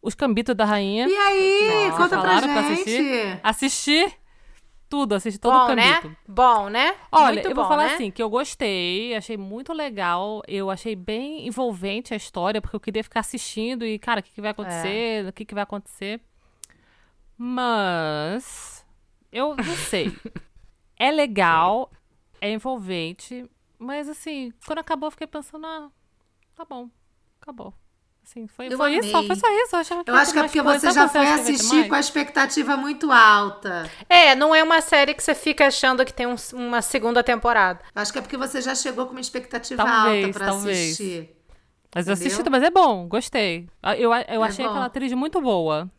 os 0.02 0.14
Cambitos 0.14 0.56
da 0.56 0.66
Rainha. 0.66 1.08
E 1.08 1.16
aí? 1.16 1.88
Nossa, 1.90 1.98
conta 1.98 2.22
pra 2.22 2.76
gente. 2.76 3.40
Assisti 3.44 4.14
tudo, 4.90 5.16
assisti 5.16 5.40
todo 5.40 5.54
bom, 5.54 5.64
o 5.64 5.68
Cambito. 5.68 6.08
Né? 6.10 6.18
Bom, 6.28 6.70
né? 6.70 6.96
Olha, 7.12 7.34
muito 7.34 7.48
eu 7.48 7.56
bom, 7.56 7.62
vou 7.62 7.70
falar 7.70 7.88
né? 7.88 7.94
assim, 7.94 8.12
que 8.12 8.22
eu 8.22 8.30
gostei, 8.30 9.16
achei 9.16 9.38
muito 9.38 9.74
legal, 9.74 10.42
eu 10.48 10.70
achei 10.70 10.96
bem 10.96 11.48
envolvente 11.48 12.14
a 12.14 12.18
história, 12.18 12.62
porque 12.62 12.76
eu 12.76 12.80
queria 12.80 13.04
ficar 13.04 13.22
assistindo 13.22 13.86
e, 13.86 14.00
cara, 14.00 14.20
o 14.20 14.24
que, 14.24 14.32
que 14.32 14.42
vai 14.42 14.52
acontecer, 14.52 15.26
é. 15.26 15.30
o 15.30 15.34
que, 15.34 15.46
que 15.46 15.54
vai 15.54 15.64
acontecer. 15.64 16.22
Mas 17.38 18.86
eu 19.32 19.56
não 19.56 19.76
sei. 19.76 20.12
É 21.00 21.12
legal, 21.12 21.92
é 22.42 22.50
envolvente, 22.50 23.48
mas 23.78 24.10
assim, 24.10 24.52
quando 24.66 24.80
acabou, 24.80 25.06
eu 25.06 25.12
fiquei 25.12 25.28
pensando, 25.28 25.68
ah, 25.68 25.92
tá 26.56 26.66
bom, 26.66 26.90
acabou. 27.40 27.72
Assim, 28.30 28.46
foi, 28.46 28.68
Eu 28.68 28.78
foi 28.78 28.96
isso, 28.98 29.10
foi 29.26 29.36
só 29.38 29.48
isso. 29.64 29.76
Eu, 29.76 29.80
achava 29.80 30.04
que 30.04 30.12
Eu 30.12 30.16
acho 30.16 30.34
que 30.34 30.40
é 30.40 30.44
porque 30.44 30.62
coisa. 30.62 30.80
você 30.80 30.92
já 30.92 31.02
quando 31.08 31.12
foi 31.12 31.28
assistir 31.28 31.88
com 31.88 31.96
a 31.96 32.00
expectativa 32.00 32.76
muito 32.76 33.10
alta. 33.10 33.90
É, 34.10 34.36
não 34.36 34.54
é 34.54 34.62
uma 34.62 34.82
série 34.82 35.14
que 35.14 35.24
você 35.24 35.34
fica 35.34 35.68
achando 35.68 36.04
que 36.04 36.12
tem 36.12 36.28
um- 36.28 36.36
uma 36.54 36.82
segunda 36.82 37.24
temporada. 37.24 37.80
Eu 37.96 38.02
acho 38.02 38.12
que 38.12 38.20
é 38.20 38.22
porque 38.22 38.36
você 38.36 38.60
já 38.62 38.76
chegou 38.76 39.06
com 39.06 39.14
uma 39.14 39.22
expectativa 39.22 39.82
Talvez, 39.82 40.26
alta 40.26 40.38
pra 40.38 40.48
talvez. 40.48 40.78
assistir. 40.78 41.30
Mas 41.96 42.06
eu 42.06 42.14
assisti, 42.14 42.50
mas 42.50 42.64
é 42.64 42.70
bom, 42.70 43.08
gostei. 43.08 43.70
Ah, 43.82 43.96
Eu, 43.96 44.12
eu 44.14 44.44
É 44.44 44.48
achei 44.48 44.66
bom. 44.66 44.72
aquela 44.72 44.86
atriz 44.88 45.14
muito 45.14 45.40
boa. 45.40 45.90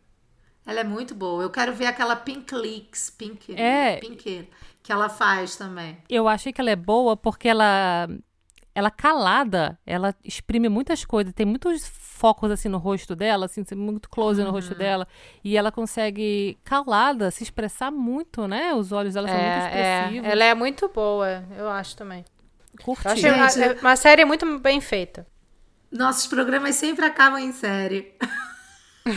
Ela 0.67 0.81
é 0.81 0.85
muito 0.85 1.15
boa. 1.15 1.43
Eu 1.43 1.49
quero 1.49 1.73
ver 1.73 1.87
aquela 1.87 2.15
Pink 2.15 2.55
Leaks, 2.55 3.09
Pink, 3.09 3.55
É. 3.59 3.97
Pink 3.97 4.47
que 4.83 4.93
ela 4.93 5.09
faz 5.09 5.57
também. 5.57 5.97
Eu 6.11 6.29
achei 6.29 6.53
que 6.53 6.61
ela 6.61 6.69
é 6.71 6.77
boa 6.77 7.17
porque 7.17 7.49
ela, 7.49 8.07
ela 8.75 8.91
calada, 8.91 9.79
ela 9.87 10.15
exprime 10.23 10.69
muitas 10.69 11.07
coisas. 11.07 11.33
Tem 11.33 11.47
muitos 11.47 11.83
focos 12.19 12.51
assim 12.51 12.69
no 12.69 12.79
rosto 12.79 13.15
dela, 13.17 13.47
assim, 13.47 13.65
muito 13.77 14.09
close 14.11 14.41
no 14.41 14.49
Uhum. 14.49 14.53
rosto 14.55 14.75
dela. 14.75 15.07
E 15.45 15.57
ela 15.57 15.71
consegue, 15.73 16.59
calada, 16.65 17.31
se 17.31 17.43
expressar 17.43 17.91
muito, 17.91 18.47
né? 18.49 18.75
Os 18.75 18.93
olhos 18.93 19.15
dela 19.15 19.29
são 19.29 19.37
muito 19.37 19.49
É, 19.49 19.55
é, 19.57 19.99
expressivos. 20.05 20.31
ela 20.31 20.45
é 20.45 20.55
muito 20.55 20.89
boa, 20.89 21.45
eu 21.57 21.69
acho 21.69 21.97
também. 21.97 22.25
Curti. 22.83 23.07
Eu 23.07 23.13
achei 23.13 23.31
Gente, 23.31 23.59
uma, 23.59 23.65
é 23.65 23.73
uma 23.81 23.97
série 23.97 24.25
muito 24.25 24.59
bem 24.59 24.81
feita. 24.81 25.27
Nossos 25.91 26.27
programas 26.27 26.75
sempre 26.75 27.05
acabam 27.05 27.39
em 27.41 27.53
série. 27.53 28.15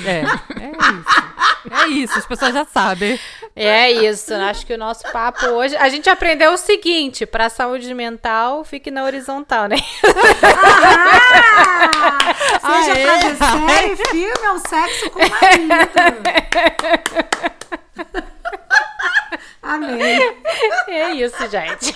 É, 0.05 0.23
é 0.59 0.71
isso. 0.71 1.31
É 1.69 1.87
isso, 1.87 2.17
as 2.17 2.25
pessoas 2.25 2.53
já 2.53 2.65
sabem. 2.65 3.19
É 3.55 3.91
isso, 3.91 4.33
acho 4.33 4.65
que 4.65 4.73
o 4.73 4.77
nosso 4.77 5.03
papo 5.11 5.45
hoje. 5.45 5.75
A 5.77 5.89
gente 5.89 6.09
aprendeu 6.09 6.53
o 6.53 6.57
seguinte: 6.57 7.25
pra 7.25 7.49
saúde 7.49 7.93
mental, 7.93 8.63
fique 8.63 8.89
na 8.89 9.03
horizontal, 9.03 9.67
né? 9.67 9.75
Ah! 12.63 12.81
Seja 12.83 12.93
Aê! 12.93 13.03
pra 13.03 13.15
ver 13.17 13.35
série, 13.37 13.95
filme 14.07 14.47
ou 14.49 14.59
sexo 14.59 15.09
com 15.09 15.19
o 15.19 15.29
marido. 15.29 15.71
Amei. 19.61 20.37
É 20.87 21.11
isso, 21.11 21.49
gente. 21.49 21.95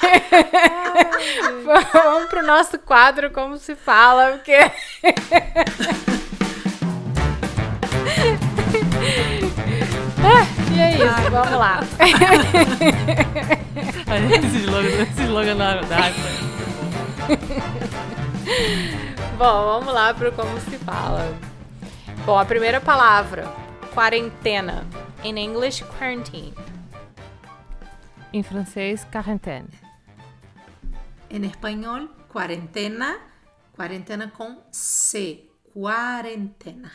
Vamos 1.94 2.30
pro 2.30 2.44
nosso 2.44 2.78
quadro 2.80 3.32
Como 3.32 3.58
se 3.58 3.76
fala, 3.76 4.34
porque. 4.34 4.58
Ah, 10.24 10.46
e 10.74 10.80
é 10.80 10.96
isso, 10.96 11.32
vamos 11.32 11.52
lá. 11.52 11.80
Esse 14.16 14.58
slogan, 14.60 14.88
esse 14.88 15.24
slogan 15.24 15.58
da, 15.58 15.82
da 15.82 15.98
Bom, 19.38 19.66
vamos 19.66 19.94
lá 19.94 20.14
pro 20.14 20.32
Como 20.32 20.60
se 20.62 20.78
fala. 20.78 21.38
Bom, 22.26 22.40
a 22.40 22.46
primeira 22.46 22.80
palavra: 22.80 23.46
quarentena. 23.94 24.86
In 25.24 25.38
English, 25.38 25.84
quarantine. 25.84 26.54
Em 28.32 28.44
francês, 28.44 29.06
quarantaine. 29.12 29.70
Em 31.30 31.46
espanhol, 31.46 32.08
quarentena. 32.30 33.20
Quarentena 33.76 34.30
com 34.30 34.62
C. 34.72 35.50
Quarentena. 35.74 36.92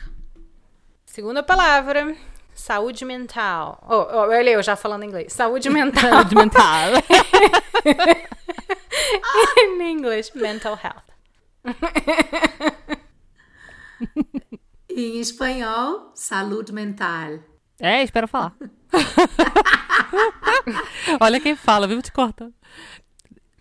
Segunda 1.10 1.42
palavra: 1.42 2.16
saúde 2.54 3.04
mental. 3.04 3.82
Oh, 3.82 3.94
oh, 3.94 4.30
olha 4.30 4.50
eu 4.50 4.62
já 4.62 4.76
falando 4.76 5.04
inglês. 5.04 5.32
Saúde 5.32 5.68
mental. 5.78 6.08
Saúde 6.08 6.36
mental. 6.36 6.92
In 9.58 9.82
English, 9.82 10.30
mental 10.38 10.78
health. 10.80 11.02
Em 14.88 15.18
espanhol, 15.18 16.12
saúde 16.14 16.72
mental. 16.72 17.40
É, 17.80 18.04
espero 18.04 18.28
falar. 18.28 18.54
Olha 21.20 21.40
quem 21.40 21.56
fala, 21.56 21.88
viu? 21.88 22.00
Te 22.00 22.12
corta. 22.12 22.52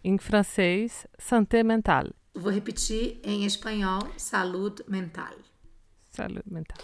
Em 0.04 0.20
francês, 0.20 1.08
santé 1.18 1.64
mental. 1.64 2.04
Vou 2.36 2.52
repetir 2.52 3.20
em 3.24 3.43
espanhol, 3.43 4.08
saúde 4.18 4.84
mental. 4.88 5.34
Saúde 6.12 6.43
mental. 6.45 6.78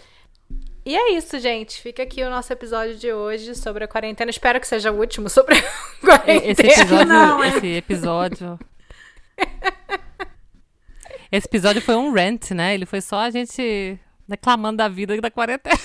E 0.86 0.96
é 0.96 1.14
isso, 1.18 1.40
gente. 1.40 1.82
Fica 1.82 2.04
aqui 2.04 2.24
o 2.24 2.30
nosso 2.30 2.54
episódio 2.54 2.96
de 2.96 3.12
hoje 3.12 3.56
sobre 3.56 3.84
a 3.84 3.88
quarentena. 3.88 4.30
Espero 4.30 4.60
que 4.60 4.68
seja 4.68 4.92
o 4.92 5.00
último 5.00 5.30
sobre 5.30 5.56
a 5.58 5.62
quarentena. 6.00 6.52
Esse 6.52 6.62
episódio, 6.82 7.06
Não, 7.08 7.44
é. 7.44 7.48
esse 7.50 7.68
episódio. 7.68 8.60
Esse 11.32 11.48
episódio 11.48 11.82
foi 11.82 11.96
um 11.96 12.14
rant, 12.14 12.52
né? 12.52 12.76
Ele 12.76 12.86
foi 12.86 13.02
só 13.02 13.18
a 13.20 13.30
gente 13.32 14.00
reclamando 14.30 14.78
da 14.78 14.88
vida 14.88 15.20
da 15.20 15.32
quarentena. 15.32 15.76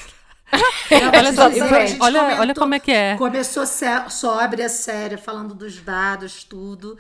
olha 1.16 1.32
só, 1.32 1.48
e 1.50 1.60
a 1.60 1.64
olha, 2.04 2.22
olha 2.22 2.36
comentou- 2.36 2.54
como 2.62 2.74
é 2.74 2.78
que 2.80 2.92
é. 2.92 3.16
Começou 3.16 3.64
sé- 3.64 4.08
sóbria, 4.10 4.68
séria, 4.68 5.16
falando 5.16 5.54
dos 5.54 5.80
dados, 5.80 6.44
tudo. 6.44 6.98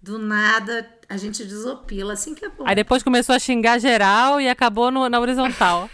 Do 0.00 0.18
nada, 0.18 0.88
a 1.08 1.16
gente 1.16 1.44
desopila, 1.44 2.14
assim 2.14 2.34
que 2.34 2.44
é 2.44 2.48
bom. 2.48 2.64
Aí 2.66 2.74
depois 2.74 3.02
começou 3.02 3.34
a 3.34 3.38
xingar 3.38 3.78
geral 3.78 4.40
e 4.40 4.48
acabou 4.48 4.90
no- 4.90 5.08
na 5.08 5.20
horizontal. 5.20 5.88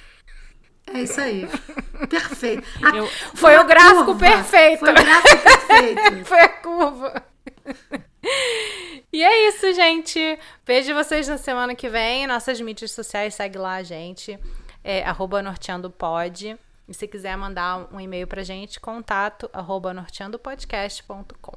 É 0.95 1.03
isso 1.03 1.21
aí. 1.21 1.47
Perfeito. 2.09 2.67
A- 2.85 2.97
Eu- 2.97 3.07
Foi 3.35 3.57
o 3.59 3.65
gráfico 3.65 4.05
curva. 4.07 4.19
perfeito. 4.27 4.81
Foi 4.81 4.91
o 4.91 4.95
gráfico 4.95 5.43
perfeito. 5.43 6.25
Foi 6.27 6.41
a 6.41 6.49
curva. 6.49 7.23
E 9.13 9.23
é 9.23 9.49
isso, 9.49 9.73
gente. 9.75 10.39
Vejo 10.67 10.95
vocês 10.95 11.27
na 11.29 11.39
semana 11.39 11.75
que 11.75 11.89
vem. 11.89 12.27
Nossas 12.27 12.61
mídias 12.61 12.91
sociais, 12.93 13.35
segue 13.35 13.59
lá 13.59 13.75
a 13.77 13.83
gente. 13.83 14.39
É 14.85 15.03
arroba 15.05 15.43
norteandopod. 15.43 16.59
E 16.89 16.95
se 16.95 17.07
quiser 17.07 17.37
mandar 17.37 17.87
um 17.93 18.01
e-mail 18.01 18.27
pra 18.27 18.43
gente, 18.43 18.81
contato 18.81 19.49
arroba 19.53 19.93
norteandopodcast.com. 19.93 21.53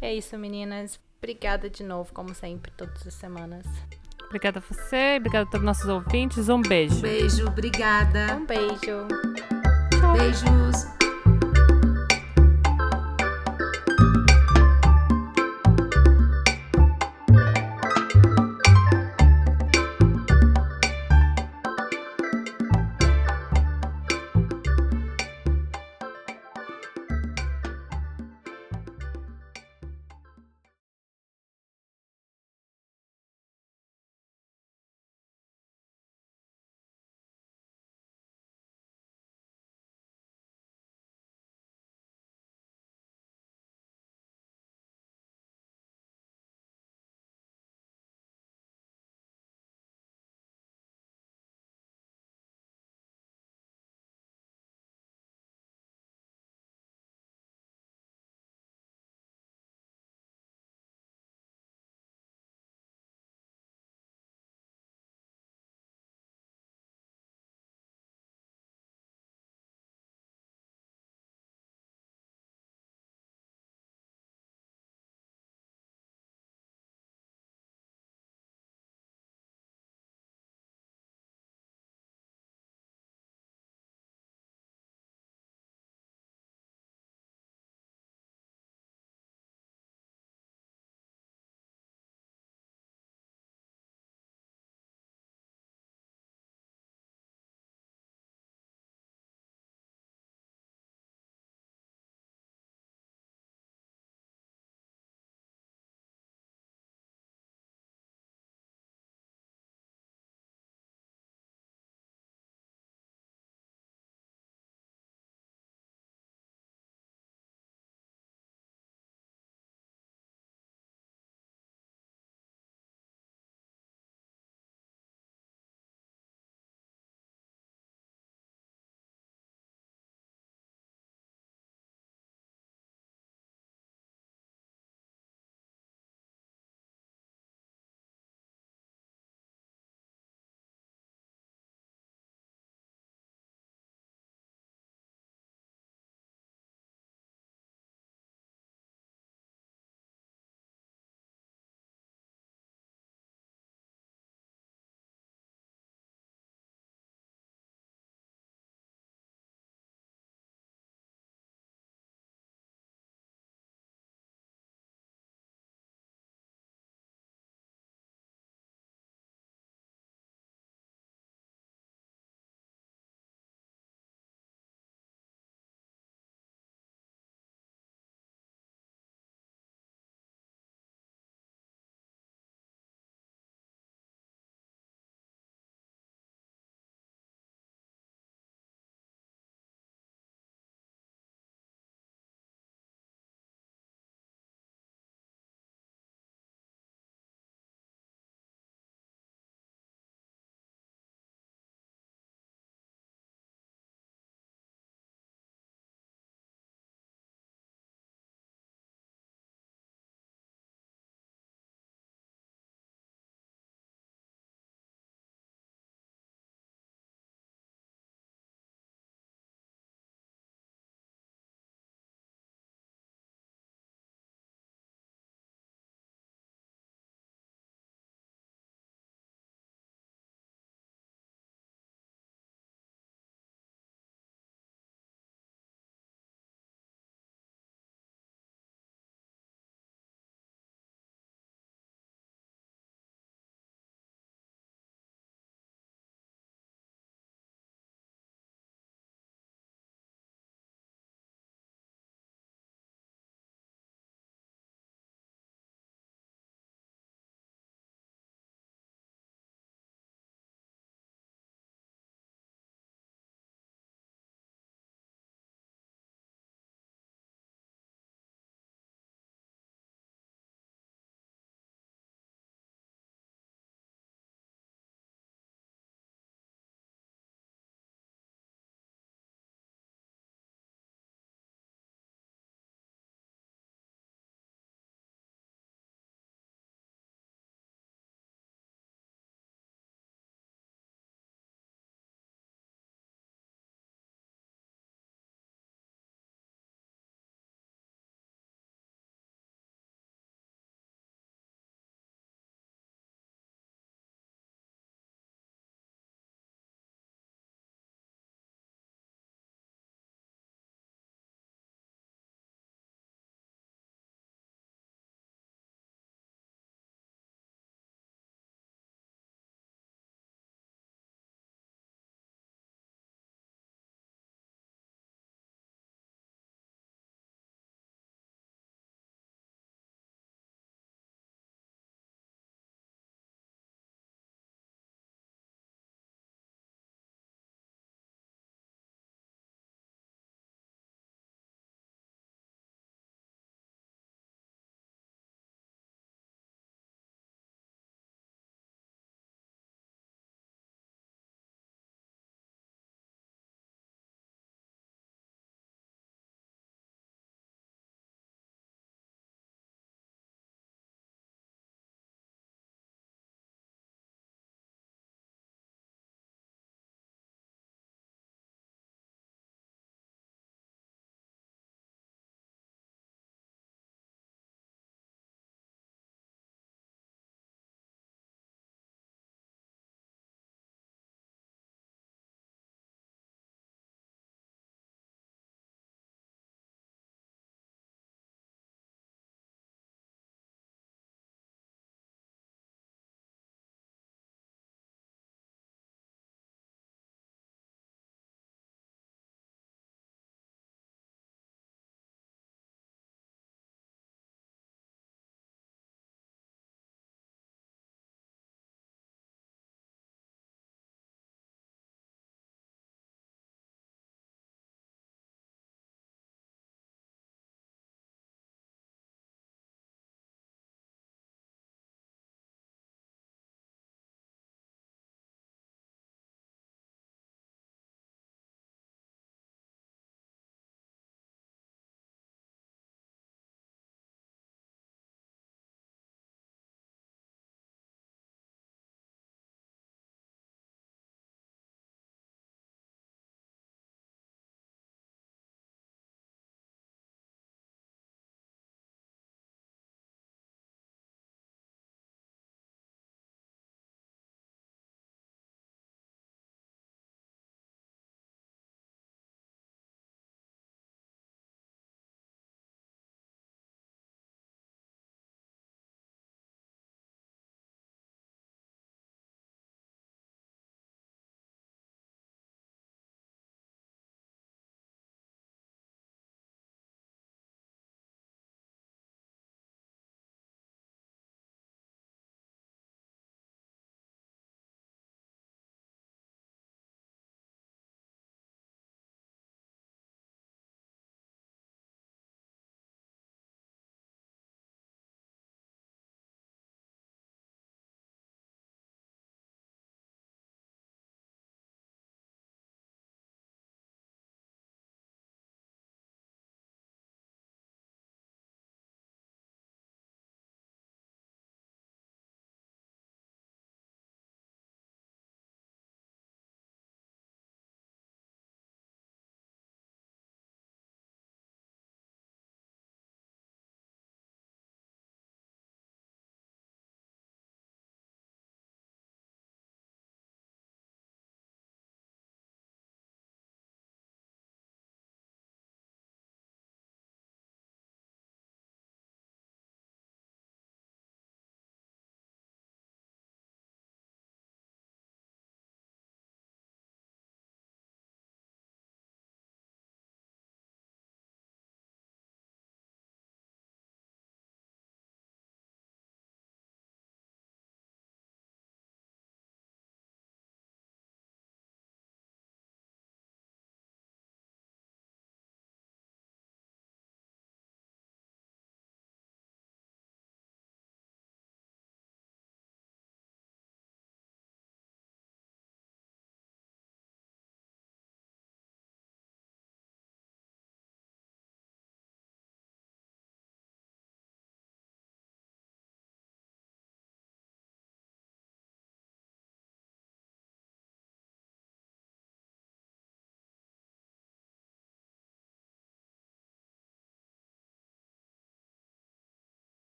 É 0.00 0.14
isso, 0.14 0.36
meninas. 0.38 0.98
Obrigada 1.18 1.68
de 1.70 1.82
novo, 1.82 2.12
como 2.12 2.34
sempre, 2.34 2.70
todas 2.76 3.06
as 3.06 3.14
semanas. 3.14 3.66
Obrigada 4.34 4.58
a 4.58 4.74
você, 4.74 5.14
obrigada 5.18 5.44
a 5.44 5.46
todos 5.46 5.60
os 5.60 5.64
nossos 5.64 5.88
ouvintes. 5.88 6.48
Um 6.48 6.60
beijo. 6.60 7.00
Beijo, 7.00 7.46
obrigada. 7.46 8.36
Um 8.36 8.44
beijo. 8.44 9.06
Beijos. 10.16 10.93